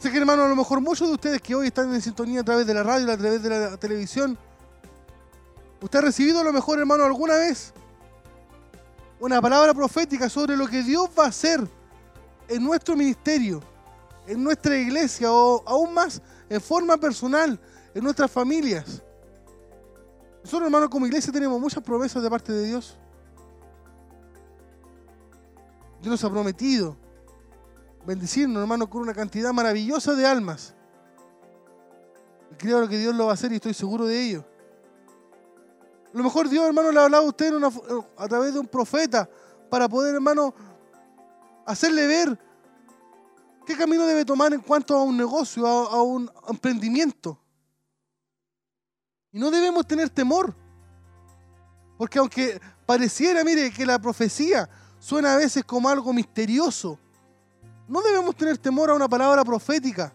Sé 0.00 0.10
que, 0.10 0.16
hermano, 0.16 0.44
a 0.44 0.48
lo 0.48 0.56
mejor 0.56 0.80
muchos 0.80 1.08
de 1.08 1.14
ustedes 1.14 1.42
que 1.42 1.54
hoy 1.54 1.66
están 1.66 1.92
en 1.92 2.00
sintonía 2.00 2.40
a 2.40 2.42
través 2.42 2.66
de 2.66 2.72
la 2.72 2.82
radio 2.82 3.12
a 3.12 3.18
través 3.18 3.42
de 3.42 3.50
la 3.50 3.76
televisión, 3.76 4.38
usted 5.78 5.98
ha 5.98 6.02
recibido 6.02 6.40
a 6.40 6.44
lo 6.44 6.54
mejor, 6.54 6.78
hermano, 6.78 7.04
alguna 7.04 7.36
vez 7.36 7.74
una 9.20 9.42
palabra 9.42 9.74
profética 9.74 10.30
sobre 10.30 10.56
lo 10.56 10.66
que 10.66 10.82
Dios 10.82 11.10
va 11.18 11.26
a 11.26 11.28
hacer 11.28 11.60
en 12.48 12.64
nuestro 12.64 12.96
ministerio, 12.96 13.62
en 14.26 14.42
nuestra 14.42 14.74
iglesia 14.74 15.30
o 15.30 15.62
aún 15.66 15.92
más 15.92 16.22
en 16.48 16.62
forma 16.62 16.96
personal, 16.96 17.60
en 17.94 18.02
nuestras 18.02 18.30
familias. 18.30 19.02
Nosotros, 20.42 20.62
hermano, 20.62 20.88
como 20.88 21.06
iglesia 21.06 21.30
tenemos 21.30 21.60
muchas 21.60 21.84
promesas 21.84 22.22
de 22.22 22.30
parte 22.30 22.54
de 22.54 22.64
Dios. 22.64 22.96
Dios 26.00 26.12
nos 26.12 26.24
ha 26.24 26.30
prometido 26.30 26.96
bendecirnos, 28.06 28.60
hermano, 28.60 28.88
con 28.88 29.02
una 29.02 29.14
cantidad 29.14 29.52
maravillosa 29.52 30.14
de 30.14 30.26
almas. 30.26 30.74
Y 32.52 32.54
creo 32.56 32.88
que 32.88 32.98
Dios 32.98 33.14
lo 33.14 33.26
va 33.26 33.32
a 33.32 33.34
hacer 33.34 33.52
y 33.52 33.56
estoy 33.56 33.74
seguro 33.74 34.06
de 34.06 34.20
ello. 34.20 34.44
A 36.12 36.16
lo 36.16 36.24
mejor 36.24 36.48
Dios, 36.48 36.66
hermano, 36.66 36.90
le 36.90 36.98
ha 36.98 37.04
hablado 37.04 37.24
a 37.24 37.28
usted 37.28 37.52
a 38.16 38.28
través 38.28 38.52
de 38.52 38.60
un 38.60 38.66
profeta 38.66 39.28
para 39.68 39.88
poder, 39.88 40.14
hermano, 40.14 40.52
hacerle 41.66 42.06
ver 42.06 42.38
qué 43.64 43.76
camino 43.76 44.04
debe 44.06 44.24
tomar 44.24 44.52
en 44.52 44.60
cuanto 44.60 44.96
a 44.96 45.04
un 45.04 45.16
negocio, 45.16 45.66
a 45.66 46.02
un 46.02 46.30
emprendimiento. 46.48 47.38
Y 49.30 49.38
no 49.38 49.50
debemos 49.50 49.86
tener 49.86 50.10
temor. 50.10 50.54
Porque 51.96 52.18
aunque 52.18 52.60
pareciera, 52.86 53.44
mire, 53.44 53.70
que 53.70 53.86
la 53.86 54.00
profecía 54.00 54.68
suena 54.98 55.34
a 55.34 55.36
veces 55.36 55.64
como 55.64 55.88
algo 55.88 56.12
misterioso, 56.12 56.98
no 57.90 58.00
debemos 58.02 58.36
tener 58.36 58.56
temor 58.56 58.88
a 58.88 58.94
una 58.94 59.08
palabra 59.08 59.44
profética. 59.44 60.12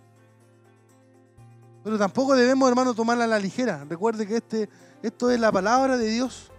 Pero 1.83 1.97
tampoco 1.97 2.33
debemos, 2.33 2.69
hermano, 2.69 2.93
tomarla 2.93 3.25
a 3.25 3.27
la 3.27 3.37
ligera. 3.37 3.83
Recuerde 3.83 4.25
que 4.25 4.37
este, 4.37 4.69
esto 5.03 5.29
es 5.29 5.37
la 5.37 5.51
palabra 5.51 5.97
de 5.97 6.09
Dios. 6.09 6.49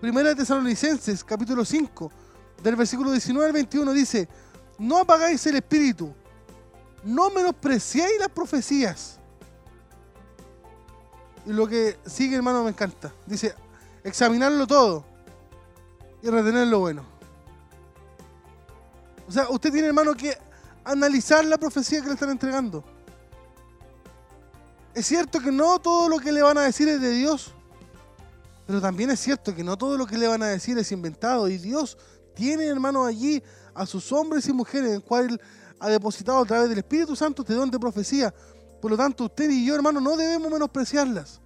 Primera 0.00 0.30
de 0.30 0.34
Tesalonicenses, 0.34 1.22
capítulo 1.22 1.64
5, 1.64 2.10
del 2.64 2.74
versículo 2.74 3.12
19 3.12 3.46
al 3.46 3.52
21 3.52 3.92
dice, 3.92 4.28
no 4.78 4.98
apagáis 4.98 5.46
el 5.46 5.56
espíritu, 5.56 6.12
no 7.04 7.30
menospreciéis 7.30 8.18
las 8.18 8.30
profecías. 8.30 9.20
Y 11.46 11.52
lo 11.52 11.68
que 11.68 11.96
sigue, 12.06 12.34
hermano, 12.34 12.64
me 12.64 12.70
encanta. 12.70 13.14
Dice, 13.24 13.54
examinarlo 14.02 14.66
todo 14.66 15.04
y 16.22 16.28
retener 16.28 16.66
lo 16.66 16.80
bueno. 16.80 17.09
O 19.30 19.32
sea, 19.32 19.48
usted 19.48 19.70
tiene, 19.70 19.86
hermano, 19.86 20.12
que 20.12 20.36
analizar 20.82 21.44
la 21.44 21.56
profecía 21.56 22.00
que 22.00 22.08
le 22.08 22.14
están 22.14 22.30
entregando. 22.30 22.82
Es 24.92 25.06
cierto 25.06 25.38
que 25.38 25.52
no 25.52 25.78
todo 25.78 26.08
lo 26.08 26.18
que 26.18 26.32
le 26.32 26.42
van 26.42 26.58
a 26.58 26.62
decir 26.62 26.88
es 26.88 27.00
de 27.00 27.12
Dios, 27.12 27.54
pero 28.66 28.80
también 28.80 29.08
es 29.12 29.20
cierto 29.20 29.54
que 29.54 29.62
no 29.62 29.78
todo 29.78 29.96
lo 29.96 30.04
que 30.04 30.18
le 30.18 30.26
van 30.26 30.42
a 30.42 30.48
decir 30.48 30.76
es 30.78 30.90
inventado. 30.90 31.48
Y 31.48 31.58
Dios 31.58 31.96
tiene, 32.34 32.66
hermano, 32.66 33.04
allí 33.04 33.40
a 33.72 33.86
sus 33.86 34.10
hombres 34.10 34.48
y 34.48 34.52
mujeres, 34.52 34.94
en 34.94 35.00
cual 35.00 35.40
ha 35.78 35.88
depositado 35.88 36.40
a 36.40 36.44
través 36.44 36.68
del 36.68 36.78
Espíritu 36.78 37.14
Santo 37.14 37.42
este 37.42 37.54
don 37.54 37.70
de 37.70 37.78
profecía. 37.78 38.34
Por 38.82 38.90
lo 38.90 38.96
tanto, 38.96 39.26
usted 39.26 39.48
y 39.48 39.64
yo, 39.64 39.76
hermano, 39.76 40.00
no 40.00 40.16
debemos 40.16 40.50
menospreciarlas. 40.50 41.40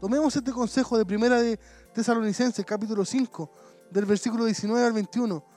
Tomemos 0.00 0.36
este 0.36 0.52
consejo 0.52 0.96
de 0.96 1.04
Primera 1.04 1.42
de 1.42 1.58
Tesalonicenses, 1.92 2.64
capítulo 2.64 3.04
5, 3.04 3.50
del 3.90 4.04
versículo 4.04 4.44
19 4.44 4.86
al 4.86 4.92
21. 4.92 5.50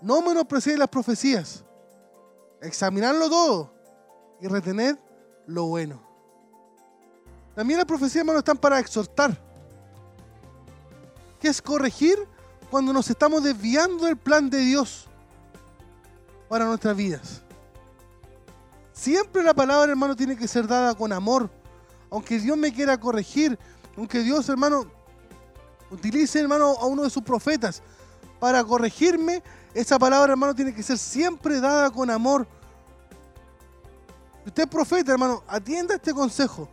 No 0.00 0.22
menospreciéis 0.22 0.78
las 0.78 0.88
profecías. 0.88 1.64
Examinarlo 2.60 3.28
todo 3.28 3.74
y 4.40 4.46
retener 4.46 4.98
lo 5.46 5.66
bueno. 5.66 6.02
También 7.54 7.78
las 7.78 7.86
profecías, 7.86 8.22
hermano, 8.22 8.38
están 8.38 8.58
para 8.58 8.78
exhortar. 8.78 9.36
Que 11.38 11.48
es 11.48 11.60
corregir 11.60 12.18
cuando 12.70 12.92
nos 12.92 13.10
estamos 13.10 13.42
desviando 13.42 14.06
del 14.06 14.16
plan 14.16 14.48
de 14.48 14.58
Dios 14.58 15.08
para 16.48 16.64
nuestras 16.64 16.96
vidas. 16.96 17.42
Siempre 18.92 19.42
la 19.42 19.54
palabra, 19.54 19.90
hermano, 19.90 20.14
tiene 20.14 20.36
que 20.36 20.46
ser 20.46 20.66
dada 20.66 20.94
con 20.94 21.12
amor. 21.12 21.50
Aunque 22.10 22.38
Dios 22.38 22.56
me 22.56 22.72
quiera 22.72 22.98
corregir, 22.98 23.58
aunque 23.96 24.20
Dios, 24.20 24.48
hermano, 24.48 24.84
utilice, 25.90 26.40
hermano, 26.40 26.76
a 26.78 26.86
uno 26.86 27.02
de 27.02 27.10
sus 27.10 27.22
profetas 27.22 27.82
para 28.38 28.62
corregirme, 28.64 29.42
esa 29.74 29.98
palabra, 29.98 30.32
hermano, 30.32 30.54
tiene 30.54 30.74
que 30.74 30.82
ser 30.82 30.98
siempre 30.98 31.60
dada 31.60 31.90
con 31.90 32.10
amor. 32.10 32.46
Usted 34.44 34.64
es 34.64 34.68
profeta, 34.68 35.12
hermano, 35.12 35.44
atienda 35.46 35.94
este 35.94 36.12
consejo. 36.12 36.68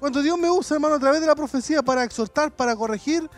Cuando 0.00 0.22
Dios 0.22 0.38
me 0.38 0.50
usa, 0.50 0.74
hermano, 0.76 0.94
a 0.94 0.98
través 0.98 1.20
de 1.20 1.26
la 1.26 1.34
profecía 1.34 1.82
para 1.82 2.04
exhortar, 2.04 2.50
para 2.54 2.74
corregir, 2.76 3.28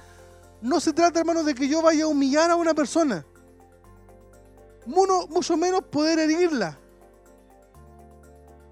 no 0.61 0.81
se 0.81 0.93
trata, 0.93 1.20
hermano, 1.20 1.43
de 1.43 1.55
que 1.55 1.68
yo 1.68 1.83
vaya 1.83 2.05
a 2.05 2.09
humillar 2.09 2.51
a 2.51 2.57
una 2.57 2.74
persona. 2.74 3.24
Mucho, 4.85 5.27
mucho 5.29 5.57
menos 5.57 5.83
poder 5.83 6.18
herirla. 6.18 6.79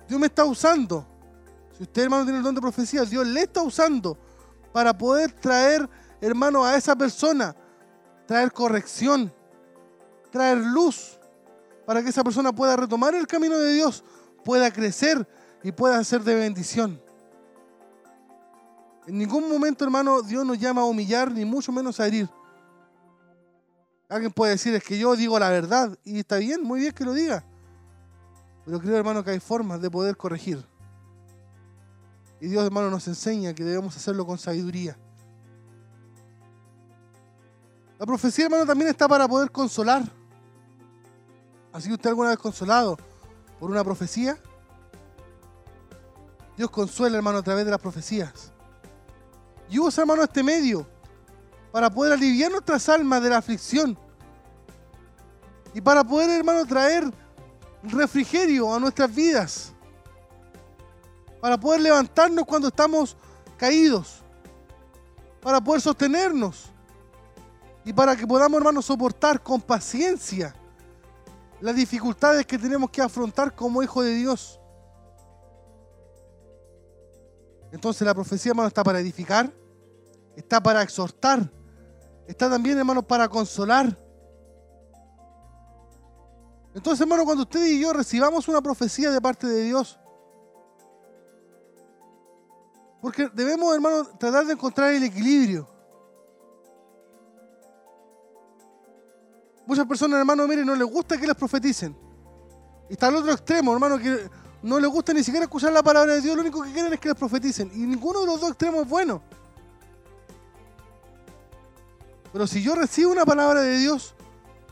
Dios 0.09 0.21
me 0.21 0.27
está 0.27 0.45
usando. 0.45 1.07
Si 1.77 1.83
usted, 1.83 2.03
hermano, 2.03 2.25
tiene 2.25 2.39
el 2.39 2.45
don 2.45 2.55
de 2.55 2.61
profecía, 2.61 3.05
Dios 3.05 3.27
le 3.27 3.43
está 3.43 3.63
usando 3.63 4.17
para 4.73 4.97
poder 4.97 5.33
traer, 5.33 5.89
hermano, 6.21 6.65
a 6.65 6.77
esa 6.77 6.95
persona, 6.95 7.55
traer 8.27 8.53
corrección, 8.53 9.33
traer 10.31 10.59
luz, 10.59 11.19
para 11.87 12.03
que 12.03 12.09
esa 12.09 12.25
persona 12.25 12.53
pueda 12.53 12.77
retomar 12.77 13.15
el 13.15 13.27
camino 13.27 13.59
de 13.59 13.73
Dios, 13.75 14.05
pueda 14.45 14.73
crecer 14.73 15.27
y 15.63 15.73
pueda 15.73 16.03
ser 16.05 16.23
de 16.23 16.35
bendición. 16.35 17.01
En 19.07 19.19
ningún 19.19 19.49
momento, 19.49 19.85
hermano, 19.85 20.23
Dios 20.23 20.47
nos 20.47 20.59
llama 20.59 20.81
a 20.81 20.85
humillar, 20.87 21.31
ni 21.31 21.45
mucho 21.45 21.71
menos 21.73 22.01
a 22.01 22.07
herir. 22.07 22.29
Alguien 24.09 24.33
puede 24.33 24.53
decir, 24.53 24.75
es 24.75 24.83
que 24.83 24.99
yo 24.99 25.15
digo 25.15 25.39
la 25.39 25.51
verdad, 25.51 25.99
y 26.05 26.21
está 26.21 26.37
bien, 26.37 26.63
muy 26.63 26.81
bien 26.81 26.93
que 26.93 27.05
lo 27.05 27.13
diga. 27.13 27.45
Pero 28.65 28.81
creo, 28.81 28.97
hermano, 28.97 29.23
que 29.23 29.33
hay 29.33 29.41
formas 29.41 29.81
de 29.83 29.91
poder 29.91 30.17
corregir. 30.17 30.65
Y 32.41 32.49
Dios, 32.49 32.65
hermano, 32.65 32.91
nos 32.91 33.07
enseña 33.09 33.55
que 33.55 33.65
debemos 33.65 33.97
hacerlo 33.97 34.27
con 34.27 34.39
sabiduría. 34.39 34.97
La 38.05 38.07
profecía, 38.07 38.45
hermano, 38.45 38.67
también 38.67 38.91
está 38.91 39.09
para 39.09 39.27
poder 39.27 39.51
consolar. 39.51 40.03
¿Ha 41.73 41.81
sido 41.81 41.95
usted 41.95 42.11
alguna 42.11 42.29
vez 42.29 42.39
consolado 42.39 42.99
por 43.59 43.71
una 43.71 43.83
profecía? 43.83 44.37
Dios 46.55 46.69
consuela, 46.69 47.17
hermano, 47.17 47.39
a 47.39 47.43
través 47.43 47.65
de 47.65 47.71
las 47.71 47.81
profecías. 47.81 48.53
Y 49.71 49.79
usa, 49.79 50.03
hermano, 50.03 50.23
este 50.23 50.43
medio 50.43 50.87
para 51.73 51.89
poder 51.89 52.13
aliviar 52.13 52.51
nuestras 52.51 52.87
almas 52.91 53.23
de 53.23 53.31
la 53.31 53.39
aflicción. 53.39 53.97
Y 55.73 55.81
para 55.81 56.05
poder, 56.05 56.29
hermano, 56.29 56.67
traer 56.67 57.11
refrigerio 57.85 58.75
a 58.75 58.79
nuestras 58.81 59.15
vidas. 59.15 59.73
Para 61.41 61.59
poder 61.59 61.81
levantarnos 61.81 62.45
cuando 62.45 62.69
estamos 62.69 63.17
caídos. 63.57 64.23
Para 65.41 65.59
poder 65.59 65.81
sostenernos. 65.81 66.74
Y 67.85 67.93
para 67.93 68.17
que 68.17 68.27
podamos, 68.27 68.59
hermano, 68.59 68.81
soportar 68.81 69.43
con 69.43 69.61
paciencia 69.61 70.55
las 71.61 71.75
dificultades 71.75 72.47
que 72.47 72.59
tenemos 72.59 72.91
que 72.91 73.03
afrontar 73.03 73.55
como 73.55 73.83
hijo 73.83 74.03
de 74.03 74.15
Dios. 74.15 74.61
Entonces 77.73 78.07
la 78.07 78.15
profecía, 78.15 78.51
hermano, 78.51 78.69
está 78.69 78.85
para 78.85 79.01
edificar, 79.01 79.53
está 80.37 80.63
para 80.63 80.83
exhortar, 80.83 81.51
está 82.27 82.49
también, 82.49 82.79
hermano, 82.79 83.03
para 83.03 83.29
consolar. 83.29 83.99
Entonces, 86.75 87.01
hermano, 87.03 87.25
cuando 87.25 87.43
usted 87.43 87.65
y 87.67 87.81
yo 87.81 87.93
recibamos 87.93 88.49
una 88.49 88.61
profecía 88.61 89.11
de 89.11 89.21
parte 89.21 89.47
de 89.47 89.63
Dios, 89.63 89.99
porque 93.01 93.29
debemos, 93.35 93.75
hermano, 93.75 94.05
tratar 94.19 94.47
de 94.47 94.55
encontrar 94.55 94.93
el 94.93 95.05
equilibrio. 95.05 95.69
Muchas 99.67 99.87
personas, 99.87 100.19
hermano, 100.19 100.47
miren, 100.47 100.67
no 100.67 100.75
les 100.75 100.87
gusta 100.87 101.17
que 101.19 101.27
les 101.27 101.37
profeticen. 101.37 101.97
Y 102.89 102.93
está 102.93 103.09
al 103.09 103.17
otro 103.17 103.33
extremo, 103.33 103.73
hermano, 103.73 103.99
que 103.99 104.29
no 104.63 104.79
les 104.79 104.91
gusta 104.91 105.13
ni 105.13 105.23
siquiera 105.23 105.45
escuchar 105.45 105.73
la 105.73 105.83
palabra 105.83 106.15
de 106.15 106.21
Dios, 106.21 106.37
lo 106.37 106.43
único 106.43 106.63
que 106.63 106.73
quieren 106.73 106.93
es 106.93 107.01
que 107.01 107.09
les 107.09 107.19
profeticen. 107.19 107.71
Y 107.75 107.79
ninguno 107.79 108.21
de 108.21 108.27
los 108.27 108.41
dos 108.41 108.51
extremos 108.51 108.83
es 108.83 108.89
bueno. 108.89 109.23
Pero 112.33 112.47
si 112.47 112.63
yo 112.63 112.75
recibo 112.75 113.13
una 113.13 113.25
palabra 113.25 113.63
de 113.63 113.79
Dios, 113.79 114.15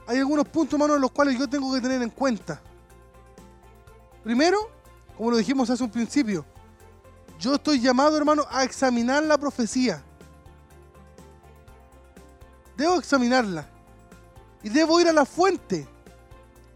hay 0.06 0.18
algunos 0.18 0.48
puntos, 0.48 0.74
hermano, 0.74 0.96
en 0.96 1.00
los 1.00 1.10
cuales 1.10 1.38
yo 1.38 1.48
tengo 1.48 1.72
que 1.72 1.80
tener 1.80 2.02
en 2.02 2.10
cuenta. 2.10 2.60
Primero, 4.24 4.58
como 5.16 5.30
lo 5.30 5.36
dijimos 5.36 5.70
hace 5.70 5.82
un 5.82 5.90
principio, 5.90 6.44
yo 7.38 7.54
estoy 7.54 7.80
llamado, 7.80 8.16
hermano, 8.16 8.44
a 8.50 8.64
examinar 8.64 9.22
la 9.22 9.38
profecía. 9.38 10.02
Debo 12.76 12.98
examinarla. 12.98 13.71
Y 14.62 14.68
debo 14.68 15.00
ir 15.00 15.08
a 15.08 15.12
la 15.12 15.24
fuente. 15.24 15.86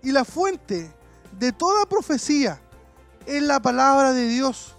Y 0.02 0.12
la 0.12 0.24
fuente 0.24 0.90
de 1.38 1.52
toda 1.52 1.86
profecía 1.86 2.60
es 3.26 3.42
la 3.42 3.60
palabra 3.60 4.12
de 4.12 4.28
Dios. 4.28 4.76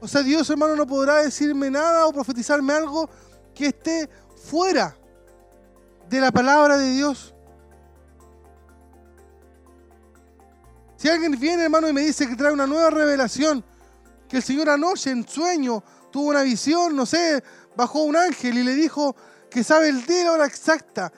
O 0.00 0.08
sea, 0.08 0.22
Dios, 0.22 0.48
hermano, 0.50 0.74
no 0.74 0.86
podrá 0.86 1.22
decirme 1.22 1.70
nada 1.70 2.06
o 2.06 2.12
profetizarme 2.12 2.72
algo 2.72 3.08
que 3.54 3.66
esté 3.66 4.08
fuera 4.48 4.96
de 6.08 6.20
la 6.20 6.32
palabra 6.32 6.76
de 6.76 6.90
Dios. 6.90 7.34
Si 10.96 11.08
alguien 11.08 11.38
viene, 11.38 11.64
hermano, 11.64 11.88
y 11.88 11.92
me 11.92 12.02
dice 12.02 12.28
que 12.28 12.36
trae 12.36 12.52
una 12.52 12.66
nueva 12.66 12.90
revelación, 12.90 13.64
que 14.28 14.36
el 14.38 14.42
Señor 14.42 14.70
anoche 14.70 15.10
en 15.10 15.26
sueño 15.26 15.82
tuvo 16.10 16.30
una 16.30 16.42
visión, 16.42 16.94
no 16.94 17.06
sé, 17.06 17.42
bajó 17.76 18.04
un 18.04 18.16
ángel 18.16 18.58
y 18.58 18.62
le 18.62 18.74
dijo 18.74 19.16
que 19.50 19.64
sabe 19.64 19.88
el 19.88 20.06
día 20.06 20.22
y 20.22 20.24
la 20.24 20.32
hora 20.32 20.46
exacta. 20.46 21.12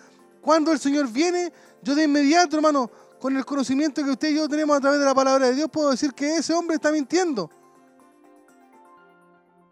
Cuando 0.44 0.72
el 0.72 0.78
Señor 0.78 1.08
viene, 1.08 1.50
yo 1.80 1.94
de 1.94 2.04
inmediato, 2.04 2.56
hermano, 2.56 2.90
con 3.18 3.34
el 3.34 3.46
conocimiento 3.46 4.04
que 4.04 4.10
usted 4.10 4.28
y 4.28 4.36
yo 4.36 4.46
tenemos 4.46 4.76
a 4.76 4.80
través 4.80 5.00
de 5.00 5.06
la 5.06 5.14
palabra 5.14 5.46
de 5.46 5.54
Dios, 5.54 5.70
puedo 5.72 5.90
decir 5.90 6.12
que 6.12 6.36
ese 6.36 6.52
hombre 6.52 6.76
está 6.76 6.92
mintiendo. 6.92 7.50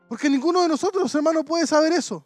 Porque 0.09 0.31
ninguno 0.31 0.63
de 0.63 0.69
nosotros, 0.69 1.15
hermano, 1.15 1.45
puede 1.45 1.67
saber 1.67 1.93
eso. 1.93 2.25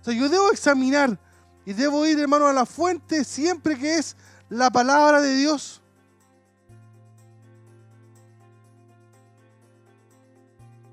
O 0.00 0.04
sea, 0.04 0.12
yo 0.12 0.28
debo 0.28 0.50
examinar 0.50 1.18
y 1.64 1.72
debo 1.72 2.04
ir, 2.04 2.20
hermano, 2.20 2.46
a 2.46 2.52
la 2.52 2.66
fuente 2.66 3.24
siempre 3.24 3.78
que 3.78 3.96
es 3.96 4.14
la 4.50 4.70
palabra 4.70 5.22
de 5.22 5.34
Dios. 5.36 5.80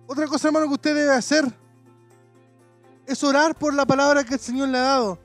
Otra 0.07 0.25
cosa, 0.27 0.47
hermano, 0.47 0.67
que 0.67 0.73
usted 0.75 0.95
debe 0.95 1.11
hacer 1.11 1.64
es 3.05 3.23
orar 3.23 3.55
por 3.55 3.73
la 3.73 3.85
palabra 3.85 4.23
que 4.23 4.35
el 4.35 4.39
Señor 4.39 4.69
le 4.69 4.77
ha 4.77 4.81
dado. 4.81 5.19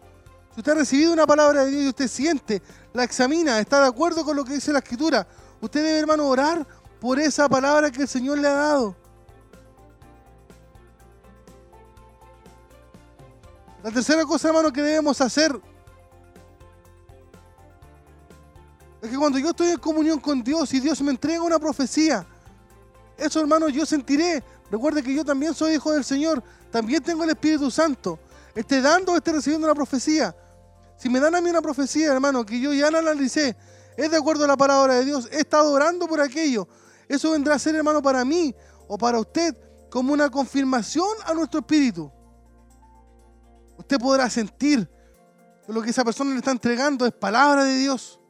Si 0.54 0.60
usted 0.60 0.72
ha 0.72 0.76
recibido 0.76 1.12
una 1.12 1.26
palabra 1.26 1.64
de 1.64 1.70
Dios 1.70 1.82
y 1.84 1.88
usted 1.88 2.08
siente, 2.08 2.62
la 2.92 3.04
examina, 3.04 3.58
está 3.60 3.80
de 3.80 3.88
acuerdo 3.88 4.24
con 4.24 4.36
lo 4.36 4.44
que 4.44 4.54
dice 4.54 4.72
la 4.72 4.80
Escritura, 4.80 5.26
usted 5.60 5.82
debe, 5.84 5.98
hermano, 5.98 6.26
orar 6.26 6.66
por 7.00 7.18
esa 7.18 7.48
palabra 7.48 7.90
que 7.90 8.02
el 8.02 8.08
Señor 8.08 8.38
le 8.38 8.48
ha 8.48 8.54
dado. 8.54 8.96
La 13.82 13.90
tercera 13.90 14.24
cosa, 14.24 14.48
hermano, 14.48 14.72
que 14.72 14.82
debemos 14.82 15.20
hacer 15.20 15.58
Es 19.02 19.08
que 19.08 19.16
cuando 19.16 19.38
yo 19.38 19.50
estoy 19.50 19.68
en 19.68 19.78
comunión 19.78 20.20
con 20.20 20.42
Dios 20.42 20.72
y 20.74 20.80
Dios 20.80 21.00
me 21.00 21.10
entrega 21.10 21.42
una 21.42 21.58
profecía, 21.58 22.26
eso 23.16 23.40
hermano 23.40 23.68
yo 23.68 23.86
sentiré. 23.86 24.42
Recuerde 24.70 25.02
que 25.02 25.14
yo 25.14 25.24
también 25.24 25.54
soy 25.54 25.74
hijo 25.74 25.92
del 25.92 26.04
Señor, 26.04 26.42
también 26.70 27.02
tengo 27.02 27.24
el 27.24 27.30
Espíritu 27.30 27.70
Santo. 27.70 28.18
Esté 28.54 28.80
dando 28.80 29.12
o 29.12 29.16
esté 29.16 29.32
recibiendo 29.32 29.66
una 29.66 29.74
profecía. 29.74 30.34
Si 30.96 31.08
me 31.08 31.20
dan 31.20 31.34
a 31.34 31.40
mí 31.40 31.50
una 31.50 31.62
profecía, 31.62 32.12
hermano, 32.12 32.44
que 32.44 32.60
yo 32.60 32.72
ya 32.72 32.90
la 32.90 32.98
analicé, 32.98 33.56
es 33.96 34.10
de 34.10 34.16
acuerdo 34.16 34.44
a 34.44 34.48
la 34.48 34.56
palabra 34.56 34.94
de 34.94 35.04
Dios, 35.04 35.28
he 35.32 35.38
estado 35.40 35.72
orando 35.72 36.06
por 36.06 36.20
aquello. 36.20 36.68
Eso 37.08 37.30
vendrá 37.30 37.54
a 37.54 37.58
ser, 37.58 37.74
hermano, 37.74 38.02
para 38.02 38.24
mí 38.24 38.54
o 38.86 38.98
para 38.98 39.18
usted 39.18 39.56
como 39.90 40.12
una 40.12 40.30
confirmación 40.30 41.08
a 41.24 41.34
nuestro 41.34 41.60
espíritu. 41.60 42.10
Usted 43.76 43.98
podrá 43.98 44.28
sentir 44.30 44.88
que 45.66 45.72
lo 45.72 45.82
que 45.82 45.90
esa 45.90 46.04
persona 46.04 46.30
le 46.30 46.36
está 46.36 46.50
entregando 46.50 47.06
es 47.06 47.12
palabra 47.12 47.64
de 47.64 47.76
Dios. 47.76 48.20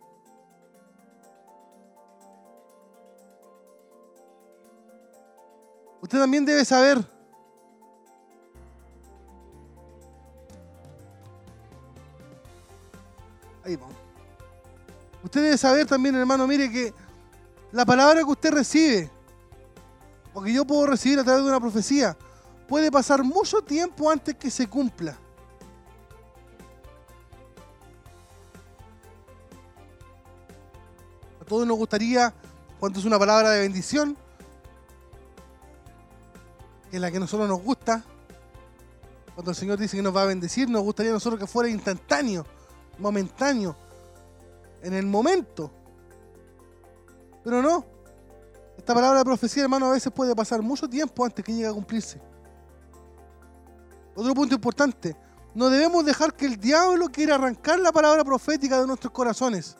Usted 6.00 6.18
también 6.18 6.44
debe 6.44 6.64
saber 6.64 7.04
Ahí 13.64 13.76
vamos. 13.76 13.96
Usted 15.22 15.42
debe 15.42 15.58
saber 15.58 15.86
también, 15.86 16.14
hermano, 16.14 16.46
mire 16.46 16.70
que 16.70 16.94
la 17.72 17.84
palabra 17.84 18.20
que 18.20 18.30
usted 18.30 18.52
recibe, 18.52 19.10
o 20.32 20.42
que 20.42 20.52
yo 20.52 20.64
puedo 20.64 20.86
recibir 20.86 21.18
a 21.18 21.24
través 21.24 21.42
de 21.42 21.48
una 21.48 21.60
profecía, 21.60 22.16
puede 22.66 22.90
pasar 22.90 23.22
mucho 23.22 23.62
tiempo 23.62 24.10
antes 24.10 24.34
que 24.36 24.50
se 24.50 24.68
cumpla. 24.68 25.18
A 31.40 31.44
todos 31.44 31.66
nos 31.66 31.76
gustaría, 31.76 32.32
cuando 32.78 32.98
es 32.98 33.04
una 33.04 33.18
palabra 33.18 33.50
de 33.50 33.60
bendición, 33.60 34.16
que 36.90 36.96
es 36.96 37.00
la 37.00 37.10
que 37.10 37.18
a 37.18 37.20
nosotros 37.20 37.48
nos 37.48 37.60
gusta, 37.60 38.04
cuando 39.34 39.50
el 39.50 39.56
Señor 39.56 39.78
dice 39.78 39.96
que 39.96 40.02
nos 40.02 40.16
va 40.16 40.22
a 40.22 40.26
bendecir, 40.26 40.68
nos 40.68 40.82
gustaría 40.82 41.10
a 41.10 41.14
nosotros 41.14 41.38
que 41.38 41.46
fuera 41.46 41.68
instantáneo, 41.68 42.46
momentáneo, 43.00 43.76
en 44.82 44.94
el 44.94 45.06
momento. 45.06 45.70
Pero 47.42 47.62
no. 47.62 47.84
Esta 48.76 48.94
palabra 48.94 49.18
de 49.18 49.24
profecía, 49.24 49.64
hermano, 49.64 49.86
a 49.86 49.92
veces 49.92 50.12
puede 50.12 50.34
pasar 50.34 50.62
mucho 50.62 50.88
tiempo 50.88 51.24
antes 51.24 51.44
que 51.44 51.52
llegue 51.52 51.66
a 51.66 51.72
cumplirse. 51.72 52.20
Otro 54.14 54.34
punto 54.34 54.54
importante. 54.54 55.16
No 55.54 55.68
debemos 55.68 56.04
dejar 56.04 56.34
que 56.34 56.46
el 56.46 56.58
diablo 56.58 57.08
quiera 57.08 57.34
arrancar 57.34 57.78
la 57.80 57.92
palabra 57.92 58.24
profética 58.24 58.80
de 58.80 58.86
nuestros 58.86 59.12
corazones. 59.12 59.76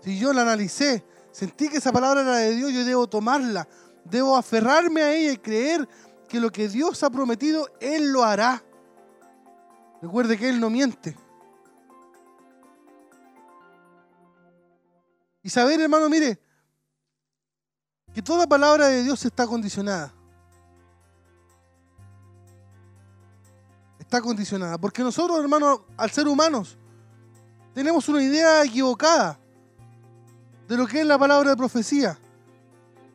Si 0.00 0.18
yo 0.18 0.32
la 0.32 0.42
analicé, 0.42 1.04
sentí 1.30 1.68
que 1.68 1.78
esa 1.78 1.92
palabra 1.92 2.22
era 2.22 2.36
de 2.36 2.54
Dios, 2.54 2.72
yo 2.72 2.84
debo 2.84 3.06
tomarla. 3.06 3.68
Debo 4.04 4.36
aferrarme 4.36 5.02
a 5.02 5.14
ella 5.14 5.32
y 5.32 5.36
creer 5.38 5.88
que 6.28 6.40
lo 6.40 6.50
que 6.50 6.68
Dios 6.68 7.02
ha 7.02 7.10
prometido, 7.10 7.68
Él 7.80 8.12
lo 8.12 8.24
hará. 8.24 8.62
Recuerde 10.00 10.38
que 10.38 10.48
Él 10.48 10.60
no 10.60 10.70
miente. 10.70 11.16
Y 15.42 15.50
saber, 15.50 15.80
hermano, 15.80 16.08
mire, 16.08 16.38
que 18.14 18.22
toda 18.22 18.46
palabra 18.46 18.88
de 18.88 19.02
Dios 19.02 19.24
está 19.24 19.46
condicionada. 19.46 20.12
Está 23.98 24.20
condicionada. 24.20 24.78
Porque 24.78 25.02
nosotros, 25.02 25.40
hermano, 25.40 25.86
al 25.96 26.10
ser 26.10 26.28
humanos, 26.28 26.76
tenemos 27.74 28.08
una 28.08 28.22
idea 28.22 28.62
equivocada 28.64 29.38
de 30.68 30.76
lo 30.76 30.86
que 30.86 31.00
es 31.00 31.06
la 31.06 31.18
palabra 31.18 31.50
de 31.50 31.56
profecía. 31.56 32.18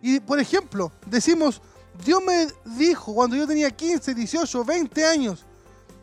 Y, 0.01 0.19
por 0.19 0.39
ejemplo, 0.39 0.91
decimos, 1.05 1.61
Dios 2.03 2.21
me 2.25 2.47
dijo 2.65 3.13
cuando 3.13 3.35
yo 3.35 3.47
tenía 3.47 3.69
15, 3.71 4.13
18, 4.13 4.65
20 4.65 5.05
años, 5.05 5.45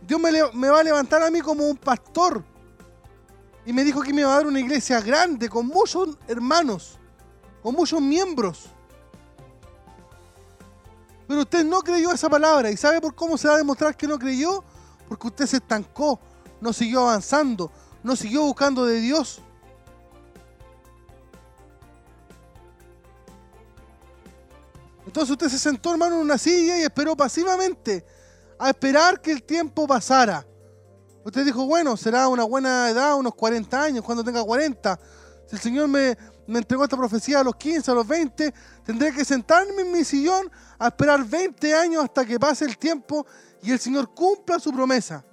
Dios 0.06 0.20
me, 0.20 0.30
me 0.52 0.68
va 0.68 0.80
a 0.80 0.84
levantar 0.84 1.22
a 1.22 1.30
mí 1.30 1.40
como 1.40 1.68
un 1.68 1.76
pastor. 1.76 2.44
Y 3.66 3.72
me 3.72 3.84
dijo 3.84 4.02
que 4.02 4.12
me 4.12 4.20
iba 4.20 4.32
a 4.32 4.36
dar 4.36 4.46
una 4.46 4.60
iglesia 4.60 5.00
grande, 5.00 5.48
con 5.48 5.66
muchos 5.66 6.18
hermanos, 6.28 6.98
con 7.62 7.74
muchos 7.74 8.00
miembros. 8.00 8.66
Pero 11.26 11.40
usted 11.40 11.64
no 11.64 11.80
creyó 11.80 12.12
esa 12.12 12.28
palabra. 12.28 12.70
¿Y 12.70 12.76
sabe 12.76 13.00
por 13.00 13.14
cómo 13.14 13.38
se 13.38 13.48
va 13.48 13.54
a 13.54 13.58
demostrar 13.58 13.96
que 13.96 14.06
no 14.06 14.18
creyó? 14.18 14.62
Porque 15.08 15.26
usted 15.28 15.46
se 15.46 15.56
estancó, 15.56 16.20
no 16.60 16.72
siguió 16.72 17.02
avanzando, 17.02 17.70
no 18.02 18.14
siguió 18.16 18.42
buscando 18.42 18.84
de 18.84 19.00
Dios. 19.00 19.40
Entonces 25.06 25.30
usted 25.30 25.48
se 25.48 25.58
sentó, 25.58 25.92
hermano, 25.92 26.16
en 26.16 26.22
una 26.22 26.38
silla 26.38 26.78
y 26.78 26.82
esperó 26.82 27.16
pasivamente 27.16 28.04
a 28.58 28.70
esperar 28.70 29.20
que 29.20 29.32
el 29.32 29.42
tiempo 29.42 29.86
pasara. 29.86 30.46
Usted 31.24 31.46
dijo, 31.46 31.64
bueno, 31.64 31.96
será 31.96 32.28
una 32.28 32.44
buena 32.44 32.90
edad, 32.90 33.16
unos 33.16 33.34
40 33.34 33.82
años, 33.82 34.04
cuando 34.04 34.22
tenga 34.22 34.44
40. 34.44 34.98
Si 35.46 35.56
el 35.56 35.62
Señor 35.62 35.88
me, 35.88 36.16
entregó 36.46 36.84
esta 36.84 36.98
profecía 36.98 37.40
a 37.40 37.44
los 37.44 37.56
15, 37.56 37.90
a 37.90 37.94
los 37.94 38.06
20, 38.06 38.52
tendré 38.84 39.12
que 39.12 39.24
sentarme 39.24 39.82
en 39.82 39.92
mi 39.92 40.04
sillón 40.04 40.50
a 40.78 40.88
esperar 40.88 41.24
20 41.24 41.74
años 41.74 42.04
hasta 42.04 42.26
que 42.26 42.38
pase 42.38 42.66
el 42.66 42.76
tiempo 42.76 43.26
y 43.62 43.72
el 43.72 43.78
Señor 43.78 44.12
cumpla 44.12 44.58
su 44.58 44.70
promesa. 44.70 45.24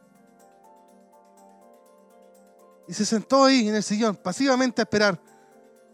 Y 2.87 2.93
se 2.93 3.05
sentó 3.05 3.43
ahí 3.43 3.67
en 3.67 3.75
el 3.75 3.83
sillón, 3.83 4.15
pasivamente 4.15 4.81
a 4.81 4.83
esperar 4.83 5.19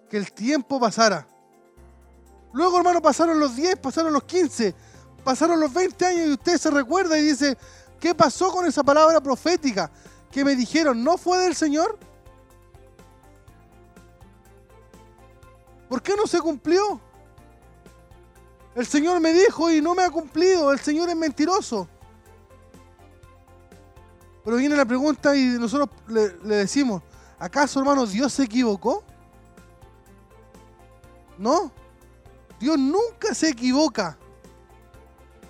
que 0.08 0.18
el 0.18 0.32
tiempo 0.32 0.80
pasara. 0.80 1.28
Luego, 2.54 2.78
hermano, 2.78 3.02
pasaron 3.02 3.39
los 3.39 3.56
10, 3.56 3.78
pasaron 3.78 4.14
los 4.14 4.24
15, 4.24 4.76
pasaron 5.24 5.60
los 5.60 5.74
20 5.74 6.06
años 6.06 6.28
y 6.28 6.32
usted 6.34 6.58
se 6.58 6.70
recuerda 6.70 7.18
y 7.18 7.24
dice, 7.24 7.58
¿qué 8.00 8.16
pasó 8.16 8.52
con 8.52 8.66
esa 8.66 8.84
palabra 8.84 9.22
profética 9.22 9.91
que 10.32 10.43
me 10.43 10.56
dijeron? 10.56 11.04
¿No 11.04 11.18
fue 11.18 11.38
del 11.39 11.56
Señor? 11.56 11.98
¿Por 15.89 16.02
qué 16.02 16.16
no 16.16 16.28
se 16.28 16.39
cumplió? 16.39 17.00
El 18.76 18.86
Señor 18.86 19.20
me 19.20 19.34
dijo 19.34 19.72
y 19.72 19.82
no 19.82 19.95
me 19.95 20.04
ha 20.04 20.10
cumplido, 20.10 20.72
el 20.72 20.80
Señor 20.80 21.10
es 21.10 21.16
mentiroso. 21.16 21.88
Pero 24.43 24.58
viene 24.58 24.76
la 24.76 24.86
pregunta 24.86 25.36
y 25.36 25.45
nosotros 25.60 25.89
le, 26.08 26.38
le 26.43 26.56
decimos, 26.58 27.02
¿acaso 27.39 27.80
hermano 27.80 28.06
Dios 28.06 28.34
se 28.34 28.43
equivocó? 28.43 29.04
No, 31.38 31.72
Dios 32.60 32.78
nunca 32.78 33.34
se 33.34 33.50
equivoca. 33.50 34.18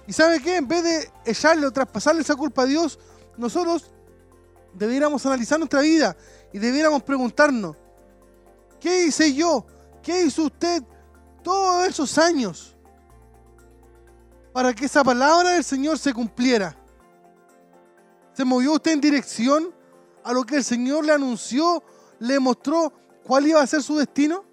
¿Y 0.08 0.14
sabe 0.14 0.39
qué? 0.41 0.55
En 0.55 0.68
vez 0.68 0.84
de 0.84 1.12
echarle 1.26 1.68
o 1.68 1.72
traspasarle 1.72 2.22
esa 2.22 2.36
culpa 2.36 2.62
a 2.62 2.66
Dios, 2.66 2.97
nosotros 3.36 3.91
debiéramos 4.74 5.26
analizar 5.26 5.60
nuestra 5.60 5.82
vida 5.82 6.16
y 6.53 6.60
debiéramos 6.60 7.03
preguntarnos, 7.03 7.76
¿qué 8.80 9.05
hice 9.05 9.34
yo? 9.34 9.66
¿Qué 10.01 10.24
hizo 10.24 10.45
usted 10.45 10.82
todos 11.43 11.86
esos 11.88 12.18
años 12.18 12.76
para 14.53 14.74
que 14.74 14.86
esa 14.86 15.03
palabra 15.03 15.51
del 15.51 15.64
Señor 15.66 15.99
se 15.99 16.14
cumpliera? 16.14 16.76
¿Se 18.34 18.45
movió 18.45 18.74
usted 18.74 18.91
en 18.93 19.01
dirección 19.01 19.76
a 20.24 20.32
lo 20.32 20.45
que 20.45 20.55
el 20.55 20.64
Señor 20.64 21.03
le 21.03 21.12
anunció, 21.12 21.84
le 22.20 22.39
mostró 22.39 22.93
cuál 23.24 23.45
iba 23.45 23.62
a 23.62 23.68
ser 23.68 23.84
su 23.84 23.97
destino? 23.97 24.45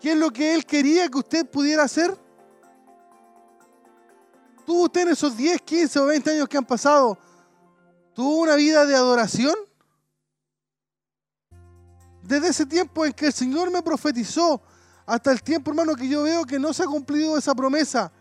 ¿Qué 0.00 0.12
es 0.12 0.16
lo 0.16 0.30
que 0.30 0.54
Él 0.54 0.64
quería 0.64 1.08
que 1.08 1.18
usted 1.18 1.44
pudiera 1.44 1.82
hacer? 1.82 2.16
¿Tuvo 4.68 4.82
usted 4.82 5.00
en 5.00 5.08
esos 5.08 5.34
10, 5.34 5.62
15 5.62 5.98
o 5.98 6.04
20 6.04 6.30
años 6.30 6.46
que 6.46 6.58
han 6.58 6.64
pasado, 6.66 7.16
tuvo 8.12 8.40
una 8.40 8.54
vida 8.54 8.84
de 8.84 8.94
adoración? 8.94 9.54
Desde 12.22 12.48
ese 12.48 12.66
tiempo 12.66 13.06
en 13.06 13.14
que 13.14 13.28
el 13.28 13.32
Señor 13.32 13.70
me 13.70 13.82
profetizó 13.82 14.60
hasta 15.06 15.32
el 15.32 15.42
tiempo, 15.42 15.70
hermano, 15.70 15.96
que 15.96 16.06
yo 16.06 16.22
veo 16.22 16.44
que 16.44 16.58
no 16.58 16.74
se 16.74 16.82
ha 16.82 16.86
cumplido 16.86 17.38
esa 17.38 17.54
promesa, 17.54 18.12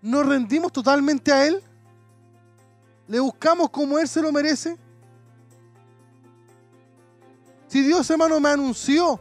¿nos 0.00 0.24
rendimos 0.24 0.70
totalmente 0.70 1.32
a 1.32 1.44
Él? 1.44 1.60
¿Le 3.08 3.18
buscamos 3.18 3.70
como 3.70 3.98
Él 3.98 4.06
se 4.06 4.22
lo 4.22 4.30
merece? 4.30 4.78
Si 7.66 7.82
Dios, 7.82 8.08
hermano, 8.08 8.38
me 8.38 8.50
anunció 8.50 9.18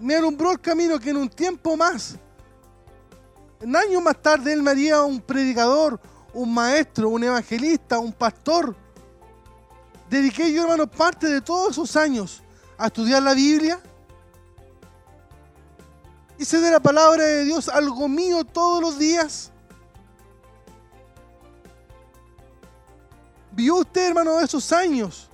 me 0.00 0.14
alumbró 0.14 0.52
el 0.52 0.60
camino 0.60 0.98
que 0.98 1.10
en 1.10 1.18
un 1.18 1.28
tiempo 1.28 1.76
más, 1.76 2.16
años 3.74 4.02
más 4.02 4.20
tarde, 4.22 4.52
Él 4.52 4.62
me 4.62 4.70
haría 4.70 5.02
un 5.02 5.20
predicador, 5.20 6.00
un 6.32 6.54
maestro, 6.54 7.08
un 7.08 7.24
evangelista, 7.24 7.98
un 7.98 8.12
pastor. 8.12 8.76
Dediqué 10.08 10.52
yo, 10.52 10.62
hermano, 10.62 10.86
parte 10.86 11.26
de 11.26 11.40
todos 11.40 11.70
esos 11.70 11.96
años 11.96 12.42
a 12.78 12.86
estudiar 12.86 13.22
la 13.22 13.34
Biblia. 13.34 13.80
Hice 16.38 16.60
de 16.60 16.70
la 16.70 16.80
palabra 16.80 17.24
de 17.24 17.44
Dios 17.44 17.68
algo 17.68 18.08
mío 18.08 18.44
todos 18.44 18.80
los 18.80 18.98
días. 18.98 19.50
¿Vio 23.50 23.76
usted, 23.76 24.08
hermano, 24.08 24.38
esos 24.38 24.70
años 24.70 25.30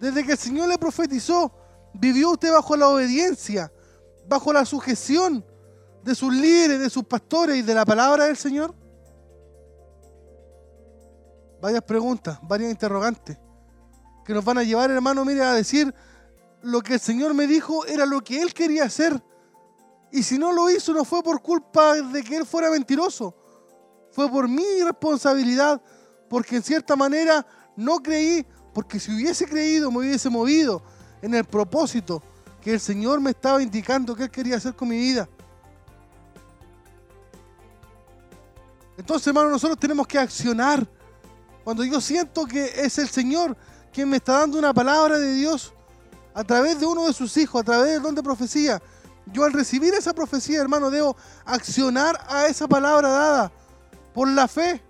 Desde 0.00 0.26
que 0.26 0.32
el 0.32 0.38
Señor 0.38 0.68
le 0.68 0.78
profetizó, 0.78 1.52
vivió 1.94 2.30
usted 2.32 2.50
bajo 2.50 2.76
la 2.76 2.88
obediencia, 2.88 3.70
bajo 4.26 4.52
la 4.52 4.64
sujeción 4.64 5.44
de 6.02 6.14
sus 6.14 6.32
líderes, 6.32 6.80
de 6.80 6.90
sus 6.90 7.04
pastores 7.04 7.56
y 7.56 7.62
de 7.62 7.74
la 7.74 7.84
palabra 7.84 8.26
del 8.26 8.36
Señor. 8.36 8.74
Varias 11.60 11.82
preguntas, 11.82 12.38
varias 12.42 12.70
interrogantes 12.70 13.38
que 14.24 14.34
nos 14.34 14.44
van 14.44 14.58
a 14.58 14.62
llevar, 14.62 14.90
hermano, 14.90 15.24
mire, 15.24 15.42
a 15.42 15.54
decir 15.54 15.92
lo 16.62 16.80
que 16.82 16.94
el 16.94 17.00
Señor 17.00 17.34
me 17.34 17.46
dijo 17.46 17.84
era 17.86 18.06
lo 18.06 18.20
que 18.20 18.40
Él 18.40 18.54
quería 18.54 18.84
hacer. 18.84 19.20
Y 20.12 20.22
si 20.22 20.38
no 20.38 20.52
lo 20.52 20.70
hizo, 20.70 20.92
no 20.92 21.04
fue 21.04 21.22
por 21.22 21.42
culpa 21.42 21.94
de 21.94 22.22
que 22.22 22.36
Él 22.36 22.46
fuera 22.46 22.70
mentiroso. 22.70 23.34
Fue 24.12 24.28
por 24.30 24.48
mi 24.48 24.82
responsabilidad, 24.82 25.80
porque 26.28 26.56
en 26.56 26.62
cierta 26.62 26.96
manera 26.96 27.46
no 27.76 28.02
creí, 28.02 28.46
porque 28.74 28.98
si 28.98 29.14
hubiese 29.14 29.46
creído, 29.46 29.90
me 29.90 29.98
hubiese 29.98 30.28
movido 30.28 30.82
en 31.22 31.34
el 31.34 31.44
propósito 31.44 32.22
que 32.60 32.74
el 32.74 32.80
Señor 32.80 33.20
me 33.20 33.30
estaba 33.30 33.62
indicando 33.62 34.14
que 34.14 34.24
Él 34.24 34.30
quería 34.30 34.56
hacer 34.56 34.74
con 34.74 34.88
mi 34.88 34.98
vida. 34.98 35.28
Entonces, 39.00 39.28
hermano, 39.28 39.48
nosotros 39.48 39.78
tenemos 39.78 40.06
que 40.06 40.18
accionar. 40.18 40.86
Cuando 41.64 41.82
yo 41.84 42.02
siento 42.02 42.44
que 42.44 42.66
es 42.84 42.98
el 42.98 43.08
Señor 43.08 43.56
quien 43.90 44.10
me 44.10 44.18
está 44.18 44.40
dando 44.40 44.58
una 44.58 44.74
palabra 44.74 45.18
de 45.18 45.32
Dios 45.32 45.72
a 46.34 46.44
través 46.44 46.78
de 46.78 46.84
uno 46.84 47.06
de 47.06 47.14
sus 47.14 47.34
hijos, 47.38 47.62
a 47.62 47.64
través 47.64 47.94
del 47.94 48.02
don 48.02 48.14
de 48.14 48.22
profecía, 48.22 48.80
yo 49.24 49.44
al 49.44 49.54
recibir 49.54 49.94
esa 49.94 50.12
profecía, 50.12 50.60
hermano, 50.60 50.90
debo 50.90 51.16
accionar 51.46 52.20
a 52.28 52.46
esa 52.46 52.68
palabra 52.68 53.08
dada 53.08 53.52
por 54.12 54.28
la 54.28 54.46
fe. 54.46 54.82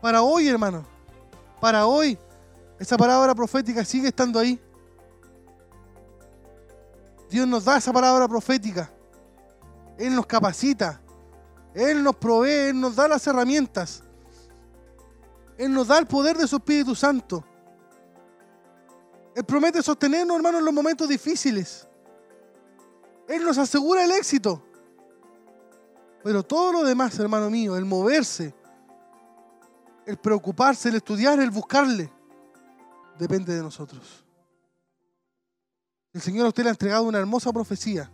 Para 0.00 0.22
hoy, 0.22 0.48
hermano, 0.48 0.84
para 1.60 1.86
hoy, 1.86 2.18
esa 2.80 2.96
palabra 2.96 3.36
profética 3.36 3.84
sigue 3.84 4.08
estando 4.08 4.40
ahí. 4.40 4.60
Dios 7.32 7.48
nos 7.48 7.64
da 7.64 7.78
esa 7.78 7.90
palabra 7.94 8.28
profética. 8.28 8.92
Él 9.96 10.14
nos 10.14 10.26
capacita. 10.26 11.00
Él 11.74 12.04
nos 12.04 12.14
provee, 12.16 12.68
Él 12.68 12.78
nos 12.78 12.94
da 12.94 13.08
las 13.08 13.26
herramientas. 13.26 14.02
Él 15.56 15.72
nos 15.72 15.88
da 15.88 15.98
el 15.98 16.06
poder 16.06 16.36
de 16.36 16.46
su 16.46 16.56
Espíritu 16.56 16.94
Santo. 16.94 17.42
Él 19.34 19.44
promete 19.44 19.82
sostenernos, 19.82 20.36
hermano, 20.36 20.58
en 20.58 20.64
los 20.66 20.74
momentos 20.74 21.08
difíciles. 21.08 21.88
Él 23.26 23.42
nos 23.42 23.56
asegura 23.56 24.04
el 24.04 24.12
éxito. 24.12 24.62
Pero 26.22 26.42
todo 26.42 26.70
lo 26.70 26.84
demás, 26.84 27.18
hermano 27.18 27.48
mío, 27.48 27.78
el 27.78 27.86
moverse, 27.86 28.54
el 30.04 30.18
preocuparse, 30.18 30.90
el 30.90 30.96
estudiar, 30.96 31.40
el 31.40 31.50
buscarle, 31.50 32.12
depende 33.18 33.54
de 33.54 33.62
nosotros. 33.62 34.21
El 36.12 36.20
Señor 36.20 36.44
a 36.44 36.48
usted 36.48 36.62
le 36.62 36.68
ha 36.68 36.72
entregado 36.72 37.04
una 37.04 37.18
hermosa 37.18 37.52
profecía. 37.52 38.10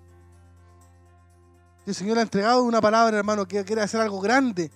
El 1.84 1.94
Señor 1.94 2.14
le 2.14 2.20
ha 2.20 2.22
entregado 2.22 2.62
una 2.62 2.80
palabra, 2.80 3.18
hermano, 3.18 3.46
que 3.46 3.64
quiere 3.64 3.82
hacer 3.82 4.00
algo 4.00 4.20
grande, 4.20 4.70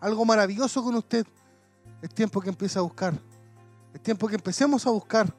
algo 0.00 0.24
maravilloso 0.24 0.82
con 0.82 0.94
usted. 0.96 1.26
Es 2.02 2.10
tiempo 2.10 2.40
que 2.40 2.50
empiece 2.50 2.78
a 2.78 2.82
buscar. 2.82 3.14
Es 3.94 4.02
tiempo 4.02 4.28
que 4.28 4.34
empecemos 4.34 4.86
a 4.86 4.90
buscar. 4.90 5.32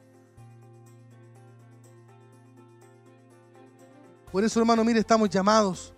Por 4.32 4.42
eso, 4.42 4.58
hermano, 4.60 4.82
mire, 4.84 5.00
estamos 5.00 5.28
llamados 5.28 5.92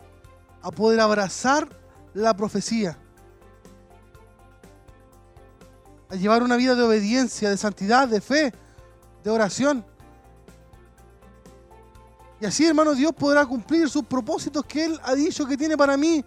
a 0.61 0.71
poder 0.71 1.01
abrazar 1.01 1.69
la 2.13 2.37
profecía. 2.37 2.99
A 6.11 6.15
llevar 6.15 6.43
una 6.43 6.57
vida 6.57 6.75
de 6.75 6.83
obediencia, 6.83 7.49
de 7.49 7.57
santidad, 7.57 8.07
de 8.07 8.21
fe, 8.21 8.53
de 9.25 9.31
oración. 9.31 9.92
Y 12.43 12.45
así, 12.45 12.67
hermano, 12.67 12.93
Dios 12.93 13.13
podrá 13.17 13.47
cumplir 13.47 13.89
sus 13.89 14.05
propósitos 14.05 14.65
que 14.65 14.87
Él 14.87 15.01
ha 15.05 15.15
dicho 15.15 15.47
que 15.47 15.57
tiene 15.57 15.77
para 15.77 15.97
mí. 15.97 16.25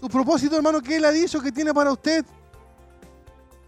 Sus 0.00 0.08
propósitos, 0.08 0.56
hermano, 0.56 0.80
que 0.80 0.96
Él 0.96 1.04
ha 1.04 1.10
dicho 1.10 1.42
que 1.42 1.52
tiene 1.52 1.74
para 1.74 1.92
usted. 1.92 2.24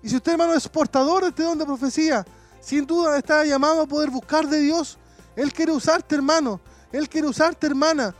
Y 0.02 0.08
si 0.08 0.16
usted, 0.16 0.32
hermano, 0.32 0.54
es 0.54 0.66
portador 0.66 1.24
de 1.24 1.28
este 1.28 1.42
don 1.42 1.58
de 1.58 1.66
profecía, 1.66 2.24
sin 2.58 2.86
duda 2.86 3.18
está 3.18 3.44
llamado 3.44 3.82
a 3.82 3.86
poder 3.86 4.08
buscar 4.08 4.48
de 4.48 4.60
Dios. 4.60 4.96
Él 5.36 5.52
quiere 5.52 5.72
usarte, 5.72 6.14
hermano. 6.14 6.58
Él 6.90 7.06
quiere 7.06 7.28
usarte, 7.28 7.66
hermana, 7.66 8.14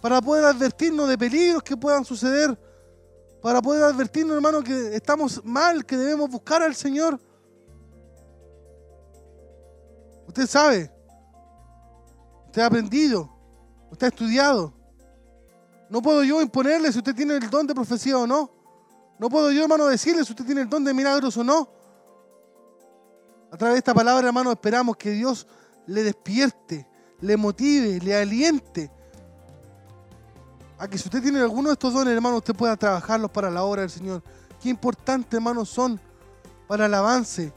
para 0.00 0.22
poder 0.22 0.44
advertirnos 0.44 1.08
de 1.08 1.18
peligros 1.18 1.64
que 1.64 1.76
puedan 1.76 2.04
suceder. 2.04 2.56
Para 3.42 3.60
poder 3.60 3.82
advertirnos, 3.82 4.36
hermano, 4.36 4.62
que 4.62 4.94
estamos 4.94 5.44
mal, 5.44 5.84
que 5.84 5.96
debemos 5.96 6.30
buscar 6.30 6.62
al 6.62 6.76
Señor. 6.76 7.18
Usted 10.28 10.46
sabe, 10.46 10.92
usted 12.48 12.62
ha 12.62 12.66
aprendido, 12.66 13.30
usted 13.90 14.06
ha 14.06 14.08
estudiado. 14.08 14.72
No 15.90 16.02
puedo 16.02 16.24
yo 16.24 16.40
imponerle 16.42 16.90
si 16.90 16.98
usted 16.98 17.14
tiene 17.14 17.36
el 17.36 17.48
don 17.48 17.66
de 17.66 17.74
profecía 17.74 18.18
o 18.18 18.26
no. 18.26 18.50
No 19.18 19.28
puedo 19.28 19.52
yo, 19.52 19.62
hermano, 19.62 19.86
decirle 19.86 20.24
si 20.24 20.32
usted 20.32 20.44
tiene 20.44 20.62
el 20.62 20.68
don 20.68 20.82
de 20.82 20.94
milagros 20.94 21.36
o 21.36 21.44
no. 21.44 21.68
A 23.50 23.56
través 23.56 23.74
de 23.74 23.78
esta 23.78 23.94
palabra, 23.94 24.28
hermano, 24.28 24.50
esperamos 24.50 24.96
que 24.96 25.10
Dios 25.10 25.46
le 25.86 26.02
despierte, 26.02 26.86
le 27.20 27.36
motive, 27.36 27.98
le 28.00 28.16
aliente. 28.16 28.90
A 30.78 30.88
que 30.88 30.96
si 30.96 31.04
usted 31.04 31.22
tiene 31.22 31.40
alguno 31.40 31.68
de 31.68 31.74
estos 31.74 31.92
dones, 31.92 32.14
hermano, 32.14 32.36
usted 32.36 32.54
pueda 32.54 32.76
trabajarlos 32.76 33.30
para 33.30 33.50
la 33.50 33.62
obra 33.62 33.82
del 33.82 33.90
Señor. 33.90 34.22
Qué 34.62 34.68
importantes, 34.68 35.34
hermano, 35.34 35.64
son 35.64 36.00
para 36.66 36.86
el 36.86 36.94
avance 36.94 37.52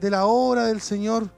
de 0.00 0.10
la 0.10 0.26
obra 0.26 0.66
del 0.66 0.80
Señor. 0.80 1.30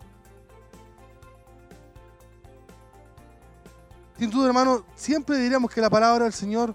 Sin 4.19 4.31
duda, 4.31 4.47
hermano, 4.47 4.85
siempre 4.95 5.37
diríamos 5.39 5.71
que 5.71 5.81
la 5.81 5.91
palabra 5.91 6.25
del 6.25 6.33
Señor 6.33 6.75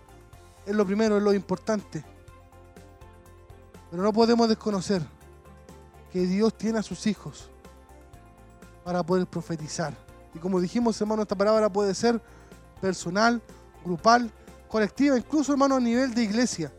es 0.65 0.75
lo 0.75 0.85
primero, 0.85 1.17
es 1.17 1.23
lo 1.23 1.33
importante. 1.33 2.03
Pero 3.89 4.03
no 4.03 4.13
podemos 4.13 4.47
desconocer 4.47 5.01
que 6.11 6.19
Dios 6.27 6.55
tiene 6.55 6.79
a 6.79 6.83
sus 6.83 7.07
hijos 7.07 7.49
para 8.83 9.03
poder 9.03 9.25
profetizar. 9.25 9.93
Y 10.35 10.39
como 10.39 10.59
dijimos, 10.59 10.99
hermano, 11.01 11.23
esta 11.23 11.35
palabra 11.35 11.71
puede 11.71 11.95
ser 11.95 12.21
personal, 12.79 13.41
grupal, 13.83 14.31
colectiva, 14.67 15.17
incluso, 15.17 15.51
hermano, 15.51 15.75
a 15.75 15.79
nivel 15.79 16.13
de 16.13 16.23
iglesia. 16.23 16.71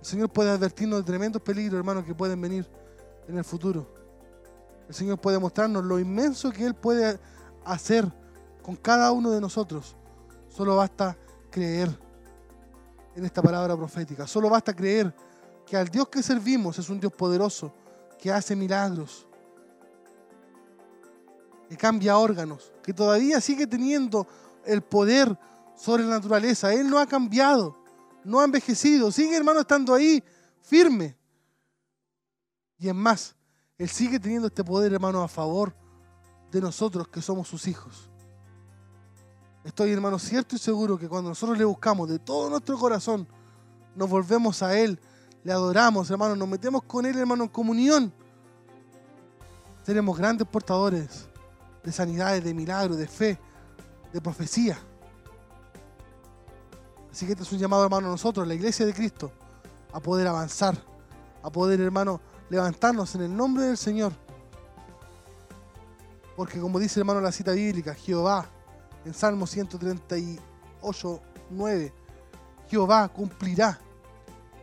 El 0.00 0.06
Señor 0.06 0.30
puede 0.30 0.50
advertirnos 0.50 1.00
de 1.00 1.04
tremendos 1.04 1.42
peligros, 1.42 1.78
hermano, 1.78 2.04
que 2.04 2.14
pueden 2.14 2.40
venir 2.40 2.66
en 3.26 3.36
el 3.36 3.44
futuro. 3.44 3.92
El 4.88 4.94
Señor 4.94 5.18
puede 5.18 5.38
mostrarnos 5.38 5.84
lo 5.84 5.98
inmenso 5.98 6.50
que 6.50 6.64
Él 6.64 6.74
puede 6.74 7.18
hacer 7.64 8.10
con 8.68 8.76
cada 8.76 9.12
uno 9.12 9.30
de 9.30 9.40
nosotros. 9.40 9.96
Solo 10.50 10.76
basta 10.76 11.16
creer 11.50 11.88
en 13.16 13.24
esta 13.24 13.40
palabra 13.40 13.74
profética. 13.74 14.26
Solo 14.26 14.50
basta 14.50 14.76
creer 14.76 15.16
que 15.64 15.74
al 15.74 15.88
Dios 15.88 16.08
que 16.08 16.22
servimos 16.22 16.78
es 16.78 16.90
un 16.90 17.00
Dios 17.00 17.10
poderoso, 17.14 17.72
que 18.18 18.30
hace 18.30 18.54
milagros, 18.54 19.26
que 21.66 21.78
cambia 21.78 22.18
órganos, 22.18 22.70
que 22.82 22.92
todavía 22.92 23.40
sigue 23.40 23.66
teniendo 23.66 24.26
el 24.66 24.82
poder 24.82 25.34
sobre 25.74 26.04
la 26.04 26.10
naturaleza. 26.10 26.70
Él 26.70 26.90
no 26.90 26.98
ha 26.98 27.06
cambiado, 27.06 27.74
no 28.22 28.38
ha 28.38 28.44
envejecido, 28.44 29.10
sigue 29.10 29.34
hermano 29.34 29.60
estando 29.60 29.94
ahí 29.94 30.22
firme. 30.60 31.16
Y 32.76 32.88
es 32.88 32.94
más, 32.94 33.34
Él 33.78 33.88
sigue 33.88 34.20
teniendo 34.20 34.48
este 34.48 34.62
poder 34.62 34.92
hermano 34.92 35.22
a 35.22 35.28
favor 35.28 35.74
de 36.50 36.60
nosotros 36.60 37.08
que 37.08 37.22
somos 37.22 37.48
sus 37.48 37.66
hijos. 37.66 38.10
Estoy 39.64 39.92
hermano 39.92 40.18
cierto 40.18 40.56
y 40.56 40.58
seguro 40.58 40.96
que 40.98 41.08
cuando 41.08 41.30
nosotros 41.30 41.58
le 41.58 41.64
buscamos 41.64 42.08
de 42.08 42.18
todo 42.18 42.48
nuestro 42.48 42.78
corazón, 42.78 43.26
nos 43.94 44.08
volvemos 44.08 44.62
a 44.62 44.78
Él, 44.78 44.98
le 45.42 45.52
adoramos 45.52 46.10
hermano, 46.10 46.36
nos 46.36 46.48
metemos 46.48 46.82
con 46.84 47.04
Él 47.04 47.18
hermano 47.18 47.44
en 47.44 47.50
comunión, 47.50 48.12
seremos 49.84 50.16
grandes 50.16 50.46
portadores 50.46 51.28
de 51.82 51.92
sanidades, 51.92 52.44
de 52.44 52.54
milagros, 52.54 52.96
de 52.96 53.08
fe, 53.08 53.38
de 54.12 54.20
profecía. 54.20 54.78
Así 57.10 57.26
que 57.26 57.32
este 57.32 57.42
es 57.42 57.52
un 57.52 57.58
llamado, 57.58 57.84
hermano, 57.84 58.08
a 58.08 58.10
nosotros, 58.10 58.46
la 58.46 58.54
iglesia 58.54 58.86
de 58.86 58.94
Cristo, 58.94 59.32
a 59.92 60.00
poder 60.00 60.26
avanzar, 60.26 60.76
a 61.42 61.50
poder, 61.50 61.80
hermano, 61.80 62.20
levantarnos 62.50 63.14
en 63.14 63.22
el 63.22 63.36
nombre 63.36 63.64
del 63.64 63.76
Señor. 63.76 64.12
Porque 66.36 66.60
como 66.60 66.78
dice, 66.78 67.00
hermano, 67.00 67.20
la 67.20 67.32
cita 67.32 67.52
bíblica, 67.52 67.94
Jehová, 67.94 68.48
en 69.08 69.14
Salmo 69.14 69.46
138, 69.46 71.22
9, 71.50 71.92
Jehová 72.68 73.08
cumplirá 73.08 73.80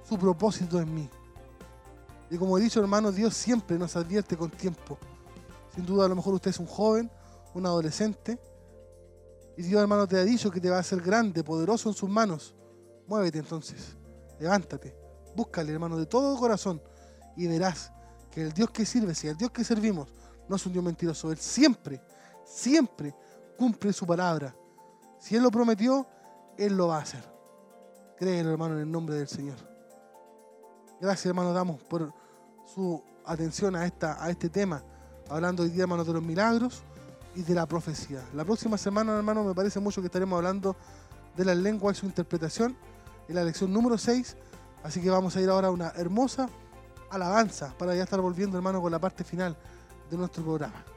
su 0.08 0.20
propósito 0.20 0.80
en 0.80 0.94
mí. 0.94 1.10
Y 2.30 2.38
como 2.38 2.58
he 2.58 2.62
dicho, 2.62 2.80
hermano, 2.80 3.12
Dios 3.12 3.34
siempre 3.34 3.80
nos 3.80 3.96
advierte 3.96 4.38
con 4.38 4.52
tiempo. 4.52 5.00
Sin 5.74 5.84
duda, 5.84 6.06
a 6.06 6.10
lo 6.10 6.16
mejor 6.16 6.36
usted 6.36 6.52
es 6.52 6.60
un 6.60 6.68
joven, 6.68 7.10
un 7.56 7.66
adolescente, 7.66 8.40
y 9.58 9.64
Dios, 9.64 9.82
hermano, 9.82 10.06
te 10.08 10.18
ha 10.20 10.24
dicho 10.24 10.52
que 10.52 10.62
te 10.62 10.70
va 10.70 10.78
a 10.78 10.82
hacer 10.82 11.02
grande, 11.02 11.44
poderoso 11.44 11.90
en 11.90 11.96
sus 11.96 12.10
manos. 12.10 12.54
Muévete 13.08 13.40
entonces, 13.40 13.96
levántate, 14.40 14.96
Búscale, 15.36 15.74
hermano, 15.74 15.98
de 15.98 16.06
todo 16.06 16.38
corazón 16.38 16.82
y 17.36 17.48
verás 17.48 17.92
que 18.30 18.44
el 18.44 18.54
Dios 18.54 18.70
que 18.70 18.86
sirve, 18.86 19.16
si 19.16 19.28
el 19.28 19.38
Dios 19.38 19.50
que 19.50 19.64
servimos, 19.64 20.08
no 20.48 20.56
es 20.56 20.66
un 20.68 20.72
Dios 20.72 20.86
mentiroso. 20.86 21.32
Él 21.32 21.38
siempre, 21.38 22.00
siempre 22.46 23.16
cumple 23.58 23.94
su 23.94 24.06
palabra. 24.06 24.56
Si 25.20 25.36
Él 25.36 25.44
lo 25.44 25.52
prometió, 25.52 26.08
Él 26.58 26.76
lo 26.76 26.88
va 26.88 26.98
a 26.98 27.02
hacer. 27.02 27.24
Créelo, 28.18 28.52
hermano, 28.52 28.76
en 28.76 28.82
el 28.82 28.92
nombre 28.92 29.16
del 29.16 29.28
Señor. 29.28 29.58
Gracias, 31.02 31.26
hermano, 31.26 31.54
damos 31.54 31.82
por 31.84 32.14
su 32.66 33.04
atención 33.26 33.76
a, 33.76 33.86
esta, 33.86 34.24
a 34.24 34.30
este 34.30 34.50
tema, 34.50 34.84
hablando 35.30 35.64
hoy 35.64 35.70
día, 35.70 35.84
hermano, 35.84 36.06
de 36.06 36.14
los 36.14 36.24
milagros 36.24 36.84
y 37.36 37.42
de 37.42 37.54
la 37.54 37.66
profecía. 37.66 38.24
La 38.34 38.46
próxima 38.46 38.78
semana, 38.78 39.18
hermano, 39.18 39.44
me 39.44 39.54
parece 39.54 39.80
mucho 39.80 40.02
que 40.02 40.08
estaremos 40.08 40.38
hablando 40.38 40.76
de 41.36 41.46
las 41.46 41.58
lenguas 41.58 41.98
y 41.98 42.00
su 42.02 42.06
interpretación 42.06 42.78
en 43.28 43.36
la 43.36 43.44
lección 43.44 43.74
número 43.74 43.98
6. 43.98 44.38
Así 44.84 45.02
que 45.02 45.10
vamos 45.10 45.36
a 45.36 45.42
ir 45.42 45.50
ahora 45.50 45.68
a 45.68 45.72
una 45.72 45.90
hermosa 45.96 46.48
alabanza 47.10 47.74
para 47.78 47.96
ya 47.96 48.04
estar 48.04 48.22
volviendo, 48.22 48.58
hermano, 48.58 48.82
con 48.82 48.92
la 48.92 49.00
parte 49.00 49.24
final 49.24 49.58
de 50.10 50.18
nuestro 50.18 50.44
programa. 50.44 50.95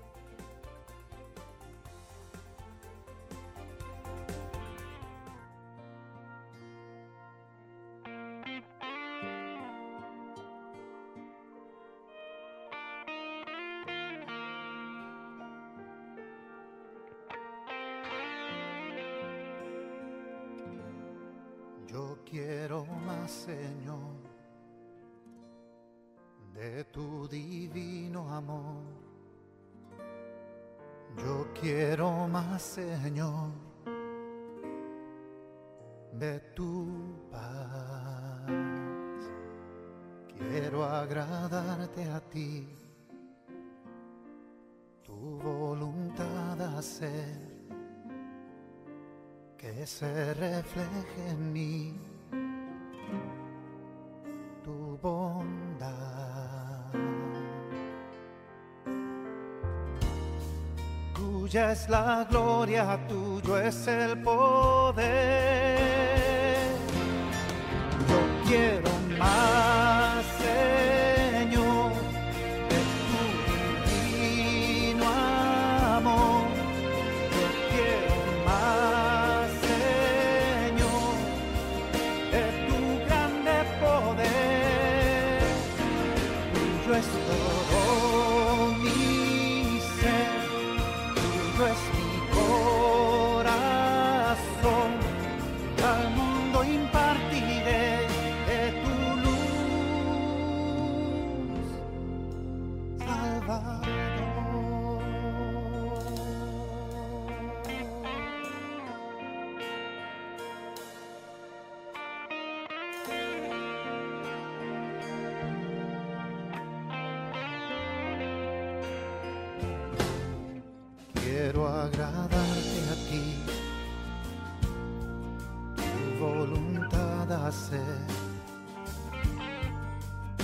Es 61.78 61.88
la 61.88 62.26
gloria, 62.28 62.98
tuyo 63.08 63.58
es 63.58 63.86
el 63.86 64.18
poder. 64.22 65.47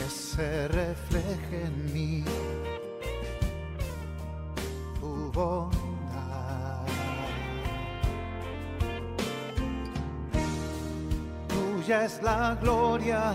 Se 0.08 0.68
refleje 0.68 1.62
en 1.64 1.92
mí 1.92 2.24
tu 5.00 5.30
bondad. 5.32 6.86
Tuya 11.48 12.04
es 12.04 12.22
la 12.22 12.56
gloria, 12.60 13.32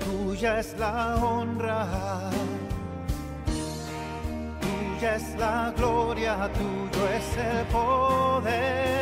tuya 0.00 0.58
es 0.60 0.76
la 0.78 1.16
honra. 1.16 2.30
Tuya 4.60 5.16
es 5.16 5.36
la 5.36 5.72
gloria, 5.76 6.50
tuyo 6.52 7.08
es 7.08 7.36
el 7.36 7.66
poder. 7.66 8.93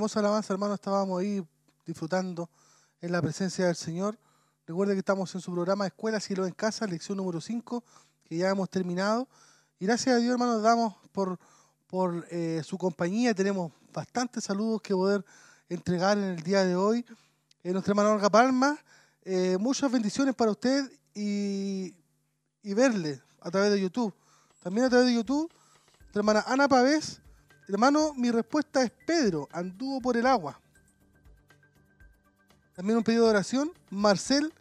Hermosa 0.00 0.20
alabanza, 0.20 0.54
hermano, 0.54 0.72
estábamos 0.72 1.20
ahí 1.20 1.46
disfrutando 1.84 2.48
en 3.02 3.12
la 3.12 3.20
presencia 3.20 3.66
del 3.66 3.76
Señor. 3.76 4.18
Recuerde 4.66 4.94
que 4.94 5.00
estamos 5.00 5.34
en 5.34 5.42
su 5.42 5.52
programa 5.52 5.86
Escuela 5.86 6.18
Cielo 6.20 6.46
en 6.46 6.54
Casa, 6.54 6.86
lección 6.86 7.18
número 7.18 7.38
5, 7.38 7.84
que 8.24 8.38
ya 8.38 8.48
hemos 8.48 8.70
terminado. 8.70 9.28
Y 9.78 9.84
gracias 9.84 10.16
a 10.16 10.18
Dios, 10.18 10.32
hermano, 10.32 10.58
damos 10.60 10.94
por, 11.12 11.38
por 11.86 12.26
eh, 12.30 12.62
su 12.64 12.78
compañía. 12.78 13.34
Tenemos 13.34 13.72
bastantes 13.92 14.44
saludos 14.44 14.80
que 14.80 14.94
poder 14.94 15.22
entregar 15.68 16.16
en 16.16 16.24
el 16.24 16.42
día 16.42 16.64
de 16.64 16.76
hoy. 16.76 17.04
Eh, 17.62 17.70
nuestra 17.70 17.92
hermana 17.92 18.12
Olga 18.12 18.30
Palma, 18.30 18.78
eh, 19.20 19.58
muchas 19.60 19.92
bendiciones 19.92 20.34
para 20.34 20.52
usted 20.52 20.90
y, 21.12 21.94
y 22.62 22.72
verle 22.72 23.20
a 23.38 23.50
través 23.50 23.70
de 23.70 23.78
YouTube. 23.78 24.14
También 24.62 24.86
a 24.86 24.88
través 24.88 25.08
de 25.08 25.12
YouTube, 25.12 25.52
nuestra 25.98 26.20
hermana 26.20 26.42
Ana 26.46 26.68
Pavés. 26.68 27.20
Hermano, 27.72 28.12
mi 28.14 28.32
respuesta 28.32 28.82
es 28.82 28.90
Pedro, 29.06 29.48
anduvo 29.52 30.00
por 30.00 30.16
el 30.16 30.26
agua. 30.26 30.60
También 32.74 32.98
un 32.98 33.04
pedido 33.04 33.24
de 33.24 33.30
oración, 33.30 33.70
Marcel 33.90 34.52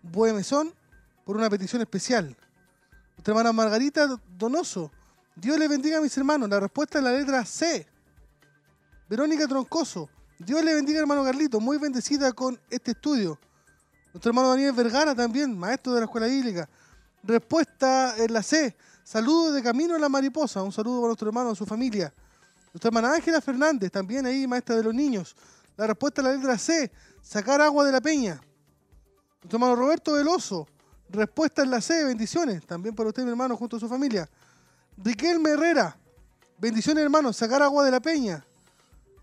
Buemesón, 0.00 0.72
por 1.24 1.36
una 1.36 1.50
petición 1.50 1.82
especial. 1.82 2.36
Nuestra 3.16 3.32
hermana 3.32 3.52
Margarita 3.52 4.06
Donoso. 4.38 4.92
Dios 5.34 5.58
le 5.58 5.66
bendiga 5.66 5.98
a 5.98 6.00
mis 6.00 6.16
hermanos. 6.16 6.48
La 6.48 6.60
respuesta 6.60 6.98
es 6.98 7.04
la 7.04 7.12
letra 7.12 7.44
C. 7.44 7.84
Verónica 9.08 9.48
Troncoso. 9.48 10.08
Dios 10.38 10.62
le 10.62 10.74
bendiga, 10.74 11.00
hermano 11.00 11.24
Carlito. 11.24 11.58
Muy 11.58 11.78
bendecida 11.78 12.32
con 12.32 12.60
este 12.70 12.92
estudio. 12.92 13.40
Nuestro 14.12 14.30
hermano 14.30 14.50
Daniel 14.50 14.72
Vergara 14.72 15.16
también, 15.16 15.58
maestro 15.58 15.94
de 15.94 16.00
la 16.00 16.04
escuela 16.04 16.28
bíblica. 16.28 16.68
Respuesta 17.24 18.14
en 18.18 18.32
la 18.32 18.42
C. 18.42 18.76
Saludos 19.02 19.54
de 19.54 19.62
camino 19.62 19.96
a 19.96 19.98
la 19.98 20.08
mariposa. 20.08 20.62
Un 20.62 20.70
saludo 20.70 21.00
para 21.00 21.08
nuestro 21.08 21.28
hermano 21.28 21.52
y 21.52 21.56
su 21.56 21.66
familia. 21.66 22.12
Nuestra 22.72 22.88
hermana 22.88 23.14
Ángela 23.14 23.40
Fernández, 23.40 23.92
también 23.92 24.24
ahí, 24.24 24.46
maestra 24.46 24.76
de 24.76 24.84
los 24.84 24.94
niños. 24.94 25.36
La 25.76 25.86
respuesta 25.86 26.22
es 26.22 26.26
la 26.26 26.32
letra 26.32 26.58
C. 26.58 26.90
Sacar 27.20 27.60
agua 27.60 27.84
de 27.84 27.92
la 27.92 28.00
peña. 28.00 28.40
Nuestro 29.42 29.58
hermano 29.58 29.76
Roberto 29.76 30.14
Veloso. 30.14 30.66
Respuesta 31.10 31.62
en 31.62 31.70
la 31.70 31.80
C. 31.80 32.04
Bendiciones. 32.04 32.64
También 32.66 32.94
para 32.94 33.10
usted, 33.10 33.24
mi 33.24 33.30
hermano, 33.30 33.56
junto 33.56 33.76
a 33.76 33.80
su 33.80 33.88
familia. 33.88 34.28
Riquelme 34.96 35.50
Herrera. 35.50 35.96
Bendiciones, 36.56 37.02
hermano. 37.02 37.32
Sacar 37.32 37.62
agua 37.62 37.84
de 37.84 37.90
la 37.90 38.00
peña. 38.00 38.44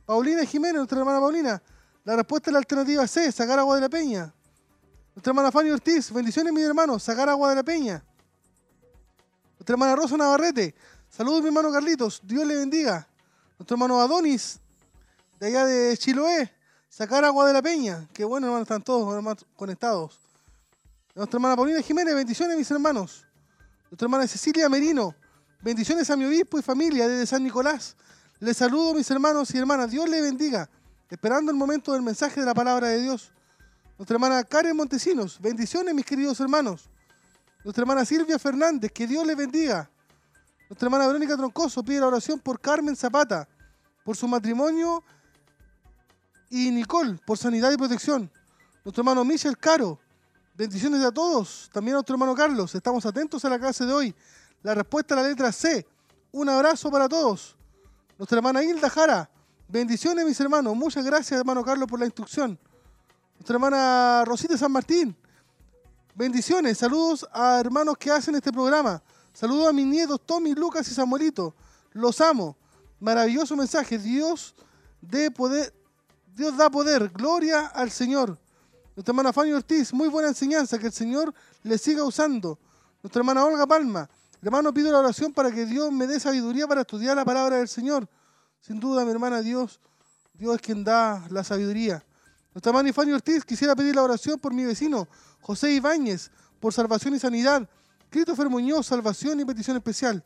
Paulina 0.06 0.46
Jiménez, 0.46 0.76
nuestra 0.76 1.00
hermana 1.00 1.20
Paulina. 1.20 1.62
La 2.04 2.16
respuesta 2.16 2.50
es 2.50 2.54
la 2.54 2.60
alternativa 2.60 3.08
C. 3.08 3.32
Sacar 3.32 3.58
agua 3.58 3.76
de 3.76 3.82
la 3.82 3.90
peña. 3.90 4.32
Nuestra 5.16 5.32
hermana 5.32 5.52
Fanny 5.52 5.72
Ortiz. 5.72 6.12
Bendiciones, 6.12 6.54
mi 6.54 6.62
hermano. 6.62 7.00
Sacar 7.00 7.30
agua 7.30 7.50
de 7.50 7.56
la 7.56 7.64
peña. 7.64 8.04
Nuestra 9.58 9.74
hermana 9.74 9.96
Rosa 9.96 10.18
Navarrete. 10.18 10.76
Saludos, 11.10 11.42
mi 11.42 11.48
hermano 11.48 11.72
Carlitos. 11.72 12.22
Dios 12.24 12.46
le 12.46 12.56
bendiga. 12.56 13.08
Nuestro 13.60 13.76
hermano 13.76 14.00
Adonis, 14.00 14.58
de 15.38 15.48
allá 15.48 15.66
de 15.66 15.98
Chiloé. 15.98 16.50
Sacar 16.88 17.24
agua 17.24 17.46
de 17.46 17.54
la 17.54 17.62
peña. 17.62 18.08
Qué 18.14 18.24
bueno, 18.24 18.48
hermano. 18.48 18.64
Están 18.64 18.82
todos 18.82 19.14
hermanos, 19.14 19.46
conectados. 19.56 20.18
Nuestra 21.14 21.38
hermana 21.38 21.58
Paulina 21.58 21.82
Jiménez. 21.82 22.16
Bendiciones, 22.16 22.58
mis 22.58 22.72
hermanos. 22.72 23.26
Nuestra 23.92 24.06
hermana 24.06 24.26
Cecilia 24.28 24.68
Merino. 24.70 25.14
Bendiciones 25.62 26.10
a 26.10 26.16
mi 26.16 26.24
obispo 26.24 26.58
y 26.58 26.62
familia 26.62 27.08
desde 27.08 27.28
San 27.28 27.44
Nicolás. 27.44 27.98
Les 28.40 28.56
saludo, 28.56 28.94
mis 28.94 29.12
hermanos 29.12 29.54
y 29.54 29.58
hermanas. 29.58 29.92
Dios 29.92 30.10
le 30.10 30.22
bendiga. 30.22 30.70
Esperando 31.10 31.52
el 31.52 31.58
momento 31.58 31.92
del 31.92 32.02
mensaje 32.02 32.40
de 32.40 32.46
la 32.46 32.54
palabra 32.54 32.88
de 32.88 33.02
Dios. 33.02 33.32
Nuestra 33.98 34.16
hermana 34.16 34.42
Karen 34.46 34.76
Montesinos. 34.76 35.38
Bendiciones, 35.40 35.94
mis 35.94 36.06
queridos 36.06 36.40
hermanos. 36.40 36.90
Nuestra 37.66 37.82
hermana 37.82 38.06
Silvia 38.06 38.40
Fernández. 38.40 38.90
Que 38.94 39.06
Dios 39.06 39.28
le 39.28 39.36
bendiga. 39.36 39.90
Nuestra 40.70 40.86
hermana 40.86 41.08
Verónica 41.08 41.36
Troncoso 41.36 41.84
pide 41.84 42.00
la 42.00 42.08
oración 42.08 42.40
por 42.40 42.62
Carmen 42.62 42.96
Zapata, 42.96 43.48
por 44.04 44.16
su 44.16 44.28
matrimonio 44.28 45.04
y 46.52 46.70
Nicole, 46.70 47.18
por 47.26 47.40
sanidad 47.40 47.72
y 47.72 47.78
protección. 47.78 48.32
Nuestro 48.86 49.02
hermano 49.02 49.26
Michel 49.26 49.58
Caro. 49.58 50.00
Bendiciones 50.56 51.04
a 51.04 51.12
todos. 51.12 51.72
También 51.74 51.96
a 51.96 51.98
nuestro 51.98 52.14
hermano 52.14 52.36
Carlos. 52.36 52.76
Estamos 52.76 53.04
atentos 53.06 53.44
a 53.46 53.50
la 53.50 53.58
clase 53.58 53.84
de 53.84 53.94
hoy. 53.94 54.16
La 54.62 54.76
respuesta 54.76 55.16
a 55.16 55.22
la 55.22 55.28
letra 55.28 55.52
C. 55.52 55.88
Un 56.32 56.50
abrazo 56.50 56.92
para 56.92 57.10
todos. 57.10 57.58
Nuestra 58.20 58.38
hermana 58.38 58.64
Hilda 58.64 58.92
Jara. 58.92 59.28
Bendiciones, 59.68 60.24
mis 60.24 60.40
hermanos. 60.40 60.76
Muchas 60.76 61.04
gracias, 61.04 61.40
hermano 61.40 61.64
Carlos, 61.64 61.90
por 61.90 62.00
la 62.00 62.06
instrucción. 62.06 62.60
Nuestra 63.36 63.56
hermana 63.56 64.24
Rosita 64.24 64.56
San 64.56 64.72
Martín. 64.72 65.16
Bendiciones. 66.14 66.78
Saludos 66.78 67.28
a 67.32 67.60
hermanos 67.60 67.98
que 67.98 68.12
hacen 68.12 68.36
este 68.36 68.52
programa. 68.52 69.02
Saludos 69.40 69.70
a 69.70 69.72
mis 69.72 69.86
nietos 69.86 70.20
Tommy, 70.26 70.54
Lucas 70.54 70.86
y 70.92 70.94
Samuelito. 70.94 71.56
Los 71.94 72.20
amo. 72.20 72.58
Maravilloso 73.00 73.56
mensaje. 73.56 73.98
Dios 73.98 74.54
de 75.00 75.32
poder. 75.32 75.74
Dios 76.36 76.58
da 76.58 76.70
poder. 76.70 77.08
Gloria 77.08 77.68
al 77.68 77.90
Señor. 77.90 78.38
Nuestra 78.98 79.14
hermana 79.14 79.32
Fanny 79.32 79.54
Ortiz. 79.54 79.94
Muy 79.94 80.10
buena 80.10 80.28
enseñanza. 80.28 80.78
Que 80.78 80.88
el 80.88 80.92
Señor 80.92 81.34
le 81.64 81.78
siga 81.78 82.04
usando. 82.04 82.60
Nuestra 83.02 83.22
hermana 83.22 83.46
Olga 83.46 83.66
Palma. 83.66 84.10
Hermano, 84.42 84.74
pido 84.74 84.92
la 84.92 85.00
oración 85.00 85.32
para 85.32 85.50
que 85.52 85.66
Dios 85.66 85.90
me 85.90 86.06
dé 86.06 86.20
sabiduría 86.20 86.68
para 86.68 86.82
estudiar 86.82 87.16
la 87.16 87.24
palabra 87.24 87.60
del 87.60 87.70
Señor. 87.70 88.10
Sin 88.60 88.78
duda, 88.78 89.06
mi 89.06 89.12
hermana, 89.12 89.42
Dios, 89.42 89.80
Dios 90.34 90.56
es 90.56 90.62
quien 90.62 90.84
da 90.84 91.26
la 91.30 91.46
sabiduría. 91.46 92.04
Nuestra 92.54 92.72
hermana 92.72 92.92
Fanny 92.92 93.14
Ortiz, 93.14 93.46
quisiera 93.46 93.74
pedir 93.74 93.96
la 93.96 94.04
oración 94.04 94.38
por 94.38 94.54
mi 94.54 94.66
vecino, 94.66 95.08
José 95.40 95.72
Ibáñez, 95.72 96.30
por 96.60 96.74
salvación 96.74 97.16
y 97.16 97.20
sanidad. 97.20 97.70
Christopher 98.10 98.50
Muñoz, 98.50 98.88
salvación 98.88 99.40
y 99.40 99.46
petición 99.46 99.78
especial. 99.78 100.24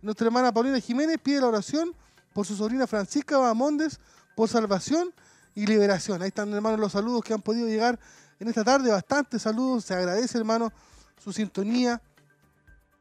Nuestra 0.00 0.26
hermana 0.26 0.52
Paulina 0.52 0.78
Jiménez 0.78 1.18
pide 1.22 1.40
la 1.40 1.48
oración 1.48 1.92
por 2.32 2.46
su 2.46 2.54
sobrina 2.54 2.86
Francisca 2.86 3.38
Bamondes, 3.38 3.98
por 4.36 4.48
salvación 4.48 5.12
y 5.54 5.66
liberación. 5.66 6.22
Ahí 6.22 6.28
están, 6.28 6.52
hermanos, 6.52 6.78
los 6.78 6.92
saludos 6.92 7.22
que 7.24 7.34
han 7.34 7.42
podido 7.42 7.66
llegar 7.66 7.98
en 8.38 8.48
esta 8.48 8.62
tarde. 8.62 8.90
Bastantes 8.90 9.42
saludos. 9.42 9.84
Se 9.84 9.94
agradece, 9.94 10.38
hermano, 10.38 10.72
su 11.18 11.32
sintonía 11.32 12.00